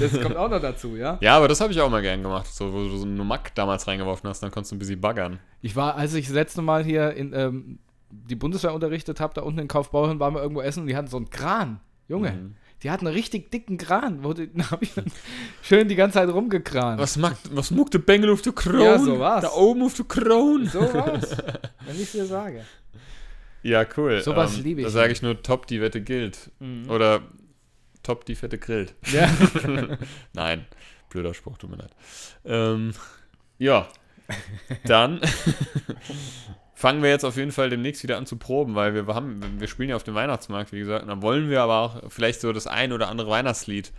das 0.00 0.20
kommt 0.20 0.36
auch 0.36 0.48
noch 0.48 0.60
dazu, 0.60 0.96
ja. 0.96 1.18
ja, 1.20 1.36
aber 1.36 1.48
das 1.48 1.60
habe 1.60 1.72
ich 1.72 1.80
auch 1.80 1.90
mal 1.90 2.00
gern 2.02 2.22
gemacht. 2.22 2.46
So, 2.46 2.72
wo 2.72 2.78
du 2.78 2.96
so 2.96 3.04
einen 3.04 3.16
Numak 3.16 3.54
damals 3.54 3.86
reingeworfen 3.86 4.28
hast, 4.30 4.42
dann 4.42 4.50
konntest 4.50 4.72
du 4.72 4.76
ein 4.76 4.78
bisschen 4.78 5.00
baggern. 5.00 5.38
Ich 5.60 5.76
war, 5.76 5.96
als 5.96 6.14
ich 6.14 6.26
das 6.26 6.34
letzte 6.34 6.62
Mal 6.62 6.84
hier 6.84 7.12
in 7.12 7.32
ähm, 7.34 7.78
die 8.10 8.34
Bundeswehr 8.36 8.72
unterrichtet 8.74 9.20
habe, 9.20 9.34
da 9.34 9.42
unten 9.42 9.58
in 9.60 9.68
Kaufbeuren, 9.68 10.20
waren 10.20 10.34
wir 10.34 10.42
irgendwo 10.42 10.62
essen 10.62 10.80
und 10.80 10.86
die 10.86 10.96
hatten 10.96 11.08
so 11.08 11.16
einen 11.18 11.30
Kran. 11.30 11.80
Junge, 12.08 12.32
Mhm. 12.32 12.54
die 12.82 12.90
hatten 12.90 13.06
einen 13.06 13.14
richtig 13.16 13.50
dicken 13.50 13.76
Kran. 13.78 14.24
Wo 14.24 14.32
die, 14.32 14.50
da 14.54 14.70
hab 14.70 14.82
ich 14.82 14.94
dann 14.94 15.04
schön 15.62 15.88
die 15.88 15.96
ganze 15.96 16.14
Zeit 16.14 16.28
rumgekran. 16.30 16.98
Was 16.98 17.16
macht, 17.16 17.36
was 17.54 17.70
muckt 17.70 17.94
der 17.94 18.00
Bengel 18.00 18.30
auf 18.32 18.42
der 18.42 18.52
Krone? 18.52 18.84
Ja, 18.84 18.98
so 18.98 19.18
war's. 19.18 19.42
Da 19.42 19.50
oben 19.52 19.82
auf 19.82 19.94
der 19.94 20.06
Krone. 20.06 20.66
So 20.68 20.80
war's, 20.80 21.36
wenn 21.86 22.00
ich 22.00 22.10
dir 22.10 22.24
sage. 22.26 22.64
Ja, 23.62 23.86
cool. 23.96 24.20
Sowas 24.22 24.58
liebe 24.58 24.80
ich 24.80 24.86
Da 24.86 24.90
sage 24.90 25.12
ich 25.12 25.22
nur, 25.22 25.42
top, 25.42 25.66
die 25.66 25.80
Wette 25.80 26.00
gilt. 26.00 26.50
Mhm. 26.58 26.90
Oder 26.90 27.22
top, 28.02 28.24
die 28.24 28.34
Fette 28.34 28.58
grillt. 28.58 28.94
Ja. 29.12 29.30
Nein, 30.32 30.66
blöder 31.08 31.34
Spruch, 31.34 31.58
tut 31.58 31.70
mir 31.70 31.76
leid. 31.76 31.92
Ähm, 32.44 32.92
ja, 33.58 33.88
dann 34.84 35.20
fangen 36.74 37.02
wir 37.02 37.10
jetzt 37.10 37.24
auf 37.24 37.36
jeden 37.36 37.52
Fall 37.52 37.70
demnächst 37.70 38.02
wieder 38.02 38.16
an 38.18 38.26
zu 38.26 38.36
proben, 38.36 38.74
weil 38.74 38.94
wir 38.94 39.14
haben, 39.14 39.60
wir 39.60 39.68
spielen 39.68 39.90
ja 39.90 39.96
auf 39.96 40.04
dem 40.04 40.14
Weihnachtsmarkt, 40.14 40.72
wie 40.72 40.80
gesagt, 40.80 41.02
und 41.02 41.08
dann 41.08 41.22
wollen 41.22 41.48
wir 41.48 41.62
aber 41.62 41.78
auch 41.78 42.10
vielleicht 42.10 42.40
so 42.40 42.52
das 42.52 42.66
ein 42.66 42.92
oder 42.92 43.08
andere 43.08 43.30
Weihnachtslied 43.30 43.92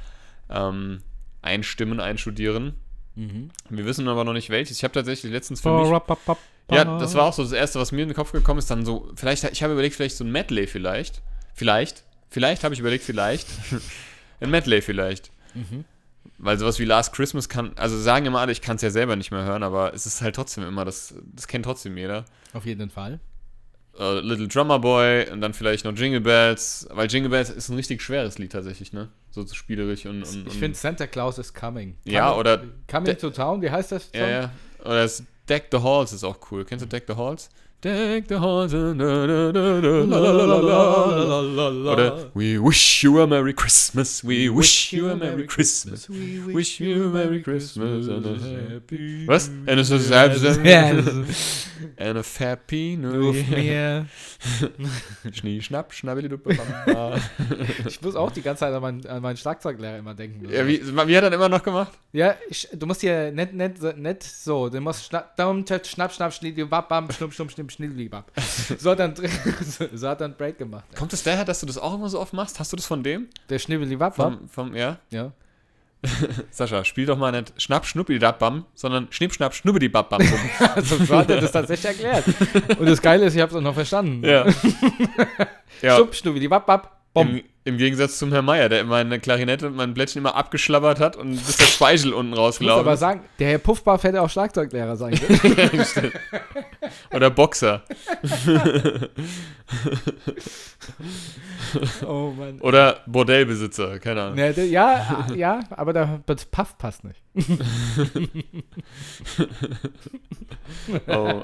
ähm, 0.50 1.02
einstimmen, 1.42 2.00
einstudieren. 2.00 2.76
Mhm. 3.16 3.50
Wir 3.70 3.86
wissen 3.86 4.08
aber 4.08 4.24
noch 4.24 4.34
nicht 4.34 4.50
welches. 4.50 4.78
Ich 4.78 4.84
habe 4.84 4.94
tatsächlich 4.94 5.32
letztens 5.32 5.62
für 5.62 5.70
mich 5.70 5.90
ja, 6.72 6.98
das 6.98 7.14
war 7.14 7.26
auch 7.26 7.34
so 7.34 7.44
das 7.44 7.52
Erste, 7.52 7.80
was 7.80 7.92
mir 7.92 8.04
in 8.04 8.10
den 8.10 8.16
Kopf 8.16 8.32
gekommen 8.32 8.60
ist. 8.60 8.72
Dann 8.72 8.86
so, 8.86 9.12
vielleicht, 9.16 9.44
ich 9.44 9.64
habe 9.64 9.74
überlegt, 9.74 9.96
vielleicht 9.96 10.16
so 10.16 10.24
ein 10.24 10.32
Medley 10.32 10.68
vielleicht. 10.68 11.22
Vielleicht. 11.54 12.04
Vielleicht 12.30 12.64
habe 12.64 12.74
ich 12.74 12.80
überlegt, 12.80 13.04
vielleicht. 13.04 13.48
ein 14.40 14.50
Medley 14.50 14.82
vielleicht. 14.82 15.32
Mhm. 15.54 15.86
Weil 16.38 16.58
sowas 16.58 16.80
wie 16.80 16.86
Last 16.86 17.14
Christmas 17.14 17.50
kann, 17.50 17.74
also 17.76 18.00
sagen 18.00 18.26
immer 18.26 18.40
alle, 18.40 18.52
ich 18.52 18.62
kann 18.62 18.78
es 18.78 18.82
ja 18.82 18.90
selber 18.90 19.16
nicht 19.16 19.32
mehr 19.32 19.44
hören, 19.44 19.62
aber 19.62 19.94
es 19.94 20.06
ist 20.06 20.22
halt 20.22 20.36
trotzdem 20.36 20.64
immer, 20.64 20.84
das, 20.84 21.14
das 21.34 21.48
kennt 21.48 21.66
trotzdem 21.66 21.96
jeder. 21.98 22.26
Auf 22.54 22.66
jeden 22.66 22.90
Fall. 22.90 23.20
Äh, 24.00 24.20
Little 24.22 24.48
Drummer 24.48 24.80
Boy 24.80 25.30
und 25.30 25.42
dann 25.42 25.54
vielleicht 25.54 25.86
noch 25.86 25.94
Jingle 25.96 26.22
Bells, 26.22 26.88
weil 26.92 27.08
Jingle 27.12 27.30
Bells 27.30 27.50
ist 27.52 27.70
ein 27.70 27.76
richtig 27.76 28.02
schweres 28.02 28.40
Lied 28.40 28.52
tatsächlich, 28.52 28.92
ne? 28.92 29.10
So, 29.30 29.46
spielerisch 29.46 30.06
und. 30.08 30.24
und 30.24 30.24
Ich 30.24 30.36
und- 30.46 30.52
finde 30.52 30.78
Santa 30.78 31.06
Claus 31.06 31.38
is 31.38 31.54
coming. 31.54 31.96
Ja, 32.04 32.30
Coming- 32.32 32.40
oder- 32.40 32.64
Coming 32.90 33.18
to 33.18 33.30
Town, 33.30 33.62
wie 33.62 33.70
heißt 33.70 33.92
das? 33.92 34.10
Ja, 34.14 34.28
ja. 34.28 34.52
Oder 34.84 35.04
es 35.04 35.24
Deck 35.48 35.68
the 35.72 35.78
Halls 35.80 36.12
ist 36.14 36.24
auch 36.24 36.38
cool. 36.52 36.66
Kennst 36.66 36.84
du 36.84 36.90
Deck 36.90 37.04
the 37.08 37.16
Halls? 37.16 37.50
Deck 37.84 38.28
the 38.30 38.40
Halls. 38.40 38.72
na, 38.74 38.94
na, 38.94 39.28
na, 39.52 39.52
na, 39.52 39.80
la, 39.82 40.32
la, 40.32 40.60
la, 40.62 41.40
la, 41.42 41.68
la. 41.70 41.92
Oder 41.94 42.32
We 42.34 42.58
wish 42.58 43.04
you 43.04 43.20
a 43.20 43.28
Merry 43.28 43.54
Christmas. 43.54 44.24
We 44.24 44.48
wish 44.50 44.94
you 44.94 45.10
a 45.10 45.16
Merry 45.18 45.46
Christmas. 45.46 46.08
Wish 46.10 46.80
you 46.80 47.08
a 47.08 47.10
Merry 47.10 47.42
Christmas 47.44 48.08
and 48.08 48.26
a 48.26 48.40
happy. 48.74 49.28
Was? 49.28 49.50
And 49.68 49.80
a, 49.80 49.84
and 51.98 52.18
a 52.18 52.24
happy 52.40 52.96
New 52.96 53.34
Year. 53.34 54.08
Schnee, 55.34 55.62
schnapp, 55.62 55.94
schnabbeli, 55.94 56.30
du, 56.30 56.38
bamba. 56.38 57.20
Ich 57.88 58.02
muss 58.02 58.16
auch 58.16 58.32
die 58.32 58.42
ganze 58.42 58.62
Zeit 58.62 58.74
an 58.74 58.82
meinen, 58.82 59.06
an 59.08 59.22
meinen 59.22 59.38
Schlagzeuglehrer 59.38 59.98
immer 59.98 60.14
denken. 60.14 60.50
ja, 60.50 60.66
wie, 60.68 60.82
wie 60.86 61.00
hat 61.00 61.10
er 61.10 61.22
dann 61.22 61.34
immer 61.34 61.50
noch 61.50 61.64
gemacht? 61.64 61.92
Ja, 62.14 62.36
ich, 62.50 62.68
du 62.74 62.86
musst 62.86 63.02
hier 63.02 63.32
nicht, 63.32 63.78
so- 63.80 63.92
nicht 63.92 64.24
so, 64.24 64.70
du 64.70 64.80
musst 64.80 65.06
schnapp, 65.06 65.36
daum, 65.36 65.66
tsch, 65.66 65.86
schnapp, 65.86 66.14
schnapp, 66.14 66.34
schnitt, 66.34 66.56
bam, 66.70 66.86
bam, 66.88 67.12
schnupp, 67.12 67.34
schnupp, 67.34 67.52
schnipp, 67.52 67.72
schnitt, 67.74 68.12
bab. 68.12 68.32
So 68.78 68.92
hat 68.92 69.00
dann, 69.00 69.16
so, 69.94 70.08
hat 70.08 70.22
dann 70.22 70.36
Break 70.36 70.58
gemacht. 70.58 70.86
Kommt 70.96 71.14
es 71.14 71.24
daher, 71.24 71.46
dass 71.46 71.60
du 71.60 71.66
das 71.66 71.78
auch 71.78 71.96
immer 71.96 72.10
so 72.10 72.20
oft 72.20 72.34
machst? 72.34 72.60
Hast 72.60 72.72
du 72.72 72.78
das 72.78 72.86
von 72.86 73.04
dem? 73.04 73.28
Der 73.50 73.60
Schnibbeli 73.60 73.96
bab, 73.96 74.16
Vom, 74.16 74.48
vom 74.50 74.76
ja? 74.76 75.00
Ja. 75.10 75.32
Sascha, 76.52 76.84
spiel 76.84 77.06
doch 77.06 77.18
mal 77.18 77.32
nicht 77.32 77.54
Schnapp, 77.62 77.86
Schnuppi, 77.86 78.20
bam, 78.20 78.66
sondern 78.74 79.08
Schnipp, 79.10 79.34
Schnapp, 79.34 79.54
Schnuppidi, 79.54 79.88
bam, 79.88 80.06
bam. 80.10 80.22
So 80.82 81.16
hat 81.16 81.30
er 81.30 81.40
das 81.40 81.52
tatsächlich 81.52 82.04
erklärt. 82.04 82.26
Und 82.78 82.88
das 82.90 83.02
Geile 83.02 83.26
ist, 83.26 83.36
ich 83.36 83.42
habe 83.42 83.52
es 83.52 83.58
auch 83.58 83.62
noch 83.62 83.74
verstanden. 83.74 84.24
ja. 84.24 84.46
ja. 85.82 85.96
Schnupp, 85.96 86.14
schnubbi, 86.14 86.48
bab, 86.48 86.66
bab, 86.66 87.03
bom. 87.14 87.30
Im, 87.30 87.44
Im 87.66 87.78
Gegensatz 87.78 88.18
zum 88.20 88.32
Herrn 88.34 88.44
Meier, 88.44 88.68
der 88.68 88.82
immer 88.82 88.98
eine 88.98 89.20
Klarinette 89.20 89.68
und 89.68 89.76
mein 89.78 89.94
Blättchen 89.94 90.20
immer 90.20 90.36
abgeschlabbert 90.36 91.00
hat 91.00 91.16
und 91.16 91.32
bis 91.32 91.56
der 91.58 91.64
Speichel 91.66 92.12
unten 92.14 92.34
Ich 92.34 92.38
muss 92.38 92.46
rausgelaufen 92.48 92.80
aber 92.82 92.94
ist. 92.96 93.00
sagen, 93.00 93.22
der 93.40 93.52
Herr 93.52 93.58
Puffbach 93.60 94.04
hätte 94.04 94.22
auch 94.22 94.30
Schlagzeuglehrer 94.30 94.98
sein 94.98 95.14
können. 95.16 95.82
Oder 97.14 97.30
Boxer. 97.30 97.84
oh 102.06 102.34
Mann. 102.38 102.60
Oder 102.60 103.02
Bordellbesitzer, 103.08 104.00
keine 104.00 104.24
Ahnung. 104.24 104.36
Der- 104.36 104.66
ja, 104.66 105.26
ja, 105.36 105.60
aber 105.72 105.94
der 105.94 106.22
Puff 106.52 106.78
passt 106.78 107.04
nicht. 107.04 107.22
Oh. 111.08 111.42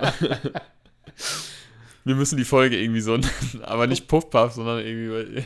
Wir 2.09 2.15
müssen 2.15 2.37
die 2.37 2.43
Folge 2.43 2.75
irgendwie 2.75 3.01
so 3.01 3.17
nennen, 3.17 3.29
aber 3.61 3.85
nicht 3.85 4.07
Puffpuff, 4.07 4.53
sondern 4.53 4.79
irgendwie, 4.83 5.43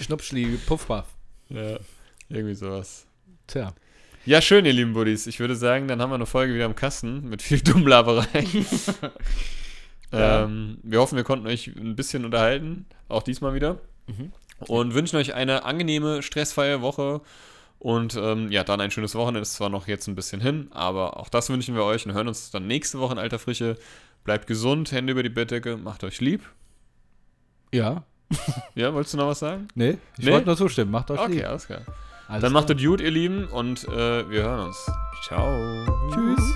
Schnupschli, 0.00 0.58
Puffpuff. 0.66 1.04
ja, 1.50 1.76
irgendwie 2.30 2.54
sowas. 2.54 3.04
Tja. 3.46 3.74
Ja, 4.24 4.40
schön, 4.40 4.64
ihr 4.64 4.72
lieben 4.72 4.94
Buddies. 4.94 5.26
Ich 5.26 5.38
würde 5.38 5.54
sagen, 5.54 5.86
dann 5.86 6.00
haben 6.00 6.08
wir 6.08 6.14
eine 6.14 6.24
Folge 6.24 6.54
wieder 6.54 6.64
im 6.64 6.74
Kasten 6.74 7.28
mit 7.28 7.42
viel 7.42 7.60
Dummlaberei. 7.62 8.46
Ähm, 10.12 10.78
wir 10.82 11.00
hoffen, 11.00 11.16
wir 11.16 11.24
konnten 11.24 11.46
euch 11.46 11.66
ein 11.66 11.94
bisschen 11.94 12.24
unterhalten, 12.24 12.86
auch 13.10 13.22
diesmal 13.22 13.52
wieder. 13.52 13.80
Mhm. 14.06 14.32
Und 14.60 14.94
wünschen 14.94 15.16
euch 15.16 15.34
eine 15.34 15.66
angenehme, 15.66 16.22
stressfreie 16.22 16.80
Woche. 16.80 17.20
Und 17.78 18.16
ähm, 18.16 18.50
ja, 18.50 18.64
dann 18.64 18.80
ein 18.80 18.90
schönes 18.90 19.14
Wochenende. 19.14 19.40
Ist 19.40 19.52
zwar 19.52 19.68
noch 19.68 19.88
jetzt 19.88 20.06
ein 20.06 20.14
bisschen 20.14 20.40
hin, 20.40 20.68
aber 20.70 21.18
auch 21.20 21.28
das 21.28 21.50
wünschen 21.50 21.74
wir 21.74 21.84
euch 21.84 22.06
und 22.06 22.14
hören 22.14 22.28
uns 22.28 22.50
dann 22.50 22.66
nächste 22.66 22.98
Woche 22.98 23.12
in 23.12 23.18
alter 23.18 23.38
Frische. 23.38 23.76
Bleibt 24.24 24.46
gesund, 24.46 24.92
Hände 24.92 25.12
über 25.12 25.22
die 25.22 25.28
Bettdecke, 25.28 25.76
macht 25.76 26.04
euch 26.04 26.20
lieb. 26.20 26.42
Ja. 27.72 28.04
Ja, 28.74 28.94
wolltest 28.94 29.12
du 29.14 29.18
noch 29.18 29.26
was 29.28 29.40
sagen? 29.40 29.68
Nee, 29.74 29.98
ich 30.16 30.24
Nee? 30.24 30.32
wollte 30.32 30.46
nur 30.46 30.56
zustimmen. 30.56 30.90
Macht 30.90 31.10
euch 31.10 31.20
Okay, 31.20 31.32
lieb. 31.34 31.46
alles 31.46 31.66
klar. 31.66 31.82
Alles 32.28 32.40
Dann 32.42 32.52
macht 32.52 32.70
es 32.70 32.82
gut, 32.82 33.00
ihr 33.02 33.10
Lieben, 33.10 33.46
und 33.48 33.84
äh, 33.88 34.30
wir 34.30 34.42
hören 34.44 34.60
uns. 34.68 34.90
Ciao. 35.26 35.86
Tschüss. 36.10 36.52